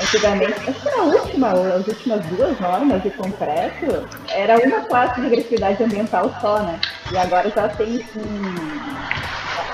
Antigamente, 0.00 0.54
acho 0.68 0.80
que 0.80 0.88
a 0.88 1.02
última, 1.02 1.50
as 1.50 1.86
últimas 1.86 2.26
duas 2.26 2.58
normas 2.60 3.02
de 3.02 3.10
concreto, 3.10 4.08
era 4.28 4.58
uma 4.58 4.80
classe 4.82 5.20
de 5.20 5.26
agressividade 5.28 5.82
ambiental 5.82 6.34
só, 6.40 6.58
né? 6.62 6.80
E 7.12 7.16
agora 7.16 7.50
já 7.50 7.68
tem 7.68 8.04
um, 8.16 9.04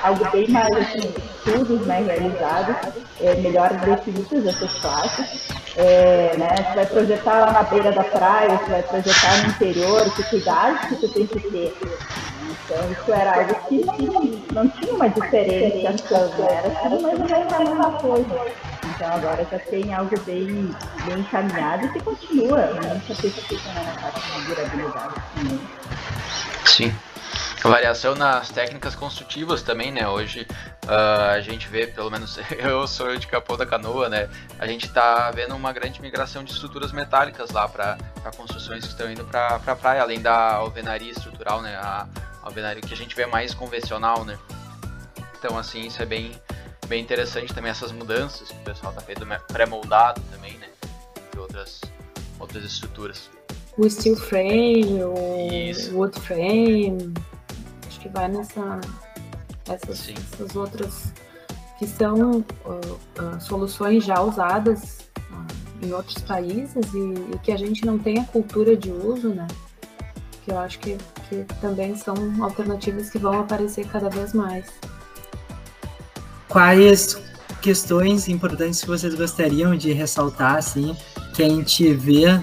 algo 0.02 0.30
bem 0.30 0.48
mais 0.48 0.70
assim, 0.76 1.12
estudos 1.36 1.86
né, 1.86 2.02
realizados, 2.02 2.76
é, 3.20 3.34
melhor 3.36 3.70
definidos 3.72 4.46
essas 4.46 4.72
classes. 4.80 5.48
É, 5.76 6.34
né, 6.36 6.48
você 6.56 6.74
vai 6.74 6.86
projetar 6.86 7.40
lá 7.40 7.52
na 7.52 7.62
beira 7.62 7.92
da 7.92 8.04
praia, 8.04 8.58
você 8.58 8.70
vai 8.70 8.82
projetar 8.82 9.42
no 9.42 9.48
interior, 9.50 10.14
que 10.14 10.22
cuidados 10.24 10.80
que 10.88 10.94
você 10.96 11.08
tem 11.08 11.26
que 11.26 11.40
ter. 11.50 11.76
Então, 12.50 12.92
isso 12.92 13.12
era 13.12 13.34
algo 13.36 13.54
que 13.68 13.84
não, 14.52 14.68
tinha 14.68 14.94
uma 14.94 15.08
diferenciação, 15.08 16.28
né? 16.38 16.46
era 16.50 16.70
tudo 16.70 17.02
mais 17.02 17.20
ou 17.20 17.28
menos 17.28 17.52
a 17.52 17.58
mesma 17.58 17.92
coisa. 17.92 18.46
Então, 18.94 19.12
agora 19.14 19.46
já 19.50 19.58
tem 19.58 19.94
algo 19.94 20.20
bem, 20.20 20.74
bem 21.04 21.18
encaminhado 21.18 21.86
e 21.86 21.92
que 21.92 22.00
continua 22.00 22.66
muita 22.72 23.14
pesquisa 23.14 23.72
né, 23.72 23.94
na 23.94 24.02
parte 24.02 24.20
de 24.20 24.46
durabilidade 24.46 25.14
também. 25.36 25.60
Sim. 26.64 26.94
Variação 27.62 28.14
nas 28.14 28.48
técnicas 28.48 28.94
construtivas 28.94 29.62
também, 29.62 29.92
né? 29.92 30.08
Hoje 30.08 30.46
uh, 30.86 31.32
a 31.34 31.40
gente 31.40 31.68
vê, 31.68 31.86
pelo 31.86 32.10
menos 32.10 32.38
eu 32.58 32.86
sou 32.86 33.14
de 33.16 33.26
Capão 33.26 33.56
da 33.56 33.66
Canoa, 33.66 34.08
né? 34.08 34.30
A 34.58 34.66
gente 34.66 34.86
está 34.86 35.30
vendo 35.30 35.54
uma 35.54 35.72
grande 35.72 36.00
migração 36.00 36.42
de 36.42 36.52
estruturas 36.52 36.90
metálicas 36.90 37.50
lá 37.50 37.68
para 37.68 37.98
construções 38.36 38.84
que 38.84 38.90
estão 38.90 39.10
indo 39.10 39.24
para 39.24 39.60
a 39.64 39.76
praia, 39.76 40.00
além 40.00 40.20
da 40.20 40.54
alvenaria 40.54 41.12
estrutural, 41.12 41.60
né? 41.60 41.76
A, 41.76 42.08
alvenaria 42.42 42.80
que 42.80 42.94
a 42.94 42.96
gente 42.96 43.14
vê 43.14 43.26
mais 43.26 43.54
convencional, 43.54 44.24
né? 44.24 44.38
Então, 45.38 45.58
assim, 45.58 45.86
isso 45.86 46.02
é 46.02 46.06
bem, 46.06 46.32
bem 46.86 47.02
interessante 47.02 47.52
também, 47.52 47.70
essas 47.70 47.92
mudanças 47.92 48.48
que 48.48 48.56
o 48.56 48.64
pessoal 48.64 48.92
está 48.92 49.02
feito 49.02 49.26
pré-moldado 49.52 50.20
também, 50.32 50.56
né? 50.58 50.68
De 51.32 51.38
outras, 51.38 51.80
outras 52.38 52.64
estruturas. 52.64 53.30
O 53.78 53.88
steel 53.88 54.16
frame, 54.16 55.02
o 55.02 55.96
wood 55.96 56.18
frame, 56.20 57.14
acho 58.00 58.00
que 58.00 58.08
vai 58.08 58.28
nessa, 58.28 58.80
essas, 59.68 60.08
essas 60.08 60.56
outras 60.56 61.12
que 61.78 61.86
são 61.86 62.38
uh, 62.40 62.72
uh, 62.72 63.40
soluções 63.40 64.04
já 64.04 64.20
usadas 64.22 65.00
uh, 65.30 65.86
em 65.86 65.92
outros 65.92 66.18
países 66.22 66.92
e, 66.94 67.34
e, 67.34 67.38
que 67.42 67.52
a 67.52 67.56
gente 67.56 67.84
não 67.84 67.98
tem 67.98 68.18
a 68.18 68.24
cultura 68.24 68.76
de 68.76 68.90
uso, 68.90 69.28
né? 69.30 69.46
Que 70.44 70.50
eu 70.50 70.58
acho 70.58 70.78
que 70.78 70.96
que 71.28 71.44
também 71.60 71.94
são 71.94 72.14
alternativas 72.42 73.08
que 73.08 73.18
vão 73.18 73.38
aparecer 73.38 73.86
cada 73.86 74.10
vez 74.10 74.32
mais. 74.34 74.66
Quais 76.48 77.16
questões 77.62 78.28
importantes 78.28 78.80
que 78.80 78.88
vocês 78.88 79.14
gostariam 79.14 79.76
de 79.76 79.92
ressaltar, 79.92 80.56
assim, 80.56 80.96
que 81.34 81.42
a 81.44 81.48
gente 81.48 81.94
vê, 81.94 82.24
é, 82.26 82.40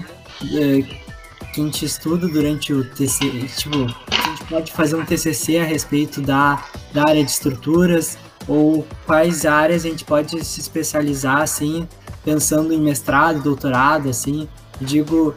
que 1.52 1.60
a 1.60 1.64
gente 1.64 1.84
estuda 1.84 2.26
durante 2.28 2.72
o 2.72 2.82
TCC, 2.82 3.46
tipo, 3.58 3.86
pode 4.48 4.72
fazer 4.72 4.96
um 4.96 5.04
TCC 5.04 5.58
a 5.58 5.64
respeito 5.64 6.20
da, 6.20 6.64
da 6.92 7.02
área 7.02 7.22
de 7.24 7.30
estruturas, 7.30 8.16
ou 8.46 8.86
quais 9.06 9.44
áreas 9.44 9.84
a 9.84 9.88
gente 9.88 10.04
pode 10.04 10.42
se 10.44 10.60
especializar, 10.60 11.42
assim, 11.42 11.86
pensando 12.24 12.72
em 12.72 12.80
mestrado, 12.80 13.42
doutorado, 13.42 14.08
assim, 14.08 14.48
digo, 14.80 15.34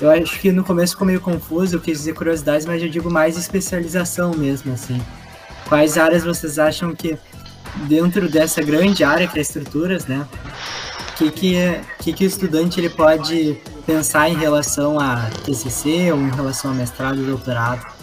eu 0.00 0.10
acho 0.10 0.40
que 0.40 0.50
no 0.50 0.64
começo 0.64 0.92
ficou 0.92 1.06
meio 1.06 1.20
confuso, 1.20 1.76
eu 1.76 1.80
quis 1.80 1.98
dizer 1.98 2.14
curiosidades, 2.14 2.66
mas 2.66 2.82
eu 2.82 2.88
digo 2.88 3.10
mais 3.10 3.36
especialização 3.36 4.34
mesmo, 4.34 4.72
assim. 4.72 5.00
Quais 5.68 5.98
áreas 5.98 6.24
vocês 6.24 6.58
acham 6.58 6.94
que, 6.94 7.18
dentro 7.86 8.28
dessa 8.28 8.62
grande 8.62 9.04
área 9.04 9.28
que 9.28 9.38
é 9.38 9.42
estruturas, 9.42 10.06
né, 10.06 10.26
que 11.16 11.30
que, 11.30 11.80
que 11.98 12.12
que 12.14 12.24
o 12.24 12.26
estudante 12.26 12.80
ele 12.80 12.88
pode 12.88 13.60
pensar 13.84 14.30
em 14.30 14.36
relação 14.36 14.98
a 14.98 15.28
TCC 15.44 16.10
ou 16.12 16.18
em 16.18 16.30
relação 16.30 16.70
a 16.70 16.74
mestrado 16.74 17.20
e 17.20 17.26
doutorado? 17.26 17.99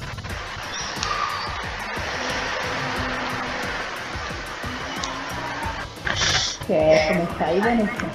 Quer 6.68 7.08
começar 7.08 7.46
aí, 7.46 7.60
Vanessa? 7.60 8.06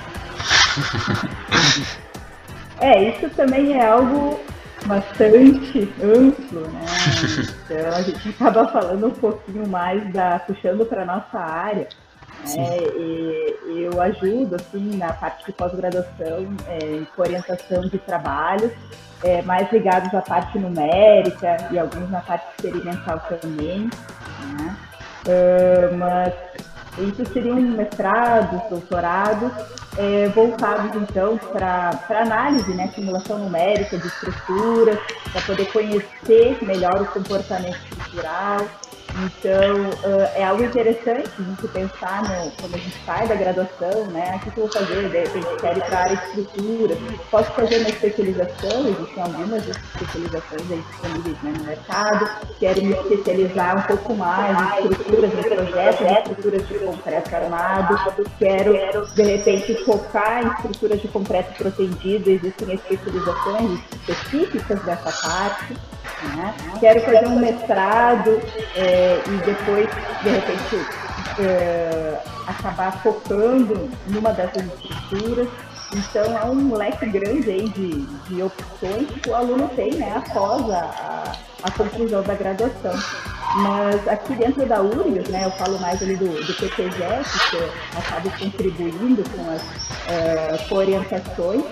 É, 2.81 3.03
isso 3.11 3.31
também 3.31 3.73
é 3.79 3.87
algo 3.87 4.39
bastante 4.87 5.93
amplo, 6.03 6.61
né? 6.69 6.85
Então 7.65 7.97
a 7.97 8.03
gente 8.03 8.29
acaba 8.29 8.69
falando 8.69 9.07
um 9.07 9.11
pouquinho 9.11 9.67
mais 9.69 10.13
da 10.13 10.39
puxando 10.41 10.85
para 10.85 11.05
nossa 11.05 11.39
área. 11.39 11.89
Né? 12.55 12.77
E 12.97 13.83
eu 13.85 14.03
ajudo 14.03 14.57
assim 14.57 14.97
na 14.97 15.13
parte 15.13 15.47
de 15.47 15.53
pós-graduação 15.53 16.55
é, 16.67 17.03
com 17.15 17.23
orientação 17.23 17.83
de 17.83 17.99
trabalhos 17.99 18.73
é, 19.23 19.41
mais 19.43 19.71
ligados 19.73 20.13
à 20.13 20.21
parte 20.21 20.59
numérica 20.59 21.57
e 21.71 21.79
alguns 21.79 22.11
na 22.11 22.21
parte 22.21 22.45
experimental 22.57 23.21
também. 23.41 23.89
Né? 24.59 24.77
Uh, 25.25 25.97
mas 25.97 26.35
isso 26.99 27.25
seriam 27.33 27.57
mestrados, 27.57 28.61
doutorados, 28.69 29.53
é, 29.97 30.29
voltados 30.29 30.95
então 30.97 31.39
para 31.39 31.99
análise, 32.11 32.73
né, 32.75 32.91
simulação 32.95 33.39
numérica 33.39 33.97
de 33.97 34.07
estruturas, 34.07 34.99
para 35.33 35.43
poder 35.43 35.73
conhecer 35.73 36.59
melhor 36.63 37.01
o 37.01 37.07
comportamento 37.07 37.79
estrutural, 37.91 38.67
então, 39.15 39.91
é 40.35 40.45
algo 40.45 40.65
interessante 40.65 41.29
a 41.39 41.43
gente 41.43 41.69
pensar 41.69 42.23
no, 42.23 42.51
quando 42.53 42.75
a 42.75 42.79
gente 42.79 42.97
sai 43.05 43.29
da 43.29 43.35
graduação, 43.35 44.07
né? 44.07 44.37
O 44.37 44.51
que 44.51 44.59
eu 44.59 44.67
vou 44.67 44.73
fazer? 44.73 45.09
De 45.11 45.19
repente, 45.19 45.47
quero 45.61 45.79
ir 45.79 45.85
para 45.85 45.99
a 45.99 46.03
área 46.03 46.17
de 46.17 46.41
estrutura. 46.41 46.97
Posso 47.31 47.51
fazer 47.53 47.79
uma 47.79 47.89
especialização, 47.91 48.89
existem 48.89 49.23
algumas 49.23 49.69
especializações 49.69 50.71
aí 50.71 50.85
disponíveis 50.91 51.43
né, 51.43 51.53
no 51.59 51.65
mercado. 51.65 52.31
Quero 52.59 52.83
me 52.83 52.93
especializar 52.93 53.79
um 53.79 53.83
pouco 53.83 54.15
mais 54.15 54.83
em 54.83 54.91
estruturas, 54.91 55.33
em 55.33 55.43
projetos, 55.43 56.01
em 56.01 56.13
estruturas 56.15 56.69
de 56.69 56.75
concreto 56.79 57.37
armado. 57.37 57.99
Quero, 58.39 59.07
de 59.15 59.23
repente, 59.23 59.75
focar 59.85 60.43
em 60.43 60.49
estruturas 60.49 61.01
de 61.01 61.09
concreto 61.09 61.53
protegido. 61.55 62.31
Existem 62.31 62.75
especializações 62.75 63.81
específicas 64.09 64.83
dessa 64.83 65.13
parte. 65.29 65.92
Né? 66.37 66.55
Quero 66.81 67.01
fazer 67.01 67.27
um 67.27 67.39
mestrado 67.39 68.41
é, 68.77 69.21
e 69.27 69.31
depois, 69.45 69.89
de 70.23 70.29
repente, 70.29 70.87
é, 71.41 72.19
acabar 72.47 72.93
focando 73.03 73.91
numa 74.09 74.33
dessas 74.33 74.63
estruturas. 74.65 75.49
Então, 75.95 76.39
é 76.39 76.45
um 76.47 76.75
leque 76.75 77.05
grande 77.07 77.51
aí 77.51 77.69
de, 77.69 78.07
de 78.07 78.43
opções 78.43 79.09
que 79.23 79.29
o 79.29 79.35
aluno 79.35 79.69
tem 79.77 79.93
né, 79.93 80.15
após 80.17 80.71
a, 80.71 81.33
a, 81.63 81.71
conclusão 81.71 82.23
da 82.23 82.35
graduação. 82.35 82.95
Mas 83.57 84.09
aqui 84.09 84.35
dentro 84.35 84.65
da 84.65 84.81
URGS, 84.81 85.29
né, 85.29 85.45
eu 85.45 85.51
falo 85.51 85.79
mais 85.81 86.03
ali 86.03 86.17
do, 86.17 86.29
do 86.29 86.55
PTGES, 86.55 87.51
que 87.51 87.57
eu 87.57 87.71
acabo 87.99 88.31
contribuindo 88.39 89.23
com 89.31 89.51
as 89.51 90.71
uh, 90.71 90.75
orientações, 90.75 91.63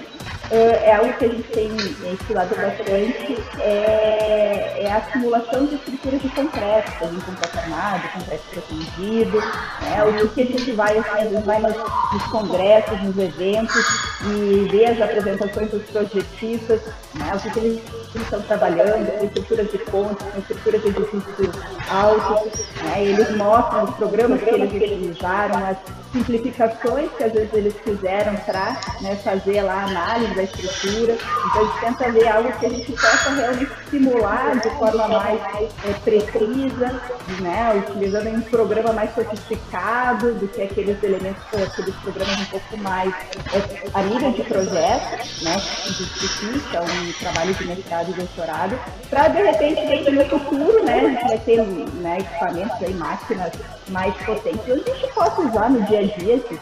é 0.50 0.96
algo 0.96 1.12
que 1.12 1.24
a 1.24 1.28
gente 1.28 1.48
tem 1.48 1.70
estudado 2.12 2.56
bastante, 2.56 3.38
é, 3.60 4.82
é, 4.82 4.92
a 4.92 5.00
simulação 5.12 5.66
de 5.66 5.76
estruturas 5.76 6.20
de 6.20 6.28
concreto, 6.30 6.90
seja 6.98 7.12
em 7.12 7.20
concreto 7.20 7.58
armado, 7.58 8.08
concreto 8.12 8.42
protegido, 8.50 9.38
né, 9.38 10.04
o 10.04 10.28
que 10.28 10.42
a 10.42 10.46
gente 10.46 10.72
vai, 10.72 10.98
assim, 10.98 11.40
vai 11.42 11.60
nos, 11.60 11.76
nos, 11.76 12.22
congressos, 12.30 13.00
nos 13.00 13.16
eventos 13.16 13.86
e 14.26 14.68
ver 14.70 14.86
as 14.86 15.00
apresentações 15.00 15.70
dos 15.70 15.82
projetistas, 15.84 16.80
né, 17.14 17.32
o 17.32 17.50
que, 17.50 17.58
eles 17.60 17.82
estão 18.16 18.42
trabalhando, 18.42 19.24
estruturas 19.24 19.70
de 19.70 19.78
pontes, 19.78 20.26
estruturas 20.36 20.82
de 20.82 20.88
edifícios 20.88 21.50
altos, 21.88 22.66
né, 22.82 23.04
eles 23.04 23.36
mostram 23.36 23.84
os 23.84 23.94
programas 23.94 24.40
que 24.42 24.50
eles 24.50 24.72
utilizaram, 24.72 25.64
as 25.64 25.76
simplificações 26.12 27.10
que 27.16 27.24
às 27.24 27.32
vezes 27.32 27.52
eles 27.52 27.74
fizeram 27.84 28.34
para 28.36 28.80
né, 29.00 29.16
fazer 29.16 29.62
lá 29.62 29.74
a 29.74 29.84
análise 29.84 30.34
da 30.34 30.42
estrutura. 30.42 31.14
Então 31.14 31.62
a 31.62 31.64
gente 31.64 31.80
tenta 31.80 32.12
ver 32.12 32.28
algo 32.28 32.52
que 32.52 32.66
a 32.66 32.68
gente 32.68 32.92
possa 32.92 33.30
realmente 33.30 33.72
simular 33.90 34.58
de 34.58 34.70
forma 34.70 35.08
mais 35.08 35.40
é, 35.84 35.92
precisa, 36.04 37.00
né, 37.40 37.84
utilizando 37.86 38.28
um 38.30 38.40
programa 38.42 38.92
mais 38.92 39.14
sofisticado 39.14 40.34
do 40.34 40.48
que 40.48 40.62
aqueles 40.62 41.02
elementos, 41.02 41.42
aqueles 41.54 41.94
programas 41.96 42.40
um 42.40 42.44
pouco 42.46 42.76
mais 42.78 43.14
é, 43.52 43.88
a 43.94 44.02
nível 44.02 44.32
de 44.32 44.42
projeto, 44.42 45.42
né, 45.42 45.56
que 45.84 45.92
justifica 45.92 46.82
um 46.82 47.12
trabalho 47.20 47.54
de 47.54 47.64
mestrado 47.66 48.10
e 48.10 48.14
doutorado, 48.14 48.78
para 49.08 49.28
de 49.28 49.42
repente 49.42 50.10
no 50.10 50.24
futuro, 50.28 50.84
né, 50.84 51.00
a 51.00 51.08
gente 51.08 51.28
vai 51.28 51.38
ter 51.38 51.62
né, 51.62 52.18
equipamentos 52.18 52.82
aí, 52.82 52.94
máquinas 52.94 53.52
mais 53.90 54.14
potentes, 54.24 54.70
a 54.70 54.76
gente 54.76 55.12
possa 55.14 55.40
usar 55.40 55.70
no 55.70 55.82
dia 55.82 56.00
a 56.00 56.18
dia 56.18 56.34
esses 56.36 56.58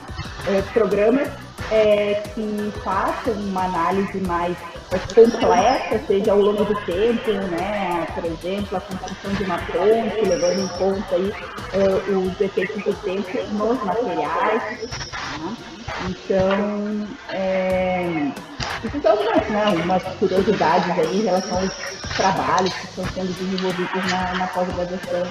é, 0.46 0.62
programas 0.72 1.28
é, 1.70 2.22
que 2.34 2.72
façam 2.82 3.34
uma 3.34 3.64
análise 3.64 4.18
mais 4.20 4.56
completa, 5.14 6.00
seja 6.06 6.32
ao 6.32 6.40
longo 6.40 6.64
do 6.64 6.74
tempo, 6.86 7.30
né? 7.30 8.06
Por 8.14 8.24
exemplo, 8.24 8.78
a 8.78 8.80
construção 8.80 9.32
de 9.34 9.44
uma 9.44 9.58
ponte, 9.58 10.28
levando 10.28 10.60
em 10.60 10.68
conta 10.78 11.14
aí, 11.14 11.32
é, 11.74 12.10
os 12.10 12.40
efeitos 12.40 12.82
do 12.82 12.94
tempo 13.02 13.28
nos 13.52 13.82
materiais. 13.84 14.88
Né? 15.38 15.56
Então, 16.08 17.08
é, 17.30 18.30
então, 18.84 19.16
né, 19.16 19.64
algumas 19.64 20.02
curiosidades 20.18 20.90
aí 20.98 21.20
em 21.20 21.24
relação 21.24 21.58
aos 21.58 22.16
trabalhos 22.16 22.72
que 22.72 22.86
estão 22.86 23.04
sendo 23.06 23.32
desenvolvidos 23.32 24.12
na, 24.12 24.34
na 24.34 24.46
pós-graduação 24.48 25.22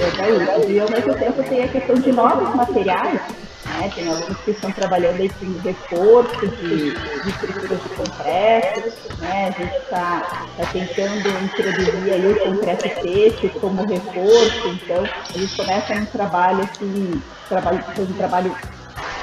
é, 0.00 0.10
da 0.16 0.28
URGS. 0.28 0.70
E 0.70 0.80
ao 0.80 0.90
mesmo 0.90 1.14
tempo 1.14 1.42
tem 1.42 1.64
a 1.64 1.68
questão 1.68 1.96
de 1.96 2.12
novos 2.12 2.54
materiais 2.54 3.20
né? 3.64 3.90
Tem 3.94 4.08
alunos 4.08 4.36
que 4.44 4.50
estão 4.50 4.70
trabalhando 4.72 5.20
aí 5.20 5.28
com 5.28 5.58
reforço 5.60 6.46
de, 6.46 6.92
de 6.92 7.28
estruturas 7.28 7.82
de 7.82 7.88
concreto, 7.90 8.92
né? 9.18 9.48
a 9.48 9.62
gente 9.62 9.76
está 9.76 10.20
tá 10.56 10.66
tentando 10.72 11.28
introduzir 11.44 12.12
aí 12.12 12.32
o 12.32 12.40
concreto 12.40 13.00
peixe 13.00 13.48
como 13.60 13.86
reforço, 13.86 14.68
então 14.68 15.04
a 15.04 15.38
gente 15.38 15.56
começa 15.56 15.94
um 15.94 16.06
trabalho 16.06 16.60
assim, 16.64 17.22
trabalho, 17.48 17.84
um 17.98 18.12
trabalho 18.12 18.56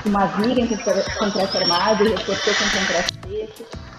uma 0.04 0.26
viga 0.26 0.62
em 0.62 0.68
concreto 0.68 1.58
armado, 1.58 2.04
reforçou 2.04 2.54
com 2.56 2.80
concreto 2.80 3.20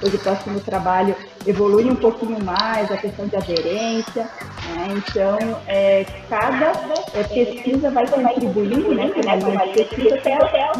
peixe 0.02 0.06
Hoje 0.06 0.16
o 0.16 0.18
próximo 0.18 0.60
trabalho 0.60 1.14
evolui 1.46 1.84
um 1.84 1.94
pouquinho 1.94 2.42
mais 2.44 2.90
a 2.90 2.96
questão 2.96 3.26
de 3.26 3.36
aderência. 3.36 4.22
Né? 4.22 4.88
Então, 4.96 5.38
é, 5.66 6.04
cada 6.28 6.72
é, 7.14 7.22
pesquisa 7.22 7.90
vai 7.90 8.06
contribuindo 8.06 8.94
né, 8.94 9.10
na 9.24 9.36
linha 9.36 9.66
de 9.66 9.72
pesquisa 9.72 10.14
até 10.16 10.38
o 10.38 10.48
final 10.48 10.74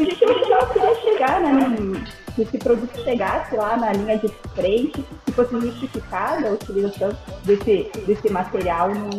seria 0.73 0.95
chegar, 1.03 1.41
né, 1.41 2.05
se 2.35 2.43
esse 2.43 2.59
produto 2.59 2.99
chegasse 3.05 3.55
lá 3.55 3.77
na 3.77 3.93
linha 3.93 4.19
de 4.19 4.29
frente, 4.55 5.05
se 5.27 5.33
fosse 5.33 5.61
justificada 5.61 6.49
a 6.49 6.53
utilização 6.53 7.11
desse, 7.45 7.91
desse 8.07 8.31
material 8.31 8.89
no, 8.95 9.11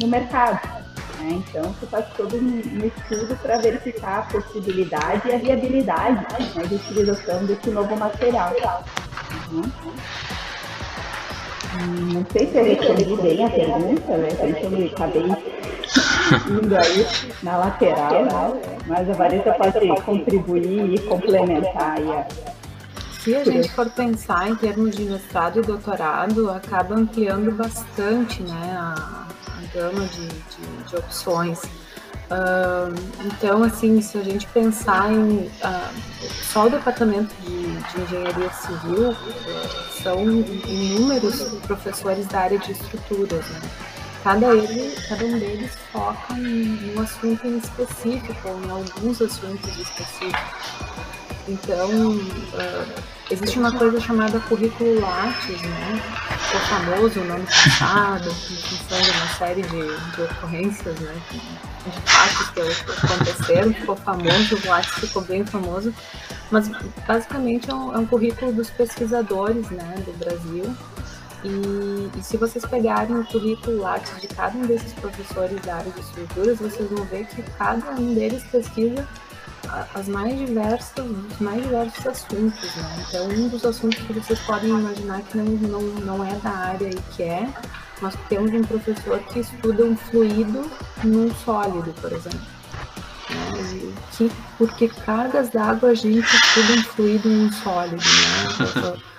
no 0.00 0.06
mercado. 0.06 0.87
Né? 1.18 1.42
Então, 1.48 1.62
você 1.72 1.86
faz 1.86 2.06
todo 2.16 2.36
um, 2.36 2.58
estudo 2.58 3.36
para 3.42 3.58
verificar 3.58 4.18
a 4.18 4.22
possibilidade 4.22 5.28
e 5.28 5.34
a 5.34 5.38
viabilidade 5.38 6.26
né, 6.54 6.64
de 6.64 6.74
utilização 6.74 7.44
desse 7.44 7.70
novo 7.70 7.96
material. 7.96 8.54
Uhum. 9.50 9.70
Não 12.12 12.26
sei 12.32 12.46
se 12.46 12.56
eu 12.56 12.64
respondi 12.64 13.22
bem 13.22 13.44
a 13.44 13.50
pergunta, 13.50 14.16
né? 14.16 14.28
Eu 14.62 14.70
me 14.70 14.86
acabei 14.86 15.22
indo 15.22 16.76
aí 16.76 17.06
na 17.42 17.56
lateral, 17.56 18.54
né? 18.54 18.78
mas 18.86 19.08
a 19.08 19.12
Vanessa 19.12 19.52
pode 19.52 20.02
contribuir 20.02 20.94
e 20.94 20.98
complementar 21.00 21.98
aí 21.98 22.10
a 22.10 22.26
se 23.28 23.34
a 23.34 23.44
gente 23.44 23.68
for 23.72 23.90
pensar 23.90 24.48
em 24.48 24.54
termos 24.54 24.96
de 24.96 25.02
mestrado 25.02 25.58
e 25.58 25.62
doutorado, 25.62 26.50
acaba 26.50 26.94
ampliando 26.94 27.50
bastante 27.52 28.42
né, 28.42 28.74
a 28.74 29.26
gama 29.72 30.06
de, 30.06 30.28
de, 30.28 30.84
de 30.88 30.96
opções. 30.96 31.62
Uh, 32.30 32.92
então, 33.24 33.62
assim, 33.62 34.02
se 34.02 34.18
a 34.18 34.22
gente 34.22 34.46
pensar 34.48 35.10
em 35.10 35.46
uh, 35.46 36.30
só 36.52 36.66
o 36.66 36.70
departamento 36.70 37.34
de, 37.42 37.76
de 37.76 38.00
engenharia 38.02 38.52
civil, 38.52 39.10
uh, 39.10 40.02
são 40.02 40.22
inúmeros 40.22 41.40
professores 41.66 42.26
da 42.26 42.40
área 42.40 42.58
de 42.58 42.72
estruturas, 42.72 43.46
né? 43.48 43.60
Cada, 44.22 44.48
ele, 44.48 44.94
cada 45.08 45.24
um 45.24 45.38
deles 45.38 45.70
foca 45.90 46.34
em 46.34 46.94
um 46.94 47.00
assunto 47.00 47.46
em 47.46 47.58
específico, 47.58 48.48
ou 48.48 48.62
em 48.62 48.70
alguns 48.70 49.22
assuntos 49.22 49.78
específicos. 49.78 50.42
Então, 51.48 51.88
existe 53.30 53.58
uma 53.58 53.72
coisa 53.72 54.00
chamada 54.00 54.40
currículo 54.40 55.00
Lattes, 55.00 55.60
né? 55.62 56.02
Ficou 56.38 56.60
famoso 56.60 57.20
no 57.20 57.34
ano 57.34 57.46
passado, 57.46 58.28
em 58.28 59.16
uma 59.16 59.28
série 59.36 59.62
de, 59.62 60.16
de 60.16 60.22
ocorrências, 60.22 60.98
né? 61.00 61.20
de 61.84 62.00
fatos 62.10 62.50
que 62.50 62.60
aconteceram, 63.06 63.72
ficou 63.72 63.96
famoso, 63.96 64.56
o 64.56 64.68
Lattes 64.68 64.94
ficou 64.94 65.22
bem 65.22 65.44
famoso, 65.44 65.94
mas 66.50 66.70
basicamente 67.06 67.70
é 67.70 67.74
um, 67.74 67.94
é 67.94 67.98
um 67.98 68.06
currículo 68.06 68.52
dos 68.52 68.70
pesquisadores 68.70 69.68
né, 69.70 69.94
do 70.04 70.12
Brasil. 70.18 70.74
E, 71.44 72.18
e, 72.18 72.22
se 72.22 72.36
vocês 72.36 72.64
pegarem 72.64 73.16
o 73.16 73.24
currículo 73.24 73.78
Lattes 73.78 74.20
de 74.20 74.26
cada 74.26 74.58
um 74.58 74.62
desses 74.62 74.92
professores 74.94 75.60
da 75.62 75.76
área 75.76 75.92
de 75.92 76.00
estruturas, 76.00 76.58
vocês 76.58 76.90
vão 76.90 77.04
ver 77.04 77.26
que 77.26 77.42
cada 77.56 77.90
um 77.92 78.12
deles 78.12 78.42
pesquisa 78.44 79.06
as 79.94 80.08
mais 80.08 80.36
diversas, 80.38 81.04
os 81.04 81.38
mais 81.40 81.62
diversos 81.62 82.06
assuntos, 82.06 82.76
né? 82.76 83.04
Então, 83.08 83.28
um 83.28 83.48
dos 83.48 83.64
assuntos 83.64 83.98
que 83.98 84.12
vocês 84.12 84.38
podem 84.40 84.70
imaginar 84.70 85.22
que 85.22 85.36
não, 85.36 85.44
não, 85.44 85.82
não 85.82 86.24
é 86.24 86.34
da 86.36 86.50
área 86.50 86.88
e 86.88 87.00
que 87.14 87.22
é, 87.22 87.48
nós 88.00 88.14
temos 88.28 88.52
um 88.52 88.62
professor 88.62 89.18
que 89.20 89.40
estuda 89.40 89.84
um 89.84 89.96
fluido 89.96 90.70
num 91.04 91.34
sólido, 91.34 91.92
por 92.00 92.12
exemplo. 92.12 92.40
Né? 92.40 93.92
Que, 94.16 94.32
porque 94.56 94.88
cargas 94.88 95.50
d'água 95.50 95.90
a 95.90 95.94
gente 95.94 96.26
estuda 96.26 96.72
um 96.72 96.82
fluido 96.84 97.28
num 97.28 97.52
sólido, 97.52 97.96
né? 97.96 98.96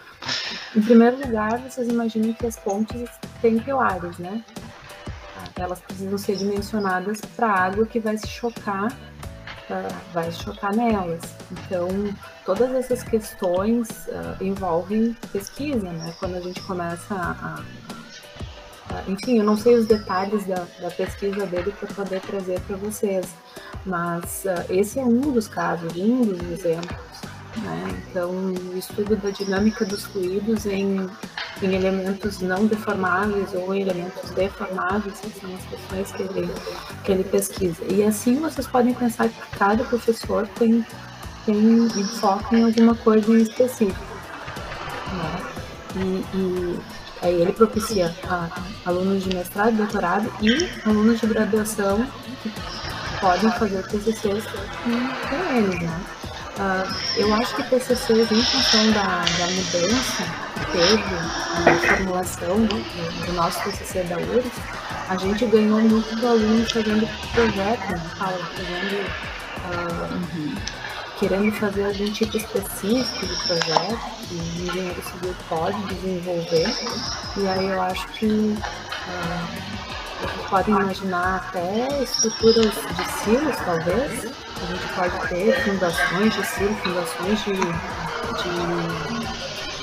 Em 0.76 0.82
primeiro 0.82 1.18
lugar, 1.18 1.58
vocês 1.60 1.88
imaginam 1.88 2.32
que 2.34 2.46
as 2.46 2.56
pontes 2.56 3.10
têm 3.42 3.60
pilares, 3.60 4.18
né? 4.20 4.44
Elas 5.56 5.80
precisam 5.80 6.18
ser 6.18 6.36
dimensionadas 6.38 7.20
para 7.36 7.48
a 7.48 7.64
água 7.66 7.86
que 7.86 8.00
vai 8.00 8.18
se 8.18 8.28
chocar, 8.28 8.96
vai 10.14 10.32
se 10.32 10.44
chocar 10.44 10.76
nelas. 10.76 11.22
Então, 11.52 11.88
todas 12.46 12.72
essas 12.74 13.04
questões 13.04 13.90
uh, 14.08 14.44
envolvem 14.44 15.16
pesquisa, 15.32 15.92
né? 15.92 16.14
Quando 16.20 16.36
a 16.36 16.42
gente 16.42 16.62
começa 16.62 17.16
a, 17.16 17.64
enfim, 19.08 19.38
eu 19.38 19.44
não 19.44 19.56
sei 19.56 19.76
os 19.76 19.86
detalhes 19.86 20.46
da, 20.46 20.66
da 20.80 20.90
pesquisa 20.92 21.46
dele 21.46 21.74
para 21.80 21.94
poder 21.94 22.22
trazer 22.22 22.60
para 22.62 22.76
vocês, 22.78 23.28
mas 23.86 24.46
uh, 24.46 24.72
esse 24.72 25.00
é 25.00 25.04
um 25.04 25.32
dos 25.32 25.48
casos, 25.48 25.96
um 25.96 26.26
dos 26.26 26.50
exemplos. 26.52 27.29
Né? 27.58 28.04
Então, 28.10 28.30
o 28.32 28.78
estudo 28.78 29.16
da 29.16 29.30
dinâmica 29.30 29.86
dos 29.86 30.06
fluidos 30.06 30.66
em, 30.66 31.10
em 31.62 31.76
elementos 31.76 32.40
não 32.40 32.66
deformáveis 32.66 33.54
ou 33.54 33.74
em 33.74 33.82
elementos 33.82 34.30
deformáveis 34.32 35.16
são 35.18 35.54
as 35.56 35.66
questões 35.66 36.12
que 36.12 36.24
ele, 36.24 36.50
que 37.04 37.12
ele 37.12 37.24
pesquisa. 37.24 37.84
E 37.90 38.04
assim 38.04 38.36
vocês 38.40 38.68
podem 38.68 38.94
pensar 38.94 39.30
que 39.30 39.58
cada 39.58 39.84
professor 39.84 40.48
tem, 40.60 40.86
tem 41.46 41.90
foco 42.20 42.56
em 42.56 42.64
alguma 42.64 42.96
coisa 42.96 43.32
em 43.32 43.42
específico. 43.42 44.06
Né? 45.14 45.42
E, 45.96 46.38
e 46.38 46.80
Aí 47.22 47.42
ele 47.42 47.52
propicia 47.52 48.16
a 48.30 48.50
alunos 48.86 49.24
de 49.24 49.36
mestrado, 49.36 49.76
doutorado 49.76 50.32
e 50.42 50.70
alunos 50.86 51.20
de 51.20 51.28
graduação 51.28 52.06
que 52.42 52.50
podem 53.20 53.52
fazer 53.52 53.84
TCCs 53.88 54.46
com, 54.46 55.56
eles, 55.58 55.82
né? 55.82 56.02
Uh, 56.60 56.94
eu 57.16 57.34
acho 57.36 57.56
que 57.56 57.64
TCCs, 57.64 58.32
em 58.32 58.44
função 58.44 58.92
da, 58.92 59.24
da 59.38 59.48
mudança 59.48 60.24
que 60.56 60.72
teve 60.74 61.16
na 61.64 61.96
formulação 61.96 62.66
do, 62.66 63.26
do 63.26 63.34
nosso 63.34 63.64
TCC 63.64 64.04
da 64.04 64.18
URGS, 64.18 64.52
a 65.08 65.16
gente 65.16 65.46
ganhou 65.46 65.80
muito 65.80 66.14
do 66.18 66.28
aluno 66.28 66.70
fazendo 66.70 67.08
projeto, 67.32 67.92
né? 67.92 68.02
Fazendo 68.18 69.06
uh, 69.70 70.14
uhum 70.14 70.56
querendo 71.20 71.52
fazer 71.52 71.86
algum 71.86 72.12
tipo 72.14 72.38
específico 72.38 73.28
de 73.28 73.36
projeto 73.46 74.00
que 74.28 74.36
o 74.36 74.64
engenheiro 74.64 75.04
civil 75.04 75.36
pode 75.50 75.84
desenvolver. 75.84 76.68
E 77.38 77.48
aí 77.48 77.66
eu 77.68 77.82
acho 77.82 78.08
que 78.14 78.26
uh, 78.26 78.60
você 80.22 80.50
pode 80.50 80.72
imaginar 80.72 81.36
até 81.38 82.04
estruturas 82.04 82.74
de 82.74 83.12
silos, 83.22 83.56
talvez. 83.66 84.49
A 84.62 84.66
gente 84.66 84.88
pode 84.94 85.30
ter 85.30 85.64
fundações 85.64 86.34
de 86.34 86.46
silos, 86.46 86.80
fundações 86.80 87.40
de, 87.44 87.54
de 87.54 88.50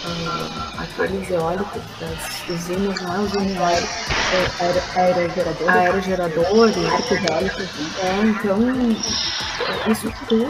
uh, 0.07 0.83
aqueles 0.83 1.31
eólicos 1.31 1.83
das 2.01 2.49
usinas, 2.49 3.01
não 3.03 3.15
é 3.15 3.19
usina 3.21 3.51
eólica, 3.53 4.07
é, 4.33 5.01
aerogeradores, 5.01 5.69
aerogeradores, 5.69 6.77
arqueólicos. 6.93 7.59
Né? 7.59 7.91
É, 8.03 8.21
então 8.27 8.59
isso 9.91 10.13
tudo 10.29 10.47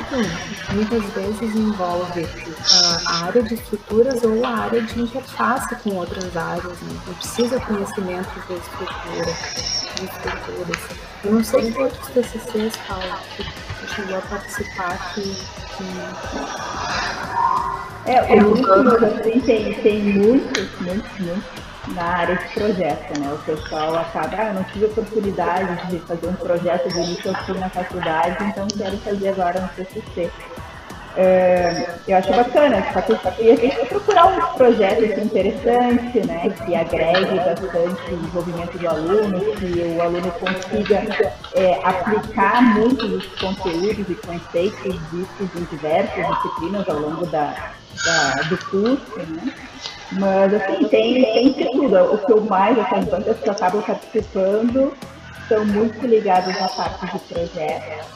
muitas 0.73 1.05
vezes 1.13 1.55
envolve 1.55 2.23
uh, 2.23 3.01
a 3.07 3.25
área 3.27 3.43
de 3.43 3.55
estruturas 3.55 4.23
ou 4.25 4.45
a 4.45 4.51
área 4.51 4.83
de 4.83 5.01
interface 5.01 5.75
com 5.77 5.91
outras 5.91 6.37
áreas. 6.37 6.81
Né? 6.81 6.99
Então, 7.03 7.15
precisa 7.15 7.61
conhecimento 7.61 8.35
de 8.47 8.55
estrutura, 8.55 9.35
de 9.95 10.05
estruturas. 10.05 10.83
Eu 11.25 11.33
não 11.33 11.45
sei 11.45 11.73
se 11.73 11.79
outros 11.79 12.09
TCCs, 12.09 12.77
Paulo, 12.89 13.19
que 13.87 13.95
chegou 13.95 14.19
a 14.19 14.23
participar 14.23 15.15
que... 15.15 15.23
que... 15.23 15.85
É, 18.11 18.21
o 18.35 18.51
currículo 18.51 19.05
assim, 19.05 19.41
tem, 19.41 19.75
tem 19.75 20.03
muitos, 20.03 20.81
muitos, 20.81 21.19
muitos 21.19 21.67
na 21.89 22.03
área 22.03 22.37
de 22.37 22.49
projeto, 22.55 23.19
né? 23.19 23.33
O 23.33 23.39
pessoal 23.39 23.97
acaba, 23.97 24.37
ah, 24.39 24.49
eu 24.49 24.55
não 24.55 24.65
tive 24.65 24.87
oportunidade 24.87 25.87
de 25.89 25.99
fazer 26.01 26.27
um 26.27 26.35
projeto 26.35 26.89
de 26.89 26.99
início 26.99 27.31
ao 27.31 27.45
fim 27.45 27.59
na 27.59 27.69
faculdade, 27.69 28.45
então 28.45 28.67
quero 28.77 28.97
fazer 28.99 29.29
agora 29.29 29.61
no 29.61 29.69
TCC. 29.69 30.31
É, 31.17 31.89
eu 32.07 32.17
acho 32.19 32.31
bacana, 32.31 32.87
só 32.93 33.01
que 33.01 33.43
e 33.43 33.51
a 33.51 33.57
gente 33.57 33.87
procurar 33.87 34.27
um 34.27 34.57
projeto 34.57 35.05
assim, 35.05 35.23
interessante, 35.23 36.27
né, 36.27 36.53
que 36.65 36.75
agregue 36.75 37.37
bastante 37.37 38.13
o 38.13 38.17
desenvolvimento 38.17 38.79
do 38.79 38.89
aluno, 38.89 39.41
que 39.55 39.97
o 39.97 40.03
aluno 40.03 40.31
consiga 40.33 41.03
é, 41.55 41.81
aplicar 41.83 42.63
muitos 42.63 43.09
dos 43.09 43.27
conteúdos 43.41 44.07
e 44.11 44.15
conceitos 44.15 45.01
vistos 45.11 45.49
em 45.57 45.65
diversas 45.71 46.27
disciplinas 46.37 46.89
ao 46.89 46.99
longo 46.99 47.27
da, 47.27 47.73
da 48.05 48.43
do 48.49 48.59
curso, 48.67 49.19
né? 49.19 49.55
Mas 50.13 50.55
assim, 50.55 50.87
tem, 50.89 51.25
tem 51.25 51.53
tudo. 51.53 51.97
O 51.97 52.19
que 52.19 52.33
eu 52.33 52.41
mais, 52.43 52.79
assim, 52.79 52.97
as 52.97 53.05
bancas 53.07 53.39
que 53.39 53.51
acabam 53.51 53.83
participando 53.83 54.93
são 55.49 55.65
muito 55.65 56.07
ligadas 56.07 56.57
à 56.61 56.69
parte 56.69 57.07
de 57.07 57.19
projetos. 57.19 58.07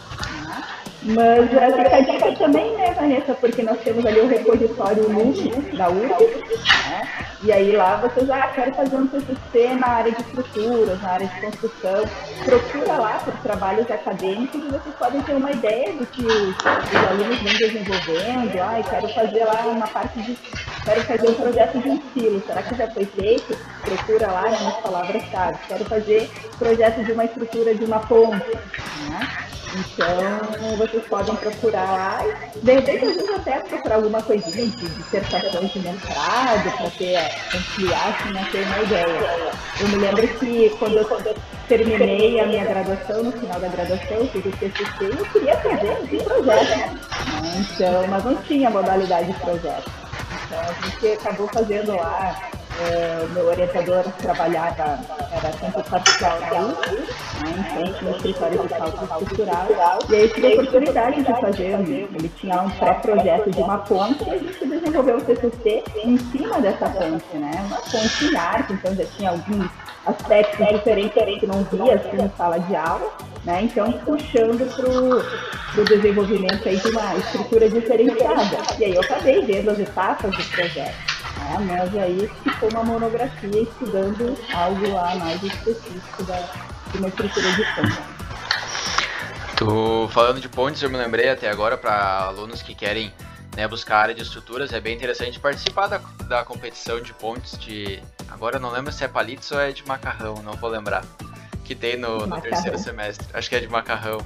Né? 0.46 0.62
Mas 1.02 1.48
fica 1.48 1.96
a 1.96 2.00
dica 2.00 2.32
também, 2.36 2.76
né, 2.76 2.92
Vanessa? 2.92 3.34
Porque 3.34 3.62
nós 3.62 3.78
temos 3.80 4.04
ali 4.04 4.20
o 4.20 4.28
repositório 4.28 5.08
LUM 5.08 5.32
da 5.76 5.88
URG, 5.88 6.56
né? 6.90 7.08
E 7.42 7.50
aí 7.50 7.72
lá 7.72 7.96
vocês, 7.96 8.28
ah, 8.28 8.50
quero 8.54 8.74
fazer 8.74 8.96
um 8.96 9.06
TCC 9.06 9.74
na 9.78 9.86
área 9.86 10.12
de 10.12 10.20
estruturas, 10.20 11.00
na 11.00 11.12
área 11.12 11.26
de 11.26 11.40
construção. 11.40 12.04
Procura 12.44 12.98
lá 12.98 13.18
por 13.24 13.32
trabalhos 13.38 13.90
acadêmicos 13.90 14.62
e 14.62 14.68
vocês 14.68 14.94
podem 14.96 15.22
ter 15.22 15.32
uma 15.32 15.50
ideia 15.50 15.90
do 15.94 16.04
que 16.04 16.22
os, 16.22 16.54
os 16.54 17.08
alunos 17.08 17.38
vêm 17.38 17.56
desenvolvendo. 17.56 18.60
Ah, 18.60 18.82
quero 18.90 19.08
fazer 19.08 19.44
lá 19.46 19.66
uma 19.68 19.88
parte 19.88 20.20
de. 20.20 20.36
Quero 20.84 21.02
fazer 21.02 21.30
um 21.30 21.34
projeto 21.34 21.78
de 21.78 22.02
silo. 22.12 22.42
Será 22.46 22.62
que 22.62 22.74
já 22.74 22.90
foi 22.90 23.06
feito? 23.06 23.56
Procura 23.80 24.30
lá 24.30 24.50
nas 24.50 24.76
palavras-chave. 24.80 25.58
Quero 25.66 25.84
fazer 25.86 26.30
projeto 26.58 27.02
de 27.04 27.12
uma 27.12 27.24
estrutura 27.24 27.74
de 27.74 27.84
uma 27.84 28.00
ponte. 28.00 28.50
Né? 29.08 29.28
Então, 29.72 30.76
vocês 30.90 31.06
podem 31.06 31.36
procurar 31.36 31.92
lá, 31.92 32.50
de 32.62 32.72
repente, 32.72 33.04
às 33.04 33.14
vezes 33.14 33.30
até 33.30 33.60
procurar 33.60 33.94
alguma 33.96 34.22
coisinha 34.22 34.66
de 34.66 34.88
dissertação 34.88 35.64
de 35.64 35.78
mestrado, 35.78 36.76
para 36.76 36.90
ter, 36.90 37.16
ampliar, 37.54 38.08
assim, 38.08 38.32
né, 38.32 38.48
ter 38.50 38.62
uma 38.64 38.78
ideia. 38.80 39.52
Eu 39.80 39.88
me 39.88 39.96
lembro 39.96 40.28
que 40.38 40.70
quando 40.78 40.96
eu, 40.96 41.20
eu 41.24 41.36
terminei 41.68 42.40
a 42.40 42.46
minha 42.46 42.64
graduação, 42.64 43.22
no 43.22 43.32
final 43.32 43.60
da 43.60 43.68
graduação, 43.68 44.26
fiz 44.28 44.44
o 44.44 44.50
TCC, 44.50 45.04
eu 45.04 45.26
queria 45.26 45.56
fazer 45.58 45.90
um 45.90 46.24
projeto. 46.24 46.98
Então, 47.56 48.06
mas 48.08 48.24
não 48.24 48.36
tinha 48.42 48.70
modalidade 48.70 49.32
de 49.32 49.38
projeto. 49.40 49.90
Então, 50.46 50.60
a 50.60 50.86
gente 50.86 51.18
acabou 51.18 51.48
fazendo 51.48 51.94
lá 51.94 52.50
o 53.24 53.28
meu 53.34 53.46
orientador 53.46 54.04
trabalhava, 54.20 54.98
era 55.32 55.52
centro 55.52 55.82
parcial 55.84 56.38
UF, 56.38 56.90
né, 56.90 57.54
em 57.58 57.62
frente 57.74 58.04
no 58.04 58.10
escritório 58.16 58.62
de 58.62 58.68
cálculo 58.68 59.22
estrutural, 59.22 59.98
e 60.08 60.14
aí 60.14 60.28
tive 60.28 60.46
a 60.46 60.50
oportunidade 60.50 61.22
de 61.22 61.40
fazer, 61.40 62.08
ele 62.14 62.28
tinha 62.36 62.62
um 62.62 62.70
pré-projeto 62.70 63.50
de 63.50 63.60
uma 63.60 63.78
ponte 63.78 64.24
e 64.24 64.30
a 64.30 64.38
gente 64.38 64.66
desenvolveu 64.66 65.18
o 65.18 65.20
TCC 65.20 65.84
em 66.04 66.18
cima 66.18 66.60
dessa 66.60 66.88
ponte, 66.88 67.36
né, 67.36 67.50
uma 67.66 67.76
ponte 67.76 68.24
em 68.24 68.36
arte, 68.36 68.72
então 68.72 68.94
já 68.94 69.04
tinha 69.04 69.30
alguns 69.30 69.70
aspectos 70.06 70.66
diferentes 70.68 71.40
que 71.40 71.46
não 71.46 71.62
via 71.64 71.94
assim 71.94 72.16
em 72.16 72.30
sala 72.36 72.58
de 72.58 72.74
aula, 72.74 73.12
né? 73.44 73.62
Então 73.62 73.92
puxando 73.92 74.66
para 74.74 75.80
o 75.80 75.84
desenvolvimento 75.84 76.68
aí 76.68 76.76
de 76.76 76.88
uma 76.88 77.14
estrutura 77.16 77.68
diferenciada. 77.68 78.56
E 78.78 78.84
aí 78.84 78.94
eu 78.94 79.02
acabei 79.02 79.44
vendo 79.44 79.70
as 79.70 79.78
etapas 79.78 80.34
do 80.34 80.44
projeto. 80.44 81.09
Né? 81.58 81.66
Mas 81.66 81.96
aí 81.96 82.30
ficou 82.44 82.70
uma 82.70 82.84
monografia 82.84 83.62
estudando 83.62 84.36
algo 84.54 84.92
lá 84.92 85.16
mais 85.16 85.42
específico 85.42 86.22
da, 86.24 86.38
de 86.92 86.98
uma 86.98 87.08
estrutura 87.08 87.52
de 87.52 87.64
ponte. 87.74 88.20
Tu 89.56 90.08
falando 90.12 90.40
de 90.40 90.48
pontes, 90.48 90.82
eu 90.82 90.88
me 90.88 90.96
lembrei 90.96 91.28
até 91.28 91.50
agora 91.50 91.76
para 91.76 92.24
alunos 92.24 92.62
que 92.62 92.74
querem 92.74 93.12
né, 93.56 93.66
buscar 93.66 93.98
área 93.98 94.14
de 94.14 94.22
estruturas, 94.22 94.72
é 94.72 94.80
bem 94.80 94.96
interessante 94.96 95.38
participar 95.40 95.88
da, 95.88 95.98
da 96.26 96.44
competição 96.44 97.00
de 97.00 97.12
pontes 97.12 97.58
de. 97.58 98.00
Agora 98.28 98.56
eu 98.56 98.60
não 98.60 98.70
lembro 98.70 98.92
se 98.92 99.04
é 99.04 99.08
palitos 99.08 99.50
ou 99.50 99.60
é 99.60 99.72
de 99.72 99.86
macarrão, 99.86 100.36
não 100.42 100.52
vou 100.52 100.70
lembrar. 100.70 101.04
Que 101.64 101.74
tem 101.74 101.96
no, 101.96 102.26
no 102.26 102.40
terceiro 102.40 102.78
semestre. 102.78 103.26
Acho 103.34 103.48
que 103.48 103.56
é 103.56 103.60
de 103.60 103.68
macarrão. 103.68 104.18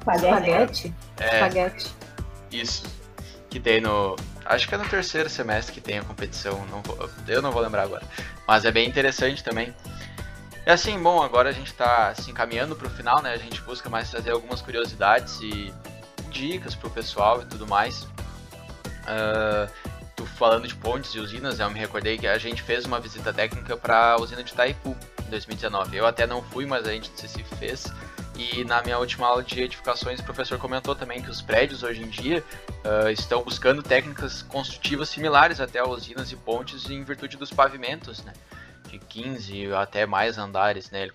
Espaguete? 0.00 0.94
É, 1.18 1.34
Espaguete. 1.34 1.94
Isso. 2.50 2.84
Que 3.48 3.58
tem 3.58 3.80
no, 3.80 4.16
Acho 4.44 4.68
que 4.68 4.74
é 4.74 4.78
no 4.78 4.88
terceiro 4.88 5.28
semestre 5.28 5.72
que 5.72 5.80
tem 5.80 5.98
a 5.98 6.04
competição, 6.04 6.64
não 6.66 6.82
vou, 6.82 7.10
eu 7.28 7.42
não 7.42 7.52
vou 7.52 7.62
lembrar 7.62 7.82
agora. 7.82 8.04
Mas 8.46 8.64
é 8.64 8.70
bem 8.70 8.88
interessante 8.88 9.42
também. 9.42 9.74
E 10.66 10.70
assim, 10.70 11.00
bom, 11.00 11.22
agora 11.22 11.48
a 11.48 11.52
gente 11.52 11.68
está 11.68 12.14
se 12.14 12.30
encaminhando 12.30 12.76
para 12.76 12.86
o 12.86 12.90
final, 12.90 13.20
né? 13.22 13.32
A 13.32 13.38
gente 13.38 13.60
busca 13.62 13.88
mais 13.88 14.10
trazer 14.10 14.30
algumas 14.30 14.62
curiosidades 14.62 15.40
e 15.40 15.72
dicas 16.30 16.74
para 16.74 16.88
o 16.88 16.90
pessoal 16.90 17.42
e 17.42 17.44
tudo 17.46 17.66
mais. 17.66 18.02
Uh, 19.02 19.68
falando 20.42 20.66
de 20.66 20.74
pontes 20.74 21.14
e 21.14 21.18
usinas, 21.18 21.60
eu 21.60 21.70
me 21.70 21.78
recordei 21.78 22.18
que 22.18 22.26
a 22.26 22.38
gente 22.38 22.62
fez 22.62 22.84
uma 22.84 22.98
visita 22.98 23.32
técnica 23.32 23.76
para 23.76 24.12
a 24.12 24.20
usina 24.20 24.42
de 24.42 24.52
Itaipu 24.52 24.96
em 25.26 25.30
2019. 25.30 25.96
Eu 25.96 26.06
até 26.06 26.26
não 26.26 26.42
fui, 26.42 26.66
mas 26.66 26.86
a 26.86 26.92
gente 26.92 27.10
se 27.16 27.44
fez. 27.44 27.84
E 28.36 28.64
na 28.64 28.82
minha 28.82 28.98
última 28.98 29.26
aula 29.26 29.42
de 29.42 29.60
edificações, 29.60 30.20
o 30.20 30.24
professor 30.24 30.58
comentou 30.58 30.94
também 30.94 31.20
que 31.22 31.30
os 31.30 31.42
prédios 31.42 31.82
hoje 31.82 32.02
em 32.02 32.08
dia 32.08 32.42
uh, 32.84 33.08
estão 33.10 33.42
buscando 33.42 33.82
técnicas 33.82 34.42
construtivas 34.42 35.08
similares 35.08 35.60
até 35.60 35.82
usinas 35.86 36.32
e 36.32 36.36
pontes 36.36 36.88
em 36.88 37.04
virtude 37.04 37.36
dos 37.36 37.50
pavimentos, 37.50 38.22
né? 38.24 38.32
De 38.88 38.98
15 38.98 39.72
até 39.74 40.06
mais 40.06 40.38
andares, 40.38 40.90
né? 40.90 41.02
Ele 41.02 41.12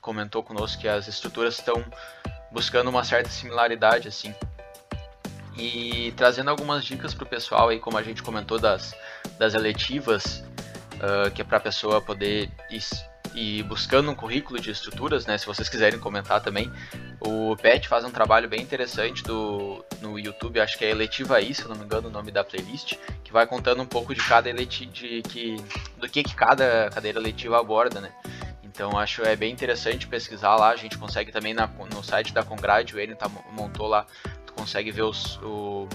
comentou 0.00 0.42
conosco 0.42 0.80
que 0.80 0.88
as 0.88 1.08
estruturas 1.08 1.58
estão 1.58 1.84
buscando 2.52 2.90
uma 2.90 3.04
certa 3.04 3.30
similaridade, 3.30 4.08
assim. 4.08 4.34
E 5.56 6.12
trazendo 6.16 6.50
algumas 6.50 6.84
dicas 6.84 7.14
para 7.14 7.24
o 7.24 7.28
pessoal 7.28 7.68
aí, 7.68 7.78
como 7.78 7.96
a 7.96 8.02
gente 8.02 8.22
comentou 8.22 8.58
das, 8.58 8.94
das 9.38 9.54
eletivas, 9.54 10.44
uh, 10.96 11.30
que 11.34 11.40
é 11.40 11.44
para 11.44 11.56
a 11.56 11.60
pessoa 11.60 12.00
poder 12.00 12.50
e 13.34 13.62
buscando 13.62 14.10
um 14.10 14.14
currículo 14.14 14.60
de 14.60 14.70
estruturas, 14.70 15.26
né? 15.26 15.38
Se 15.38 15.46
vocês 15.46 15.68
quiserem 15.68 15.98
comentar 15.98 16.40
também, 16.40 16.70
o 17.20 17.56
Pet 17.56 17.86
faz 17.88 18.04
um 18.04 18.10
trabalho 18.10 18.48
bem 18.48 18.60
interessante 18.60 19.22
do, 19.22 19.84
no 20.00 20.18
YouTube, 20.18 20.60
acho 20.60 20.76
que 20.76 20.84
é 20.84 20.90
Eletiva 20.90 21.36
aí, 21.36 21.54
se 21.54 21.66
não 21.68 21.76
me 21.76 21.84
engano 21.84 22.08
o 22.08 22.10
nome 22.10 22.30
da 22.30 22.42
playlist, 22.42 22.94
que 23.22 23.32
vai 23.32 23.46
contando 23.46 23.82
um 23.82 23.86
pouco 23.86 24.14
de 24.14 24.22
cada 24.22 24.48
eletiva, 24.48 24.90
de 24.90 25.22
que, 25.22 25.56
do 25.98 26.08
que, 26.08 26.22
que 26.22 26.34
cada 26.34 26.90
cadeira 26.90 27.20
letiva 27.20 27.58
aborda, 27.58 28.00
né? 28.00 28.12
Então 28.62 28.98
acho 28.98 29.22
é 29.22 29.36
bem 29.36 29.52
interessante 29.52 30.06
pesquisar 30.06 30.56
lá, 30.56 30.70
a 30.70 30.76
gente 30.76 30.96
consegue 30.96 31.30
também 31.30 31.52
na, 31.52 31.66
no 31.66 32.02
site 32.02 32.32
da 32.32 32.42
Congrade, 32.42 32.94
o 32.94 33.00
Enio 33.00 33.16
tá, 33.16 33.28
montou 33.52 33.86
lá 33.86 34.06
consegue 34.60 34.90
ver 34.90 35.02
os, 35.02 35.38
o, 35.42 35.88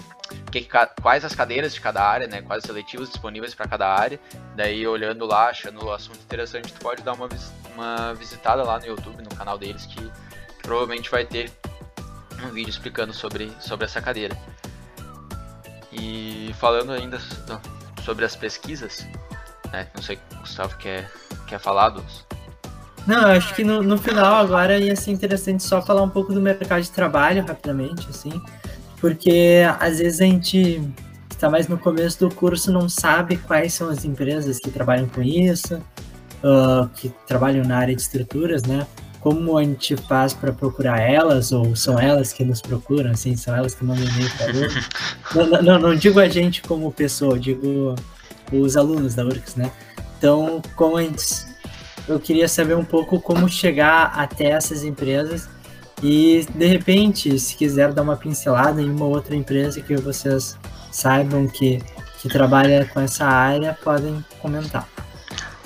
que, 0.50 0.68
quais 1.00 1.24
as 1.24 1.34
cadeiras 1.34 1.72
de 1.72 1.80
cada 1.80 2.02
área, 2.02 2.26
né? 2.26 2.42
Quais 2.42 2.64
seletivos 2.64 3.08
disponíveis 3.08 3.54
para 3.54 3.68
cada 3.68 3.88
área. 3.88 4.18
Daí 4.56 4.84
olhando 4.86 5.24
lá, 5.24 5.48
achando 5.50 5.84
o 5.84 5.92
assunto 5.92 6.18
interessante, 6.18 6.72
tu 6.72 6.80
pode 6.80 7.02
dar 7.02 7.12
uma, 7.12 7.28
uma 7.74 8.14
visitada 8.14 8.64
lá 8.64 8.78
no 8.80 8.86
YouTube, 8.86 9.22
no 9.22 9.36
canal 9.36 9.56
deles, 9.56 9.86
que, 9.86 10.02
que 10.02 10.62
provavelmente 10.62 11.08
vai 11.10 11.24
ter 11.24 11.52
um 12.42 12.50
vídeo 12.50 12.70
explicando 12.70 13.12
sobre, 13.12 13.52
sobre 13.60 13.84
essa 13.84 14.02
cadeira. 14.02 14.36
E 15.92 16.52
falando 16.58 16.92
ainda 16.92 17.18
sobre 18.04 18.24
as 18.24 18.34
pesquisas, 18.34 19.06
né? 19.72 19.88
Não 19.94 20.02
sei, 20.02 20.18
Gustavo 20.40 20.76
quer, 20.76 21.08
quer 21.46 21.60
falar 21.60 21.90
dos, 21.90 22.26
não, 23.06 23.22
eu 23.22 23.36
acho 23.36 23.54
que 23.54 23.62
no, 23.62 23.82
no 23.82 23.96
final 23.96 24.36
agora 24.36 24.78
ia 24.78 24.96
ser 24.96 25.12
interessante 25.12 25.62
só 25.62 25.80
falar 25.80 26.02
um 26.02 26.08
pouco 26.08 26.32
do 26.32 26.40
mercado 26.40 26.82
de 26.82 26.90
trabalho 26.90 27.44
rapidamente, 27.46 28.06
assim, 28.08 28.40
porque 29.00 29.62
às 29.78 29.98
vezes 29.98 30.20
a 30.20 30.24
gente 30.24 30.82
está 31.36 31.50
mais 31.50 31.68
no 31.68 31.78
começo 31.78 32.18
do 32.18 32.34
curso 32.34 32.72
não 32.72 32.88
sabe 32.88 33.36
quais 33.36 33.74
são 33.74 33.88
as 33.90 34.04
empresas 34.04 34.58
que 34.58 34.70
trabalham 34.70 35.06
com 35.06 35.22
isso, 35.22 35.76
uh, 36.42 36.88
que 36.96 37.12
trabalham 37.26 37.64
na 37.64 37.76
área 37.76 37.94
de 37.94 38.00
estruturas, 38.00 38.62
né? 38.62 38.86
Como 39.20 39.58
a 39.58 39.62
gente 39.62 39.96
faz 39.96 40.32
para 40.32 40.52
procurar 40.52 41.00
elas, 41.00 41.52
ou 41.52 41.76
são 41.76 41.98
elas 41.98 42.32
que 42.32 42.44
nos 42.44 42.62
procuram, 42.62 43.10
assim, 43.10 43.36
são 43.36 43.54
elas 43.54 43.74
que 43.74 43.84
mandam 43.84 44.04
e-mail 44.04 44.30
para 44.36 45.44
não, 45.46 45.62
não, 45.62 45.78
não, 45.78 45.94
digo 45.94 46.18
a 46.20 46.28
gente 46.28 46.62
como 46.62 46.90
pessoa, 46.92 47.38
digo 47.38 47.94
os 48.52 48.76
alunos 48.76 49.14
da 49.14 49.24
URCS, 49.24 49.56
né? 49.56 49.70
Então, 50.18 50.62
como 50.74 50.96
a 50.96 51.02
gente 51.02 51.45
eu 52.08 52.20
queria 52.20 52.48
saber 52.48 52.76
um 52.76 52.84
pouco 52.84 53.20
como 53.20 53.48
chegar 53.48 54.12
até 54.14 54.46
essas 54.50 54.84
empresas 54.84 55.48
e, 56.02 56.46
de 56.54 56.66
repente, 56.66 57.38
se 57.38 57.56
quiser 57.56 57.92
dar 57.92 58.02
uma 58.02 58.16
pincelada 58.16 58.80
em 58.80 58.90
uma 58.90 59.06
outra 59.06 59.34
empresa 59.34 59.80
que 59.80 59.96
vocês 59.96 60.58
saibam 60.92 61.48
que, 61.48 61.82
que 62.20 62.28
trabalha 62.28 62.84
com 62.86 63.00
essa 63.00 63.24
área, 63.24 63.76
podem 63.82 64.24
comentar. 64.40 64.86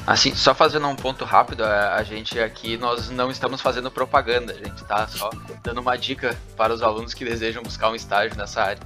Assim, 0.07 0.35
só 0.35 0.55
fazendo 0.55 0.89
um 0.89 0.97
ponto 0.97 1.25
rápido, 1.25 1.65
a 1.65 2.03
gente 2.03 2.39
aqui, 2.41 2.77
nós 2.77 3.11
não 3.11 3.31
estamos 3.31 3.61
fazendo 3.61 3.91
propaganda, 3.91 4.53
a 4.53 4.57
gente 4.57 4.83
está 4.83 5.07
só 5.07 5.31
dando 5.63 5.81
uma 5.81 5.97
dica 5.97 6.37
para 6.57 6.73
os 6.73 6.83
alunos 6.83 7.13
que 7.13 7.25
desejam 7.25 7.63
buscar 7.63 7.91
um 7.91 7.95
estágio 7.95 8.37
nessa 8.37 8.63
área. 8.63 8.83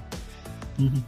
Uhum. 0.78 1.02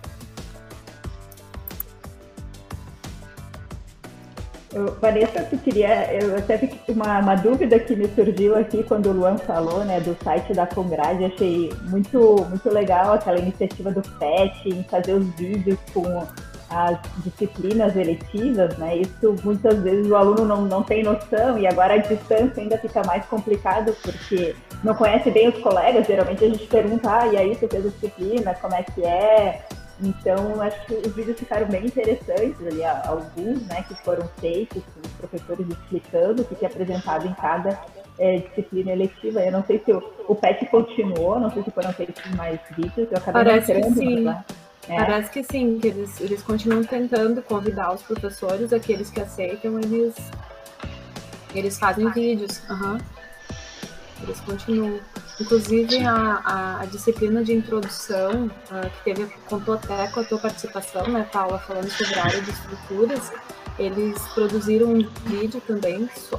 Vanessa, 5.01 5.43
tu 5.45 5.57
queria, 5.59 6.13
eu 6.13 6.37
até 6.37 6.69
uma, 6.89 7.21
uma 7.21 7.35
dúvida 7.37 7.79
que 7.79 7.95
me 7.95 8.09
surgiu 8.09 8.57
aqui 8.57 8.83
quando 8.83 9.11
o 9.11 9.13
Luan 9.13 9.39
falou, 9.39 9.85
né, 9.85 10.01
do 10.01 10.17
site 10.23 10.53
da 10.53 10.67
Congrade, 10.67 11.25
achei 11.25 11.73
muito, 11.85 12.45
muito 12.49 12.69
legal 12.71 13.15
aquela 13.15 13.39
iniciativa 13.39 13.91
do 13.93 14.03
PET 14.03 14.69
em 14.69 14.83
fazer 14.85 15.15
os 15.15 15.27
vídeos 15.37 15.79
com 15.95 16.27
as 16.69 16.99
disciplinas 17.25 17.95
eletivas, 17.95 18.77
né? 18.77 18.97
Isso 18.99 19.37
muitas 19.45 19.79
vezes 19.83 20.11
o 20.11 20.17
aluno 20.17 20.45
não, 20.45 20.63
não 20.63 20.83
tem 20.83 21.03
noção 21.03 21.57
e 21.59 21.67
agora 21.67 21.95
a 21.95 21.99
distância 21.99 22.61
ainda 22.61 22.77
fica 22.79 23.03
mais 23.05 23.25
complicado 23.27 23.95
porque 24.03 24.55
não 24.83 24.95
conhece 24.95 25.31
bem 25.31 25.49
os 25.49 25.59
colegas. 25.59 26.07
Geralmente 26.07 26.45
a 26.45 26.49
gente 26.49 26.67
pergunta, 26.67 27.09
ah, 27.09 27.27
e 27.29 27.37
aí 27.37 27.55
você 27.55 27.69
fez 27.69 27.87
a 27.87 27.89
disciplina, 27.89 28.55
como 28.55 28.75
é 28.75 28.83
que 28.83 29.05
é? 29.05 29.65
Então, 30.01 30.61
acho 30.61 30.85
que 30.87 30.95
os 30.95 31.15
vídeos 31.15 31.39
ficaram 31.39 31.67
bem 31.69 31.87
interessantes 31.87 32.67
ali, 32.67 32.85
alguns, 32.85 33.67
né, 33.67 33.83
que 33.89 33.95
foram 34.03 34.29
feitos, 34.41 34.83
os 35.05 35.13
professores 35.13 35.67
explicando 35.69 36.43
o 36.43 36.45
que 36.45 36.65
é 36.65 36.69
apresentado 36.69 37.27
em 37.27 37.33
cada 37.35 37.81
é, 38.19 38.39
disciplina 38.39 38.93
eletiva. 38.93 39.41
Eu 39.41 39.53
não 39.53 39.65
sei 39.65 39.83
se 39.85 39.93
o, 39.93 40.03
o 40.29 40.35
PET 40.35 40.67
continuou, 40.67 41.41
não 41.41 41.51
sei 41.51 41.63
se 41.63 41.71
foram 41.71 41.93
feitos 41.93 42.23
mais 42.35 42.61
vídeos, 42.77 43.09
eu 43.11 43.17
acabei 43.17 43.45
Parece 43.45 43.73
entrando, 43.73 43.95
que 43.95 43.99
sim. 43.99 44.29
É. 44.89 44.97
Parece 44.97 45.31
que 45.31 45.43
sim, 45.43 45.79
que 45.81 45.89
eles, 45.89 46.21
eles 46.21 46.43
continuam 46.43 46.85
tentando 46.85 47.43
convidar 47.43 47.93
os 47.93 48.03
professores, 48.03 48.73
aqueles 48.73 49.11
que 49.11 49.21
aceitam, 49.21 49.81
eles, 49.81 50.15
eles 51.55 51.79
fazem 51.79 52.09
vídeos. 52.11 52.63
Uhum. 52.69 52.99
Eles 54.23 54.41
continuam. 54.41 55.01
Inclusive 55.41 56.05
a, 56.05 56.15
a, 56.15 56.81
a 56.81 56.85
disciplina 56.87 57.45
de 57.45 57.53
introdução, 57.53 58.47
uh, 58.47 58.91
que 58.91 59.05
teve, 59.05 59.27
contou 59.49 59.75
até 59.75 60.09
com 60.09 60.21
a 60.21 60.25
tua 60.25 60.39
participação, 60.39 61.07
né, 61.09 61.29
Paula, 61.31 61.59
falando 61.59 61.91
sobre 61.91 62.19
a 62.19 62.25
área 62.25 62.41
de 62.41 62.51
estruturas, 62.51 63.33
eles 63.79 64.19
produziram 64.29 64.89
um 64.89 65.09
vídeo 65.27 65.61
também 65.67 66.09
so, 66.15 66.39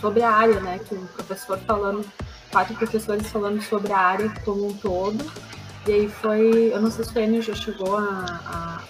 sobre 0.00 0.22
a 0.22 0.30
área, 0.30 0.60
né? 0.60 0.78
Que 0.78 0.94
um 0.94 1.06
professor 1.06 1.58
falando, 1.58 2.06
quatro 2.52 2.76
professores 2.76 3.26
falando 3.28 3.60
sobre 3.62 3.92
a 3.92 3.98
área 3.98 4.32
como 4.44 4.68
um 4.68 4.72
todo 4.74 5.24
e 5.86 5.92
aí 5.92 6.08
foi, 6.08 6.72
eu 6.72 6.80
não 6.80 6.90
sei 6.90 7.04
se 7.04 7.16
o 7.16 7.20
Enio 7.20 7.40
já 7.40 7.54
chegou 7.54 7.96
a, 7.96 8.02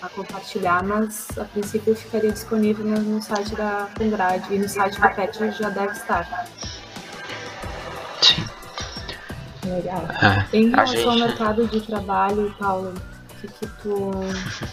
a, 0.00 0.06
a, 0.06 0.08
compartilhar, 0.08 0.82
mas 0.82 1.28
a 1.36 1.44
princípio 1.44 1.94
ficaria 1.94 2.32
disponível 2.32 2.86
no, 2.86 2.98
no 2.98 3.22
site 3.22 3.54
da 3.54 3.86
Congrade 3.98 4.54
e 4.54 4.58
no 4.58 4.66
site 4.66 4.98
do 4.98 5.08
PET 5.14 5.52
já 5.58 5.68
deve 5.68 5.92
estar. 5.92 6.48
Legal. 9.66 10.02
É, 10.22 10.56
em 10.56 10.70
relação 10.70 10.94
gente... 10.94 11.08
ao 11.08 11.18
mercado 11.18 11.66
de 11.66 11.80
trabalho, 11.80 12.54
Paulo, 12.58 12.94
que, 13.40 13.48
que 13.48 13.66
tu. 13.82 14.10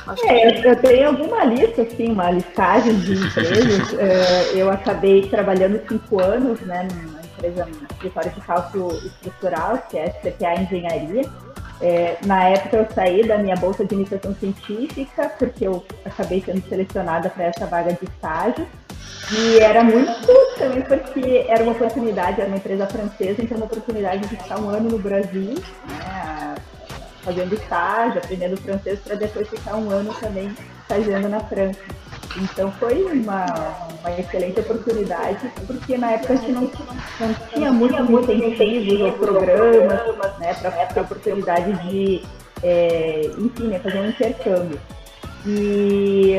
Acho 0.07 0.25
é, 0.27 0.61
que... 0.61 0.67
eu 0.67 0.75
tenho 0.77 1.07
alguma 1.07 1.43
lista, 1.45 1.81
assim, 1.81 2.11
uma 2.11 2.31
listagem 2.31 2.99
de 2.99 3.13
empresas. 3.13 3.93
É, 3.99 4.53
eu 4.55 4.69
acabei 4.69 5.27
trabalhando 5.29 5.81
cinco 5.87 6.21
anos, 6.21 6.59
né, 6.61 6.87
numa 6.93 7.21
empresa, 7.21 7.65
no 7.65 7.87
escritório 7.91 8.31
de 8.31 8.41
cálculo 8.41 8.91
estrutural, 8.97 9.77
que 9.89 9.97
é 9.97 10.05
a 10.07 10.11
CPA 10.11 10.61
Engenharia. 10.61 11.23
É, 11.83 12.15
na 12.25 12.45
época 12.45 12.77
eu 12.77 12.87
saí 12.95 13.27
da 13.27 13.37
minha 13.37 13.57
bolsa 13.57 13.83
de 13.83 13.93
iniciação 13.93 14.33
científica, 14.35 15.29
porque 15.37 15.67
eu 15.67 15.83
acabei 16.05 16.41
sendo 16.41 16.65
selecionada 16.69 17.29
para 17.29 17.43
essa 17.43 17.65
vaga 17.65 17.91
de 17.91 18.05
estágio. 18.05 18.65
E 19.29 19.59
era 19.59 19.83
muito 19.83 20.07
também 20.57 20.81
porque 20.81 21.45
era 21.45 21.61
uma 21.61 21.73
oportunidade, 21.73 22.39
era 22.39 22.47
uma 22.47 22.55
empresa 22.55 22.87
francesa, 22.87 23.41
então 23.41 23.57
uma 23.57 23.65
oportunidade 23.65 24.21
de 24.21 24.37
ficar 24.37 24.61
um 24.61 24.69
ano 24.69 24.91
no 24.91 24.97
Brasil, 24.97 25.55
né, 25.89 26.55
fazendo 27.21 27.53
estágio, 27.53 28.19
aprendendo 28.19 28.55
francês, 28.57 28.99
para 28.99 29.15
depois 29.15 29.49
ficar 29.49 29.75
um 29.75 29.89
ano 29.89 30.13
também 30.21 30.55
estagiando 30.83 31.27
na 31.27 31.41
França. 31.41 31.79
Então 32.35 32.71
foi 32.73 33.03
uma, 33.03 33.45
uma 33.99 34.19
excelente 34.19 34.59
oportunidade, 34.59 35.51
porque 35.67 35.97
na 35.97 36.13
época 36.13 36.33
a 36.33 36.35
gente 36.37 36.51
não, 36.51 36.61
não 36.61 37.33
tinha 37.53 37.71
muito, 37.71 38.03
muito 38.03 38.31
incentivos 38.31 39.01
ou 39.01 39.11
programas 39.13 40.39
né, 40.39 40.53
para 40.55 40.71
ter 40.71 40.99
a 40.99 41.03
oportunidade 41.03 41.71
de, 41.87 42.23
é, 42.63 43.29
enfim, 43.37 43.67
né, 43.67 43.79
fazer 43.79 43.99
um 43.99 44.09
intercâmbio. 44.09 44.79
E 45.45 46.37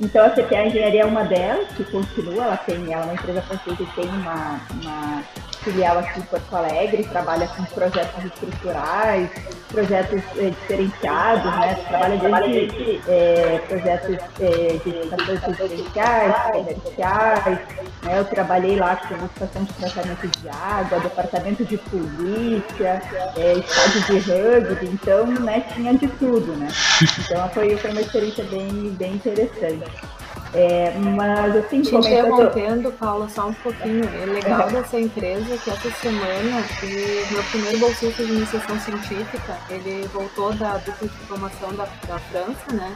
então 0.00 0.24
a 0.24 0.30
CPA 0.30 0.66
Engenharia 0.66 1.02
é 1.02 1.04
uma 1.04 1.24
delas, 1.24 1.68
que 1.76 1.84
continua, 1.84 2.44
ela 2.44 2.56
tem, 2.56 2.92
ela 2.92 3.02
é 3.02 3.04
uma 3.04 3.14
empresa 3.14 3.42
francesa 3.42 3.82
e 3.82 4.00
tem 4.00 4.08
uma, 4.08 4.60
uma 4.82 5.22
filial 5.66 5.98
aqui 5.98 6.20
em 6.20 6.22
Porto 6.22 6.54
Alegre, 6.54 7.02
trabalha 7.04 7.48
com 7.48 7.64
projetos 7.64 8.24
estruturais, 8.24 9.28
projetos 9.68 10.22
é, 10.36 10.50
diferenciados, 10.50 11.44
né? 11.44 11.74
Trabalha 11.88 12.16
desde 12.46 13.00
é, 13.08 13.60
projetos 13.68 14.16
é, 14.40 14.78
de 14.84 14.90
estações 15.00 15.58
residenciais, 15.58 16.34
comerciais, 16.52 17.58
né? 18.02 18.18
Eu 18.18 18.24
trabalhei 18.26 18.76
lá 18.76 18.94
com 18.94 19.14
estação 19.26 19.64
de 19.64 19.72
tratamento 19.74 20.28
de 20.38 20.48
água, 20.48 21.00
departamento 21.00 21.64
de 21.64 21.76
polícia, 21.78 23.02
é, 23.36 23.54
estádio 23.54 24.02
de 24.02 24.18
rugby, 24.30 24.86
então, 24.86 25.26
né, 25.26 25.64
tinha 25.74 25.94
de 25.94 26.06
tudo, 26.08 26.52
né? 26.56 26.68
Então 27.26 27.48
foi, 27.50 27.76
foi 27.76 27.90
uma 27.90 28.00
experiência 28.00 28.44
bem, 28.44 28.94
bem 28.96 29.14
interessante. 29.14 30.15
É, 30.56 30.90
mas 30.98 31.54
assim, 31.54 31.82
Te 31.82 31.94
interrompendo, 31.94 32.90
Paula, 32.92 33.28
só 33.28 33.48
um 33.48 33.52
pouquinho. 33.52 34.08
É 34.22 34.24
legal 34.24 34.70
dessa 34.70 34.98
empresa 34.98 35.58
que 35.58 35.68
essa 35.68 35.90
semana 35.90 36.64
o 36.82 37.32
meu 37.34 37.44
primeiro 37.50 37.78
bolsista 37.78 38.24
de 38.24 38.32
iniciação 38.32 38.80
científica, 38.80 39.58
ele 39.68 40.08
voltou 40.14 40.54
da 40.54 40.78
dupla 40.78 41.08
de 41.08 41.14
formação 41.26 41.74
da, 41.74 41.84
da 42.08 42.18
França, 42.18 42.72
né? 42.72 42.90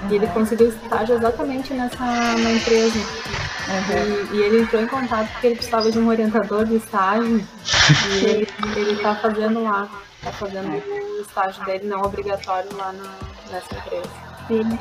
Uhum. 0.00 0.10
E 0.10 0.14
ele 0.14 0.26
conseguiu 0.28 0.70
estágio 0.70 1.16
exatamente 1.16 1.74
nessa 1.74 2.02
na 2.02 2.50
empresa. 2.50 2.98
Uhum. 2.98 4.32
E, 4.32 4.36
e, 4.36 4.42
ele 4.44 4.62
entrou 4.62 4.80
em 4.80 4.86
contato 4.86 5.30
porque 5.32 5.48
ele 5.48 5.56
precisava 5.56 5.92
de 5.92 5.98
um 5.98 6.08
orientador 6.08 6.64
de 6.64 6.76
estágio. 6.76 7.46
e 8.10 8.24
ele, 8.24 8.48
ele 8.74 9.02
tá 9.02 9.14
fazendo 9.16 9.62
lá. 9.62 9.86
Tá 10.22 10.32
fazendo 10.32 10.70
o 11.18 11.20
estágio 11.20 11.62
dele 11.66 11.88
não 11.88 12.00
obrigatório 12.00 12.74
lá 12.74 12.90
na, 12.90 13.52
nessa 13.52 13.74
empresa. 13.74 14.10
Sim. 14.48 14.78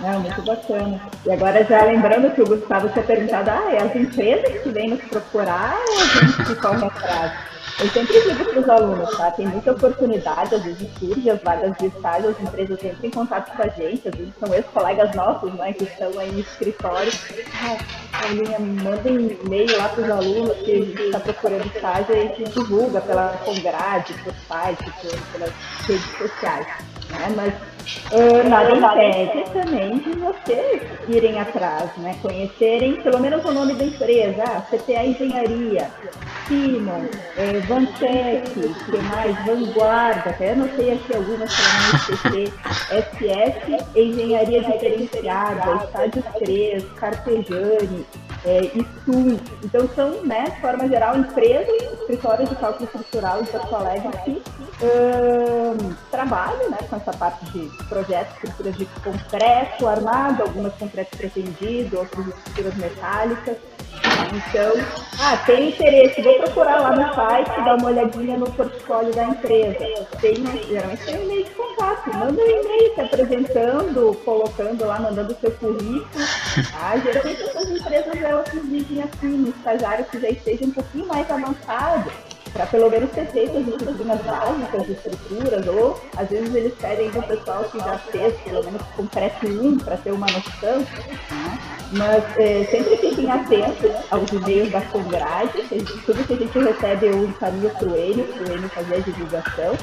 Não, 0.00 0.20
muito 0.20 0.42
bacana. 0.42 1.00
E 1.24 1.32
agora 1.32 1.64
já 1.64 1.84
lembrando 1.84 2.34
que 2.34 2.42
o 2.42 2.46
Gustavo 2.46 2.88
tinha 2.90 3.04
perguntado, 3.04 3.50
ah, 3.50 3.72
é 3.72 3.82
as 3.82 3.94
empresas 3.94 4.62
que 4.62 4.68
vêm 4.70 4.90
nos 4.90 5.02
procurar 5.02 5.76
ou 5.88 5.98
a 5.98 6.04
gente 6.04 6.44
que 6.44 6.54
corre 6.56 6.86
atrás? 6.86 7.54
Eu 7.80 7.88
sempre 7.88 8.20
digo 8.20 8.44
para 8.44 8.60
os 8.60 8.68
alunos, 8.68 9.16
tá? 9.16 9.32
Tem 9.32 9.48
muita 9.48 9.72
oportunidade, 9.72 10.54
às 10.54 10.62
vezes 10.62 10.88
surge 10.96 11.28
as 11.28 11.42
vagas 11.42 11.76
de 11.76 11.86
estágio, 11.86 12.30
as 12.30 12.40
empresas 12.40 12.84
entram 12.84 13.00
em 13.02 13.10
contato 13.10 13.56
com 13.56 13.62
a 13.62 13.68
gente, 13.68 14.08
às 14.08 14.14
vezes 14.14 14.32
são 14.38 14.54
ex-colegas 14.54 15.14
nossos, 15.14 15.52
né, 15.54 15.72
que 15.72 15.82
estão 15.82 16.16
aí 16.18 16.30
no 16.30 16.38
escritório. 16.38 17.12
Ah, 17.64 17.76
Paulinha, 18.20 18.60
mandem 18.60 19.38
e-mail 19.44 19.76
lá 19.76 19.88
para 19.88 20.04
os 20.04 20.10
alunos 20.10 20.56
que 20.58 20.72
a 20.72 20.76
gente 20.76 21.02
está 21.02 21.18
procurando 21.18 21.66
estágio 21.66 22.14
e 22.14 22.18
a 22.18 22.22
gente 22.22 22.44
divulga 22.44 23.00
pela 23.00 23.28
Congrade, 23.44 24.14
por 24.22 24.34
site, 24.46 24.84
pelas 25.32 25.50
redes 25.88 26.16
sociais. 26.16 26.93
Né? 27.18 27.32
Mas 27.36 27.54
uh, 28.12 28.48
nada 28.48 28.72
impede 28.72 29.50
também 29.50 29.98
de 29.98 30.12
vocês 30.12 30.82
irem 31.08 31.38
atrás, 31.38 31.90
né? 31.98 32.16
conhecerem 32.20 32.96
pelo 33.02 33.20
menos 33.20 33.44
o 33.44 33.52
nome 33.52 33.74
da 33.74 33.84
empresa, 33.84 34.42
ah, 34.46 34.60
CTA 34.62 35.04
Engenharia, 35.04 35.90
Simon, 36.46 37.06
eh, 37.38 37.60
Vantec, 37.66 38.50
que 38.50 38.98
mais? 38.98 39.46
Vanguarda, 39.46 40.30
até 40.30 40.52
anotei 40.52 40.92
aqui 40.92 41.16
algumas 41.16 41.50
para 41.54 41.72
não 41.80 41.94
esquecer, 41.96 42.52
SS 42.90 43.98
Engenharia 43.98 44.62
Diferenciada, 44.62 45.84
Estádio 45.84 46.24
3, 46.38 46.84
Carpejane, 46.96 48.06
é, 48.44 48.60
ISU. 48.74 49.40
Então, 49.62 49.88
são, 49.94 50.22
né, 50.24 50.44
de 50.44 50.60
forma 50.60 50.88
geral, 50.88 51.16
empresas, 51.16 51.82
escritórios 52.00 52.48
de 52.48 52.56
cálculo 52.56 52.84
estrutural 52.84 53.40
em 53.40 53.46
Porto 53.46 53.74
Alegre 53.74 54.08
que 54.24 54.42
um, 54.82 55.94
trabalham 56.10 56.70
né, 56.70 56.78
com 56.88 56.96
essa 56.96 57.12
parte 57.12 57.44
de 57.46 57.70
projetos, 57.88 58.34
estruturas 58.34 58.76
de 58.76 58.86
concreto 59.02 59.86
armado, 59.86 60.42
algumas 60.42 60.74
concreto 60.74 61.16
pretendido, 61.16 61.98
outras 61.98 62.26
estruturas 62.28 62.74
metálicas. 62.76 63.56
Então, 64.34 64.72
ah, 65.20 65.36
tem 65.46 65.68
interesse, 65.68 66.20
vou 66.20 66.34
procurar 66.34 66.80
lá 66.80 66.96
no 66.96 67.14
site, 67.14 67.64
dar 67.64 67.76
uma 67.76 67.88
olhadinha 67.88 68.36
no 68.36 68.50
portfólio 68.50 69.14
da 69.14 69.24
empresa. 69.24 70.06
Tem, 70.20 70.34
geralmente 70.66 71.04
tem 71.04 71.18
um 71.18 71.22
e-mail 71.22 71.44
de 71.44 71.50
contato, 71.50 72.12
manda 72.14 72.42
um 72.42 72.46
e-mail 72.46 72.94
se 72.94 73.00
apresentando, 73.00 74.14
colocando 74.24 74.84
lá, 74.84 74.98
mandando 74.98 75.36
seu 75.40 75.50
currículo. 75.52 76.04
Ah, 76.74 76.98
geralmente 76.98 77.42
essas 77.42 77.70
empresas 77.70 78.20
elas 78.34 78.50
dizem 78.52 79.02
assim, 79.02 79.28
no 79.28 79.48
estagiário 79.48 80.04
que 80.06 80.20
já 80.20 80.28
esteja 80.28 80.64
um 80.64 80.70
pouquinho 80.70 81.06
mais 81.06 81.30
avançado, 81.30 82.10
para 82.52 82.66
pelo 82.66 82.88
menos 82.88 83.10
ter 83.10 83.26
feito 83.26 83.56
as 83.58 83.64
disciplinas 83.64 84.20
básicas 84.22 84.86
de 84.86 84.92
estruturas, 84.92 85.66
ou 85.66 86.00
às 86.16 86.28
vezes 86.28 86.54
eles 86.54 86.74
pedem 86.80 87.10
do 87.10 87.22
pessoal 87.22 87.64
que 87.64 87.78
já 87.78 87.98
fez 87.98 88.34
pelo 88.42 88.64
menos 88.64 88.82
concreto 88.96 89.46
1 89.46 89.78
para 89.78 89.96
ter 89.96 90.12
uma 90.12 90.26
noção, 90.26 90.78
né? 90.78 91.58
mas 91.92 92.24
é, 92.38 92.64
sempre 92.70 92.96
fiquem 92.96 93.30
atentos 93.30 93.90
aos 94.10 94.30
e-mails 94.30 94.70
da 94.70 94.80
Congrade, 94.82 95.62
tudo 96.06 96.26
que 96.26 96.32
a 96.32 96.36
gente 96.36 96.58
recebe 96.58 97.06
eu 97.06 97.24
encaminho 97.24 97.70
para 97.70 97.88
o 97.88 97.96
Enio, 97.96 98.24
para 98.24 98.48
o 98.48 98.56
Enio 98.56 98.68
fazer 98.68 98.94
a 98.94 99.00
divulgação, 99.00 99.76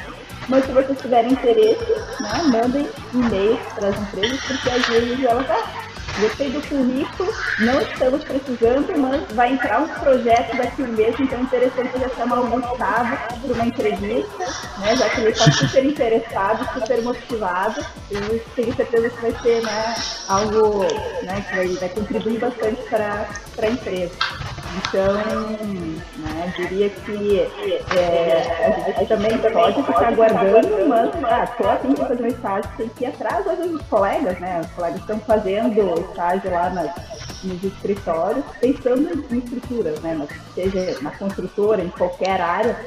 mas 0.48 0.66
se 0.66 0.72
vocês 0.72 1.00
tiverem 1.00 1.34
interesse, 1.34 1.92
né, 2.20 2.44
mandem 2.52 2.88
e-mails 3.14 3.60
para 3.76 3.90
as 3.90 4.00
empresas, 4.00 4.40
porque 4.46 4.70
às 4.70 4.86
vezes 4.88 5.24
elas, 5.24 5.50
ah, 5.50 5.81
gostei 6.22 6.50
do 6.52 6.62
currículo, 6.62 7.34
não 7.60 7.82
estamos 7.82 8.24
precisando, 8.24 8.98
mas 8.98 9.22
vai 9.34 9.54
entrar 9.54 9.82
um 9.82 9.88
projeto 9.88 10.56
daqui 10.56 10.84
um 10.84 10.88
mês, 10.88 11.16
então 11.20 11.40
é 11.40 11.42
interessante 11.42 12.00
já 12.00 12.10
chamar 12.10 12.40
o 12.42 12.48
Gustavo 12.48 13.18
para 13.42 13.54
uma 13.54 13.66
entrevista, 13.66 14.46
né, 14.80 14.96
já 14.96 15.10
que 15.10 15.22
ele 15.22 15.30
está 15.32 15.52
super 15.52 15.86
interessado, 15.86 16.80
super 16.80 17.02
motivado, 17.02 17.86
e 18.12 18.40
tenho 18.56 18.76
certeza 18.76 19.10
que 19.10 19.22
vai 19.22 19.36
ser 19.42 19.62
né, 19.64 19.96
algo 20.28 20.84
né, 21.24 21.46
que 21.50 21.56
vai, 21.56 21.68
vai 21.68 21.90
contribuir 21.90 22.40
bastante 22.40 22.82
para 22.90 23.28
a 23.62 23.68
empresa. 23.68 24.14
Então, 24.78 25.14
né, 26.18 26.54
diria 26.56 26.90
que 26.90 27.40
é, 27.98 28.66
a 28.66 29.00
gente 29.00 29.08
também 29.08 29.38
pode 29.38 29.84
ficar 29.84 30.08
aguardando, 30.08 30.88
mas 30.88 31.14
estou 31.14 31.70
ah, 31.70 31.74
afim 31.74 31.94
de 31.94 32.02
fazer 32.02 32.24
um 32.24 32.28
estágio, 32.28 32.72
tem 32.78 32.90
que 32.90 33.04
ir 33.04 33.08
atrás 33.08 33.44
dos 33.44 33.82
colegas, 33.84 34.40
né? 34.40 34.62
Os 34.62 34.72
colegas 34.72 35.02
estão 35.02 35.20
fazendo 35.20 36.00
estágio 36.10 36.52
lá 36.52 36.70
nas, 36.70 36.92
nos 37.44 37.64
escritórios, 37.64 38.46
pensando 38.60 39.26
em 39.32 39.38
estruturas, 39.40 40.00
né? 40.02 40.28
seja 40.56 40.98
na 41.02 41.12
construtora, 41.12 41.84
em 41.84 41.90
qualquer 41.90 42.40
área, 42.40 42.78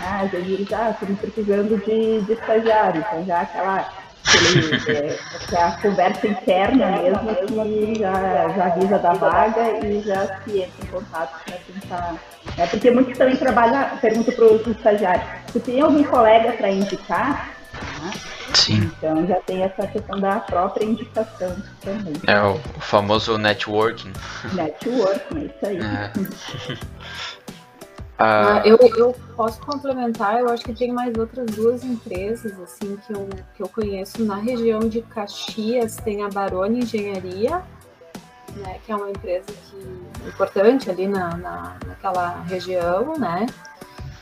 ah, 0.00 0.22
às 0.22 0.30
vezes 0.30 0.72
ah, 0.72 0.90
estão 0.90 1.14
precisando 1.16 1.76
de, 1.84 2.22
de 2.22 2.32
estagiário, 2.32 3.04
então 3.06 3.24
já 3.26 3.42
aquela 3.42 4.03
aquele, 4.26 4.98
é, 4.98 5.18
é, 5.52 5.62
a 5.62 5.72
conversa 5.80 6.26
interna 6.26 7.02
mesmo 7.02 7.34
que 7.46 7.98
já, 7.98 8.48
já 8.48 8.66
avisa 8.66 8.98
da 8.98 9.12
vaga 9.12 9.86
e 9.86 10.02
já 10.02 10.40
se 10.42 10.60
entra 10.60 10.84
em 10.84 10.86
contato 10.86 11.44
para 11.44 11.56
tentar. 11.56 12.14
É, 12.56 12.66
porque 12.66 12.90
muitos 12.90 13.16
também 13.16 13.36
trabalham, 13.36 13.96
pergunto 13.98 14.32
para 14.32 14.44
os 14.44 14.66
estagiários, 14.66 15.26
se 15.52 15.60
tem 15.60 15.80
algum 15.80 16.04
colega 16.04 16.52
para 16.52 16.70
indicar, 16.70 17.54
né? 18.02 18.12
Sim. 18.54 18.90
Então 18.96 19.26
já 19.26 19.40
tem 19.40 19.62
essa 19.62 19.86
questão 19.86 20.20
da 20.20 20.40
própria 20.40 20.84
indicação 20.84 21.56
também. 21.80 22.14
É 22.26 22.40
o 22.40 22.58
famoso 22.80 23.36
networking. 23.36 24.12
Networking, 24.52 25.38
é 25.38 25.44
isso 25.44 25.66
aí. 25.66 25.78
É. 25.78 26.12
Ah, 28.16 28.62
eu, 28.64 28.78
eu 28.96 29.14
posso 29.36 29.60
complementar, 29.60 30.38
eu 30.38 30.48
acho 30.48 30.62
que 30.62 30.72
tem 30.72 30.92
mais 30.92 31.16
outras 31.18 31.46
duas 31.50 31.82
empresas 31.82 32.58
assim 32.60 32.96
que 32.96 33.12
eu, 33.12 33.28
que 33.56 33.62
eu 33.62 33.68
conheço 33.68 34.24
na 34.24 34.36
região 34.36 34.78
de 34.80 35.02
Caxias, 35.02 35.96
tem 35.96 36.22
a 36.22 36.28
Barone 36.28 36.80
Engenharia, 36.80 37.60
né, 38.54 38.78
que 38.86 38.92
é 38.92 38.96
uma 38.96 39.10
empresa 39.10 39.46
que, 39.46 40.28
importante 40.28 40.88
ali 40.88 41.08
na, 41.08 41.36
na, 41.36 41.76
naquela 41.86 42.40
região, 42.42 43.14
né? 43.18 43.46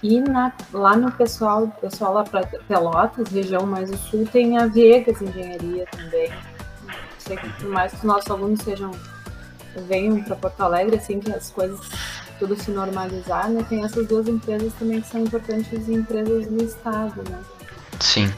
E 0.02 0.20
na, 0.20 0.52
lá 0.72 0.96
no 0.96 1.12
pessoal, 1.12 1.68
pessoal 1.80 2.14
lá 2.14 2.24
para 2.24 2.46
Pelotas, 2.66 3.28
região 3.28 3.66
mais 3.66 3.90
do 3.90 3.96
sul, 3.96 4.26
tem 4.26 4.58
a 4.58 4.66
Viegas 4.66 5.20
Engenharia 5.22 5.86
também. 5.92 6.32
Sei 7.18 7.36
que 7.36 7.64
mais 7.66 7.92
que 7.92 7.98
os 7.98 8.04
nossos 8.04 8.28
alunos 8.28 8.60
sejam 8.62 8.90
venham 9.86 10.20
para 10.24 10.34
Porto 10.36 10.60
Alegre, 10.60 10.96
assim 10.96 11.20
que 11.20 11.30
as 11.30 11.50
coisas 11.50 11.80
tudo 12.42 12.60
se 12.60 12.72
normalizar, 12.72 13.48
né? 13.48 13.64
Tem 13.68 13.84
essas 13.84 14.04
duas 14.08 14.26
empresas 14.26 14.72
também 14.74 15.00
que 15.00 15.06
são 15.06 15.20
importantes 15.20 15.88
empresas 15.88 16.48
do 16.48 16.64
estado, 16.64 17.22
né? 17.30 17.40
Sim. 18.00 18.32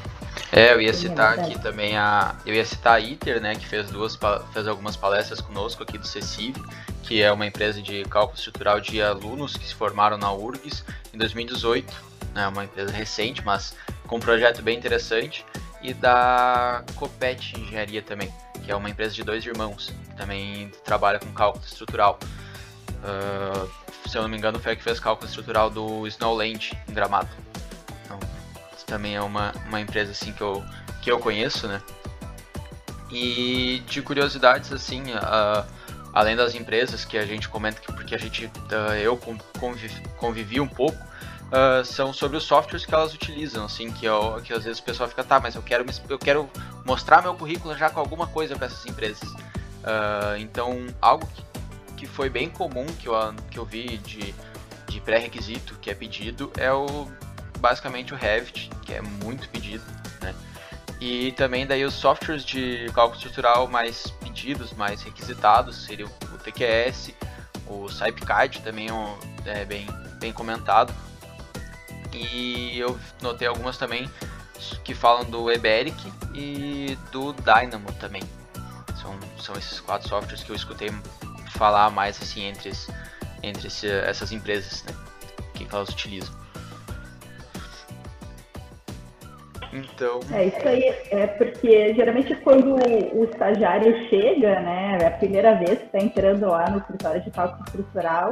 É, 0.52 0.74
eu 0.74 0.80
ia 0.80 0.92
citar 0.92 1.38
aqui 1.38 1.58
também 1.58 1.96
a. 1.96 2.34
Eu 2.44 2.54
ia 2.54 2.66
citar 2.66 2.96
a 2.96 3.00
ITER, 3.00 3.40
né? 3.40 3.54
Que 3.54 3.66
fez 3.66 3.90
duas 3.90 4.18
fez 4.52 4.68
algumas 4.68 4.94
palestras 4.94 5.40
conosco 5.40 5.82
aqui 5.82 5.96
do 5.96 6.06
CECIV, 6.06 6.62
que 7.02 7.22
é 7.22 7.32
uma 7.32 7.46
empresa 7.46 7.80
de 7.80 8.04
cálculo 8.04 8.36
estrutural 8.36 8.78
de 8.78 9.00
alunos 9.00 9.56
que 9.56 9.66
se 9.66 9.74
formaram 9.74 10.18
na 10.18 10.30
URGS 10.30 10.84
em 11.14 11.16
2018. 11.16 11.90
É 12.34 12.38
né, 12.40 12.48
uma 12.48 12.64
empresa 12.64 12.92
recente, 12.92 13.42
mas 13.42 13.74
com 14.06 14.16
um 14.16 14.20
projeto 14.20 14.60
bem 14.60 14.76
interessante. 14.76 15.46
E 15.80 15.94
da 15.94 16.84
Copet 16.94 17.58
Engenharia 17.58 18.02
também, 18.02 18.32
que 18.64 18.70
é 18.70 18.76
uma 18.76 18.90
empresa 18.90 19.14
de 19.14 19.22
dois 19.22 19.44
irmãos, 19.46 19.92
que 20.08 20.14
também 20.14 20.70
trabalha 20.84 21.18
com 21.18 21.32
cálculo 21.32 21.64
estrutural. 21.64 22.18
Uh, 23.02 23.83
se 24.14 24.18
eu 24.18 24.22
não 24.22 24.28
me 24.28 24.36
engano, 24.36 24.60
foi 24.60 24.74
a 24.74 24.76
que 24.76 24.82
fez 24.84 25.00
cálculo 25.00 25.28
estrutural 25.28 25.68
do 25.68 26.06
Snowland 26.06 26.78
em 26.88 26.94
Gramado. 26.94 27.28
Então, 28.04 28.16
também 28.86 29.16
é 29.16 29.20
uma, 29.20 29.52
uma 29.66 29.80
empresa 29.80 30.12
assim 30.12 30.32
que 30.32 30.40
eu, 30.40 30.64
que 31.02 31.10
eu 31.10 31.18
conheço, 31.18 31.66
né? 31.66 31.82
E 33.10 33.82
de 33.88 34.00
curiosidades, 34.02 34.72
assim, 34.72 35.02
uh, 35.02 35.66
além 36.12 36.36
das 36.36 36.54
empresas 36.54 37.04
que 37.04 37.18
a 37.18 37.26
gente 37.26 37.48
comenta, 37.48 37.80
que 37.80 37.92
porque 37.92 38.14
a 38.14 38.18
gente, 38.18 38.46
uh, 38.46 38.94
eu 39.02 39.18
convivi, 39.58 40.00
convivi 40.16 40.60
um 40.60 40.68
pouco, 40.68 40.96
uh, 41.50 41.84
são 41.84 42.12
sobre 42.12 42.36
os 42.36 42.44
softwares 42.44 42.86
que 42.86 42.94
elas 42.94 43.12
utilizam, 43.12 43.64
assim, 43.64 43.90
que, 43.90 44.06
eu, 44.06 44.40
que 44.44 44.52
às 44.52 44.62
vezes 44.62 44.78
o 44.78 44.84
pessoal 44.84 45.08
fica, 45.08 45.24
tá, 45.24 45.40
mas 45.40 45.56
eu 45.56 45.62
quero, 45.62 45.84
eu 46.08 46.18
quero 46.20 46.48
mostrar 46.86 47.20
meu 47.20 47.34
currículo 47.34 47.76
já 47.76 47.90
com 47.90 47.98
alguma 47.98 48.28
coisa 48.28 48.54
para 48.54 48.66
essas 48.66 48.86
empresas. 48.86 49.28
então, 50.38 50.86
algo 51.02 51.26
que 51.34 51.53
que 51.96 52.06
foi 52.06 52.28
bem 52.28 52.48
comum 52.50 52.86
que 52.98 53.08
eu, 53.08 53.14
que 53.50 53.58
eu 53.58 53.64
vi 53.64 53.98
de, 53.98 54.34
de 54.88 55.00
pré-requisito 55.00 55.76
que 55.80 55.90
é 55.90 55.94
pedido 55.94 56.50
é 56.56 56.72
o 56.72 57.08
basicamente 57.58 58.12
o 58.12 58.16
Revit, 58.16 58.68
que 58.84 58.92
é 58.92 59.00
muito 59.00 59.48
pedido, 59.48 59.82
né? 60.20 60.34
E 61.00 61.32
também 61.32 61.66
daí 61.66 61.82
os 61.84 61.94
softwares 61.94 62.44
de 62.44 62.90
cálculo 62.94 63.16
estrutural 63.16 63.66
mais 63.68 64.10
pedidos, 64.20 64.72
mais 64.74 65.02
requisitados, 65.02 65.84
seria 65.84 66.06
o 66.06 66.38
TQS, 66.38 67.12
o 67.66 67.88
SciPyCAD 67.88 68.60
também 68.60 68.88
é, 69.46 69.62
é 69.62 69.64
bem, 69.64 69.86
bem 70.20 70.32
comentado. 70.32 70.94
E 72.12 72.78
eu 72.78 72.98
notei 73.22 73.48
algumas 73.48 73.76
também 73.76 74.10
que 74.84 74.94
falam 74.94 75.24
do 75.24 75.50
Eberic 75.50 76.12
e 76.34 76.96
do 77.10 77.32
Dynamo 77.32 77.92
também. 77.94 78.22
São, 79.00 79.18
são 79.40 79.56
esses 79.56 79.80
quatro 79.80 80.08
softwares 80.08 80.42
que 80.42 80.50
eu 80.50 80.56
escutei 80.56 80.90
falar 81.54 81.90
mais 81.90 82.20
assim 82.20 82.44
entre, 82.44 82.72
entre 83.42 83.68
esse, 83.68 83.88
essas 83.88 84.32
empresas, 84.32 84.84
né? 84.84 84.92
que 85.54 85.66
elas 85.72 85.88
utilizam. 85.88 86.34
Então. 89.72 90.20
É 90.32 90.46
isso 90.46 90.68
aí, 90.68 90.94
é 91.10 91.26
porque 91.26 91.94
geralmente 91.94 92.34
quando 92.36 92.76
o 93.12 93.24
estagiário 93.24 94.08
chega, 94.08 94.60
né, 94.60 94.98
é 95.00 95.06
a 95.06 95.10
primeira 95.10 95.54
vez 95.54 95.78
que 95.78 95.86
está 95.86 95.98
entrando 95.98 96.46
lá 96.46 96.70
no 96.70 96.78
escritório 96.78 97.20
de 97.22 97.30
cálculo 97.32 97.64
estrutural, 97.66 98.30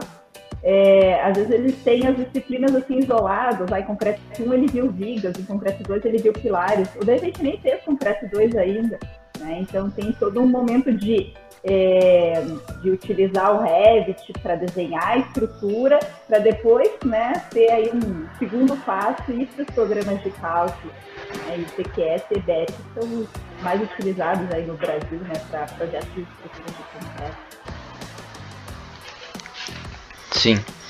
é, 0.62 1.20
às 1.20 1.36
vezes 1.36 1.50
eles 1.50 1.82
têm 1.82 2.06
as 2.06 2.16
disciplinas 2.16 2.72
assim 2.76 2.98
isoladas, 2.98 3.68
lá 3.68 3.80
em 3.80 3.84
concreto 3.84 4.20
1 4.38 4.54
ele 4.54 4.68
viu 4.68 4.88
vigas, 4.92 5.36
em 5.36 5.44
concreto 5.44 5.82
2 5.82 6.04
ele 6.04 6.18
viu 6.18 6.32
pilares, 6.32 6.88
o 6.94 7.04
da 7.04 7.16
gente 7.16 7.42
nem 7.42 7.58
fez 7.58 7.82
concreto 7.82 8.28
2 8.28 8.54
ainda, 8.54 9.00
né? 9.40 9.58
Então 9.60 9.90
tem 9.90 10.12
todo 10.12 10.40
um 10.40 10.46
momento 10.46 10.92
de 10.92 11.34
é, 11.64 12.44
de 12.80 12.90
utilizar 12.90 13.54
o 13.54 13.62
Revit 13.62 14.32
para 14.42 14.56
desenhar 14.56 15.08
a 15.08 15.18
estrutura, 15.18 15.98
para 16.26 16.38
depois 16.38 16.90
né, 17.04 17.32
ter 17.50 17.70
aí 17.70 17.90
um 17.94 18.26
segundo 18.38 18.76
passo 18.84 19.30
e 19.30 19.46
para 19.46 19.62
os 19.62 19.70
programas 19.70 20.22
de 20.22 20.30
cálculo, 20.30 20.92
né, 21.46 21.58
e 21.58 21.64
CQS 21.64 22.24
e 22.30 22.38
EBET, 22.38 22.72
que 22.72 23.00
são 23.00 23.20
os 23.20 23.28
mais 23.62 23.80
utilizados 23.80 24.50
aí 24.52 24.66
no 24.66 24.74
Brasil 24.74 25.18
né, 25.20 25.34
para 25.50 25.66
projetos 25.66 26.12
de 26.14 26.22
estrutura 26.22 26.66
de 26.66 27.06
concreto. 27.06 27.52
Sim. 30.32 30.81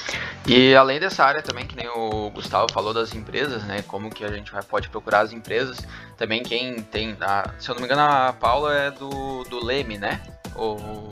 E 0.46 0.74
além 0.74 0.98
dessa 0.98 1.24
área 1.24 1.40
também, 1.40 1.66
que 1.66 1.76
nem 1.76 1.88
o 1.88 2.28
Gustavo 2.30 2.66
falou 2.72 2.92
das 2.92 3.14
empresas, 3.14 3.62
né? 3.64 3.82
Como 3.86 4.10
que 4.10 4.24
a 4.24 4.28
gente 4.28 4.50
vai, 4.50 4.62
pode 4.62 4.88
procurar 4.88 5.20
as 5.20 5.32
empresas. 5.32 5.78
Também 6.16 6.42
quem 6.42 6.82
tem, 6.82 7.16
a, 7.20 7.50
se 7.58 7.68
eu 7.68 7.74
não 7.74 7.80
me 7.80 7.86
engano, 7.86 8.02
a 8.02 8.32
Paula 8.32 8.74
é 8.74 8.90
do, 8.90 9.44
do 9.44 9.64
Leme, 9.64 9.98
né? 9.98 10.20
Ou, 10.56 11.08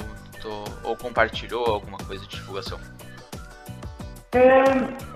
ou 0.83 0.97
compartilhou 0.97 1.65
alguma 1.67 1.99
coisa 1.99 2.27
de 2.27 2.37
divulgação? 2.37 2.79
É, 4.33 4.63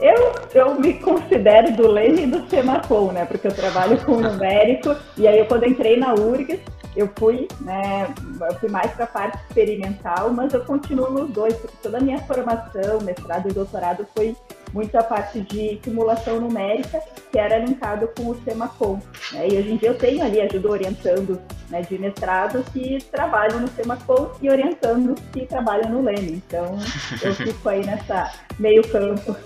eu, 0.01 0.33
eu 0.55 0.75
me 0.75 0.95
considero 0.95 1.73
do 1.77 1.89
Leme 1.89 2.23
e 2.23 2.27
do 2.27 2.49
Semacom, 2.49 3.13
né? 3.13 3.25
Porque 3.25 3.47
eu 3.47 3.55
trabalho 3.55 3.97
com 4.05 4.21
numérico 4.21 4.97
e 5.17 5.27
aí 5.29 5.39
eu, 5.39 5.47
quando 5.47 5.67
entrei 5.67 5.97
na 5.97 6.15
URGS, 6.15 6.61
eu 6.97 7.11
fui, 7.17 7.49
né? 7.61 8.13
Eu 8.41 8.55
fui 8.55 8.69
mais 8.69 8.93
para 8.93 9.05
a 9.05 9.09
parte 9.09 9.39
experimental, 9.49 10.33
mas 10.33 10.53
eu 10.53 10.65
continuo 10.65 11.11
nos 11.11 11.31
dois, 11.31 11.55
porque 11.57 11.77
toda 11.83 11.99
a 11.99 12.01
minha 12.01 12.19
formação, 12.21 13.01
mestrado 13.03 13.49
e 13.49 13.53
doutorado 13.53 14.07
foi 14.15 14.37
muito 14.73 14.97
a 14.97 15.03
parte 15.03 15.41
de 15.41 15.81
simulação 15.83 16.41
numérica, 16.41 17.01
que 17.31 17.39
era 17.39 17.59
linkado 17.59 18.09
com 18.17 18.29
o 18.29 18.43
Semacom. 18.43 19.01
Né? 19.33 19.49
E 19.49 19.59
hoje 19.59 19.73
em 19.73 19.77
dia 19.77 19.91
eu 19.91 19.99
tenho 19.99 20.25
ali, 20.25 20.41
ajudo 20.41 20.71
orientando 20.71 21.41
né, 21.71 21.83
de 21.83 21.97
mestrado 21.99 22.65
que 22.73 22.99
trabalham 23.11 23.61
no 23.61 23.69
Semacom 23.69 24.33
e 24.43 24.51
orientando 24.51 25.15
que 25.33 25.47
trabalham 25.47 25.91
no 25.91 26.03
Leme. 26.03 26.43
Então 26.47 26.79
eu 27.23 27.35
fico 27.35 27.69
aí 27.69 27.85
nessa 27.87 28.33
meio 28.59 28.87
campo. 28.89 29.37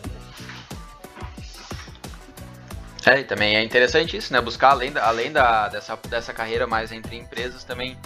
É, 3.08 3.20
e 3.20 3.24
também 3.24 3.56
é 3.56 3.62
interessante 3.62 4.18
isso, 4.18 4.30
né? 4.34 4.40
Buscar 4.40 4.72
além, 4.72 4.92
da, 4.92 5.06
além 5.06 5.32
da, 5.32 5.68
dessa, 5.68 5.96
dessa 6.08 6.34
carreira 6.34 6.66
mais 6.66 6.92
entre 6.92 7.16
empresas 7.16 7.64
também 7.64 7.96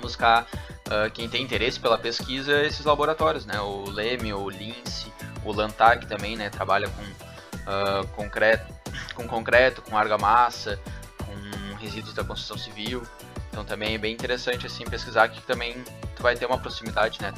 buscar 0.00 0.46
uh, 0.86 1.10
quem 1.12 1.28
tem 1.28 1.42
interesse 1.42 1.78
pela 1.78 1.98
pesquisa 1.98 2.62
esses 2.62 2.84
laboratórios, 2.84 3.44
né? 3.44 3.60
O 3.60 3.90
Leme, 3.90 4.32
o 4.32 4.48
Lince, 4.48 5.12
o 5.44 5.52
Lantag 5.52 6.06
também, 6.06 6.36
né, 6.36 6.48
trabalha 6.48 6.88
com 6.88 7.02
uh, 7.02 8.06
concreto, 8.14 8.72
com 9.14 9.26
concreto, 9.26 9.82
com 9.82 9.98
argamassa, 9.98 10.78
com 11.18 11.76
resíduos 11.76 12.14
da 12.14 12.22
construção 12.22 12.56
civil. 12.56 13.02
Então 13.50 13.64
também 13.64 13.94
é 13.94 13.98
bem 13.98 14.14
interessante 14.14 14.66
assim 14.66 14.84
pesquisar 14.84 15.28
que 15.28 15.42
também 15.42 15.82
tu 16.14 16.22
vai 16.22 16.36
ter 16.36 16.46
uma 16.46 16.58
proximidade, 16.58 17.20
né, 17.20 17.34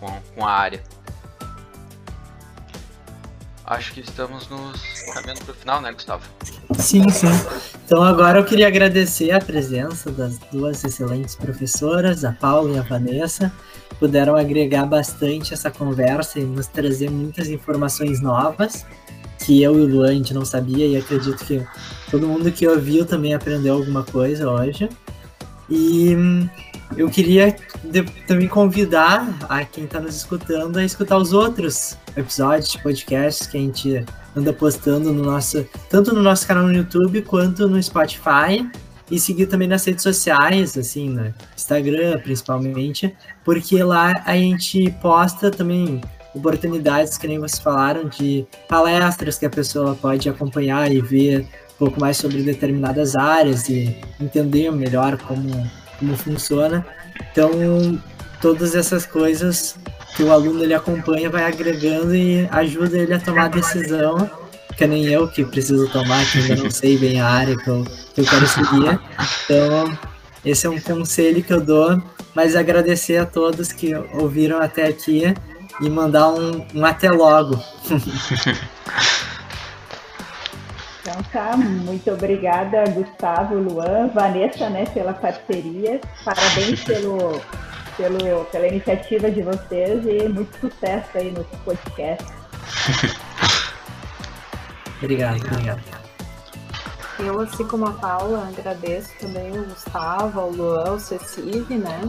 com, 0.00 0.20
com 0.34 0.44
a 0.44 0.50
área. 0.50 0.82
Acho 3.70 3.92
que 3.92 4.00
estamos 4.00 4.48
nos 4.48 4.80
caminhando 5.12 5.44
para 5.44 5.52
o 5.52 5.54
final, 5.54 5.82
né, 5.82 5.92
Gustavo? 5.92 6.24
Sim, 6.78 7.06
sim. 7.10 7.26
Então 7.84 8.02
agora 8.02 8.38
eu 8.38 8.44
queria 8.44 8.66
agradecer 8.66 9.30
a 9.30 9.38
presença 9.38 10.10
das 10.10 10.38
duas 10.50 10.82
excelentes 10.84 11.34
professoras, 11.34 12.24
a 12.24 12.32
Paula 12.32 12.76
e 12.76 12.78
a 12.78 12.82
Vanessa, 12.82 13.52
puderam 13.98 14.36
agregar 14.36 14.86
bastante 14.86 15.52
essa 15.52 15.70
conversa 15.70 16.40
e 16.40 16.44
nos 16.44 16.66
trazer 16.66 17.10
muitas 17.10 17.48
informações 17.48 18.22
novas 18.22 18.86
que 19.44 19.62
eu 19.62 19.78
e 19.78 19.82
o 19.82 19.86
Luan 19.86 20.10
a 20.10 20.12
gente 20.14 20.34
não 20.34 20.44
sabia 20.44 20.86
e 20.86 20.96
acredito 20.96 21.44
que 21.44 21.62
todo 22.10 22.26
mundo 22.26 22.50
que 22.50 22.66
ouviu 22.66 23.04
também 23.04 23.34
aprendeu 23.34 23.74
alguma 23.74 24.02
coisa 24.02 24.50
hoje. 24.50 24.88
E 25.68 26.14
hum, 26.16 26.48
eu 26.96 27.08
queria 27.08 27.54
também 28.26 28.48
convidar 28.48 29.36
a 29.48 29.64
quem 29.64 29.84
está 29.84 30.00
nos 30.00 30.16
escutando 30.16 30.76
a 30.78 30.84
escutar 30.84 31.16
os 31.16 31.32
outros 31.32 31.96
episódios 32.16 32.70
de 32.70 32.82
podcasts 32.82 33.46
que 33.46 33.56
a 33.56 33.60
gente 33.60 34.04
anda 34.36 34.52
postando 34.52 35.12
no 35.12 35.22
nosso, 35.22 35.66
tanto 35.88 36.14
no 36.14 36.22
nosso 36.22 36.46
canal 36.46 36.64
no 36.64 36.72
YouTube 36.72 37.22
quanto 37.22 37.68
no 37.68 37.82
Spotify. 37.82 38.68
E 39.10 39.18
seguir 39.18 39.46
também 39.46 39.66
nas 39.66 39.86
redes 39.86 40.02
sociais, 40.02 40.76
assim, 40.76 41.08
no 41.08 41.32
Instagram 41.56 42.18
principalmente, 42.18 43.16
porque 43.42 43.82
lá 43.82 44.22
a 44.26 44.36
gente 44.36 44.90
posta 45.00 45.50
também 45.50 46.02
oportunidades 46.34 47.16
que 47.16 47.26
nem 47.26 47.38
vocês 47.38 47.58
falaram 47.58 48.08
de 48.08 48.46
palestras 48.68 49.38
que 49.38 49.46
a 49.46 49.50
pessoa 49.50 49.94
pode 49.94 50.28
acompanhar 50.28 50.92
e 50.92 51.00
ver 51.00 51.40
um 51.40 51.78
pouco 51.78 52.00
mais 52.00 52.16
sobre 52.16 52.42
determinadas 52.42 53.16
áreas 53.16 53.68
e 53.68 53.96
entender 54.20 54.70
melhor 54.70 55.16
como, 55.18 55.48
como 55.98 56.16
funciona. 56.16 56.86
Então, 57.30 58.00
todas 58.40 58.74
essas 58.74 59.04
coisas 59.04 59.76
que 60.16 60.22
o 60.22 60.32
aluno 60.32 60.62
ele 60.62 60.74
acompanha 60.74 61.30
vai 61.30 61.44
agregando 61.44 62.14
e 62.14 62.48
ajuda 62.50 62.98
ele 62.98 63.14
a 63.14 63.20
tomar 63.20 63.44
a 63.44 63.48
decisão, 63.48 64.30
que 64.76 64.86
nem 64.86 65.06
eu 65.06 65.28
que 65.28 65.44
preciso 65.44 65.88
tomar, 65.88 66.24
que 66.30 66.38
ainda 66.38 66.56
não 66.56 66.70
sei 66.70 66.96
bem 66.96 67.20
a 67.20 67.28
área 67.28 67.56
que 67.56 67.68
eu, 67.68 67.84
que 68.14 68.20
eu 68.20 68.24
quero 68.24 68.46
seguir. 68.46 69.00
Então, 69.44 69.98
esse 70.44 70.66
é 70.66 70.70
um 70.70 70.80
conselho 70.80 71.42
que 71.42 71.52
eu 71.52 71.60
dou, 71.60 72.02
mas 72.34 72.56
agradecer 72.56 73.16
a 73.18 73.26
todos 73.26 73.72
que 73.72 73.94
ouviram 74.14 74.60
até 74.60 74.86
aqui 74.86 75.34
e 75.80 75.90
mandar 75.90 76.28
um, 76.30 76.64
um 76.74 76.84
até 76.84 77.10
logo. 77.10 77.62
Então 81.18 81.24
tá, 81.32 81.56
muito 81.56 82.10
obrigada, 82.10 82.84
Gustavo, 82.90 83.56
Luan, 83.56 84.08
Vanessa, 84.08 84.70
né, 84.70 84.86
pela 84.86 85.12
parceria. 85.12 86.00
Parabéns 86.24 86.82
pelo, 86.86 87.40
pelo, 87.96 88.44
pela 88.46 88.68
iniciativa 88.68 89.30
de 89.30 89.42
vocês 89.42 90.04
e 90.06 90.28
muito 90.28 90.56
sucesso 90.60 91.18
aí 91.18 91.32
no 91.32 91.44
podcast. 91.64 92.24
obrigado, 95.02 95.44
obrigado. 95.46 96.07
Eu, 97.18 97.40
assim 97.40 97.66
como 97.66 97.86
a 97.86 97.92
Paula, 97.92 98.48
agradeço 98.48 99.10
também 99.20 99.50
o 99.58 99.64
Gustavo, 99.64 100.40
o 100.40 100.50
Luan, 100.50 100.92
o 100.92 101.00
Cecive, 101.00 101.76
né? 101.76 102.00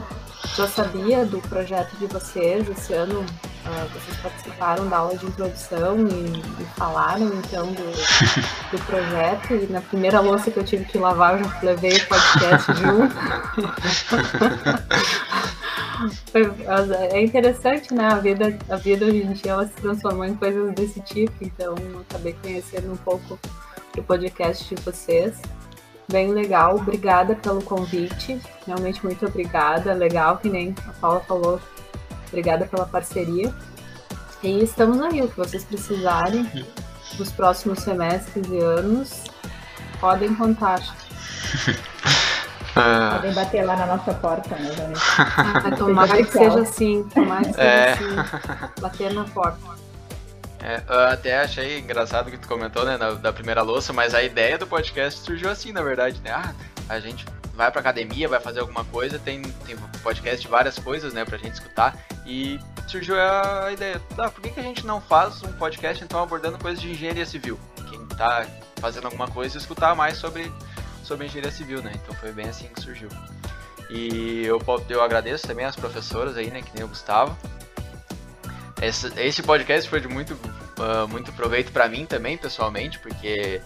Já 0.55 0.68
sabia 0.68 1.26
do 1.26 1.39
projeto 1.41 1.95
de 1.97 2.05
vocês 2.07 2.70
esse 2.70 2.93
ano 2.93 3.26
Uh, 3.60 3.88
vocês 3.89 4.18
participaram 4.22 4.88
da 4.88 4.97
aula 4.97 5.18
de 5.18 5.26
introdução 5.26 6.07
e, 6.07 6.62
e 6.62 6.66
falaram 6.78 7.28
então 7.28 7.68
do, 7.68 7.91
do, 8.72 8.80
projeto 8.88 9.53
e 9.53 9.68
na 9.68 9.82
primeira 9.82 10.22
louça 10.22 10.49
que 10.49 10.57
eu 10.57 10.64
tive 10.64 10.86
que 10.86 10.97
lavar 10.97 11.38
eu 11.38 11.43
já 11.43 11.60
levei 11.62 11.91
o 11.91 12.07
podcast 12.07 12.72
junto. 12.80 13.14
é 17.12 17.22
interessante, 17.22 17.93
né? 17.93 18.07
A 18.07 18.16
vida, 18.16 18.57
a 18.70 18.78
vida 18.78 19.05
hoje 19.05 19.24
em 19.24 19.34
dia 19.34 19.51
ela 19.51 19.68
se 19.68 19.74
transformou 19.74 20.24
em 20.24 20.36
coisas 20.36 20.74
desse 20.74 21.01
tipo, 21.01 21.34
então 21.41 21.76
eu 21.78 21.99
acabei 22.10 22.34
conhecendo 22.41 22.93
um 22.93 22.97
pouco 22.97 23.38
do 24.00 24.04
podcast 24.04 24.74
de 24.74 24.82
vocês. 24.82 25.41
Bem 26.10 26.32
legal, 26.32 26.76
obrigada 26.76 27.36
pelo 27.36 27.62
convite, 27.62 28.41
realmente 28.66 29.04
muito 29.04 29.26
obrigada. 29.26 29.93
Legal 29.93 30.38
que 30.38 30.50
nem 30.50 30.74
a 30.88 30.93
Paula 30.93 31.20
falou, 31.20 31.62
Obrigada 32.30 32.66
pela 32.66 32.86
parceria. 32.86 33.54
E 34.41 34.64
estamos 34.64 35.02
aí, 35.02 35.22
o 35.22 35.28
que 35.28 35.36
vocês 35.36 35.64
precisarem 35.64 36.50
nos 37.18 37.32
próximos 37.32 37.80
semestres 37.80 38.47
e 38.47 38.60
anos, 38.60 39.24
podem 40.00 40.34
contar. 40.36 40.80
Ah. 42.76 43.16
Podem 43.20 43.34
bater 43.34 43.66
lá 43.66 43.76
na 43.76 43.88
nossa 43.88 44.14
porta, 44.14 44.56
né? 44.56 44.70
Ah, 45.18 45.72
tomara 45.76 46.24
que 46.24 46.32
seja 46.32 46.62
assim, 46.62 47.04
tomara 47.14 47.41
que 47.41 47.54
seja 47.54 47.64
é. 47.64 47.93
assim, 47.93 48.80
bater 48.80 49.14
na 49.14 49.26
porta. 49.26 49.89
É, 50.62 50.84
eu 50.88 50.99
até 51.07 51.39
achei 51.39 51.80
engraçado 51.80 52.30
que 52.30 52.38
tu 52.38 52.47
comentou, 52.47 52.86
né, 52.86 52.97
na, 52.97 53.12
da 53.12 53.32
primeira 53.32 53.62
louça, 53.62 53.93
mas 53.93 54.14
a 54.14 54.22
ideia 54.22 54.57
do 54.57 54.68
podcast 54.68 55.22
surgiu 55.22 55.49
assim, 55.49 55.72
na 55.72 55.82
verdade, 55.82 56.20
né? 56.22 56.32
Ah, 56.32 56.53
a 56.89 56.99
gente 56.99 57.26
vai 57.53 57.72
pra 57.72 57.82
academia, 57.82 58.28
vai 58.28 58.39
fazer 58.39 58.60
alguma 58.60 58.84
coisa, 58.86 59.20
tem, 59.20 59.41
tem 59.41 59.78
podcast 60.01 60.41
de 60.41 60.47
várias 60.47 60.78
coisas, 60.80 61.14
né, 61.14 61.24
pra 61.24 61.38
gente 61.38 61.53
escutar. 61.53 61.97
E 62.26 62.60
surgiu 62.88 63.16
a 63.20 63.72
ideia, 63.72 64.01
ah, 64.18 64.30
por 64.30 64.41
que, 64.41 64.49
que 64.49 64.60
a 64.60 64.64
gente 64.64 64.86
não 64.86 64.99
faz 64.99 65.43
um 65.43 65.51
podcast 65.53 66.03
então 66.03 66.22
abordando 66.22 66.57
coisas 66.57 66.82
de 66.82 66.91
engenharia 66.91 67.26
civil? 67.26 67.60
Quem 67.89 68.05
tá 68.07 68.45
fazendo 68.78 69.05
alguma 69.05 69.28
coisa, 69.28 69.57
escutar 69.57 69.95
mais 69.95 70.18
sobre, 70.18 70.51
sobre 71.03 71.26
engenharia 71.26 71.51
civil, 71.51 71.82
né? 71.82 71.91
Então 71.95 72.16
foi 72.16 72.32
bem 72.32 72.47
assim 72.47 72.68
que 72.68 72.82
surgiu. 72.82 73.10
E 73.89 74.45
eu, 74.45 74.62
eu 74.89 75.01
agradeço 75.01 75.47
também 75.47 75.66
as 75.66 75.76
professoras 75.76 76.38
aí, 76.38 76.51
né, 76.51 76.62
que 76.62 76.72
nem 76.76 76.84
o 76.84 76.88
Gustavo. 76.88 77.38
Esse, 78.82 79.07
esse 79.19 79.43
podcast 79.43 79.89
foi 79.89 79.99
de 79.99 80.07
muito, 80.07 80.34
uh, 80.34 81.07
muito 81.09 81.34
proveito 81.34 81.71
para 81.71 81.88
mim 81.89 82.05
também, 82.05 82.38
pessoalmente, 82.38 82.97
porque 82.99 83.61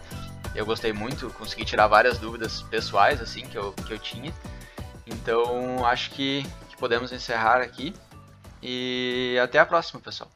eu 0.56 0.66
gostei 0.66 0.92
muito, 0.92 1.30
consegui 1.32 1.66
tirar 1.66 1.88
várias 1.88 2.18
dúvidas 2.18 2.64
pessoais, 2.64 3.22
assim, 3.22 3.46
que 3.46 3.56
eu, 3.56 3.74
que 3.74 3.94
eu 3.94 4.00
tinha. 4.00 4.34
Então, 5.06 5.86
acho 5.86 6.12
que, 6.12 6.44
que 6.70 6.78
podemos 6.78 7.12
encerrar 7.12 7.62
aqui. 7.62 7.94
E 8.62 9.38
até 9.44 9.60
a 9.60 9.66
próxima, 9.66 10.00
pessoal. 10.00 10.32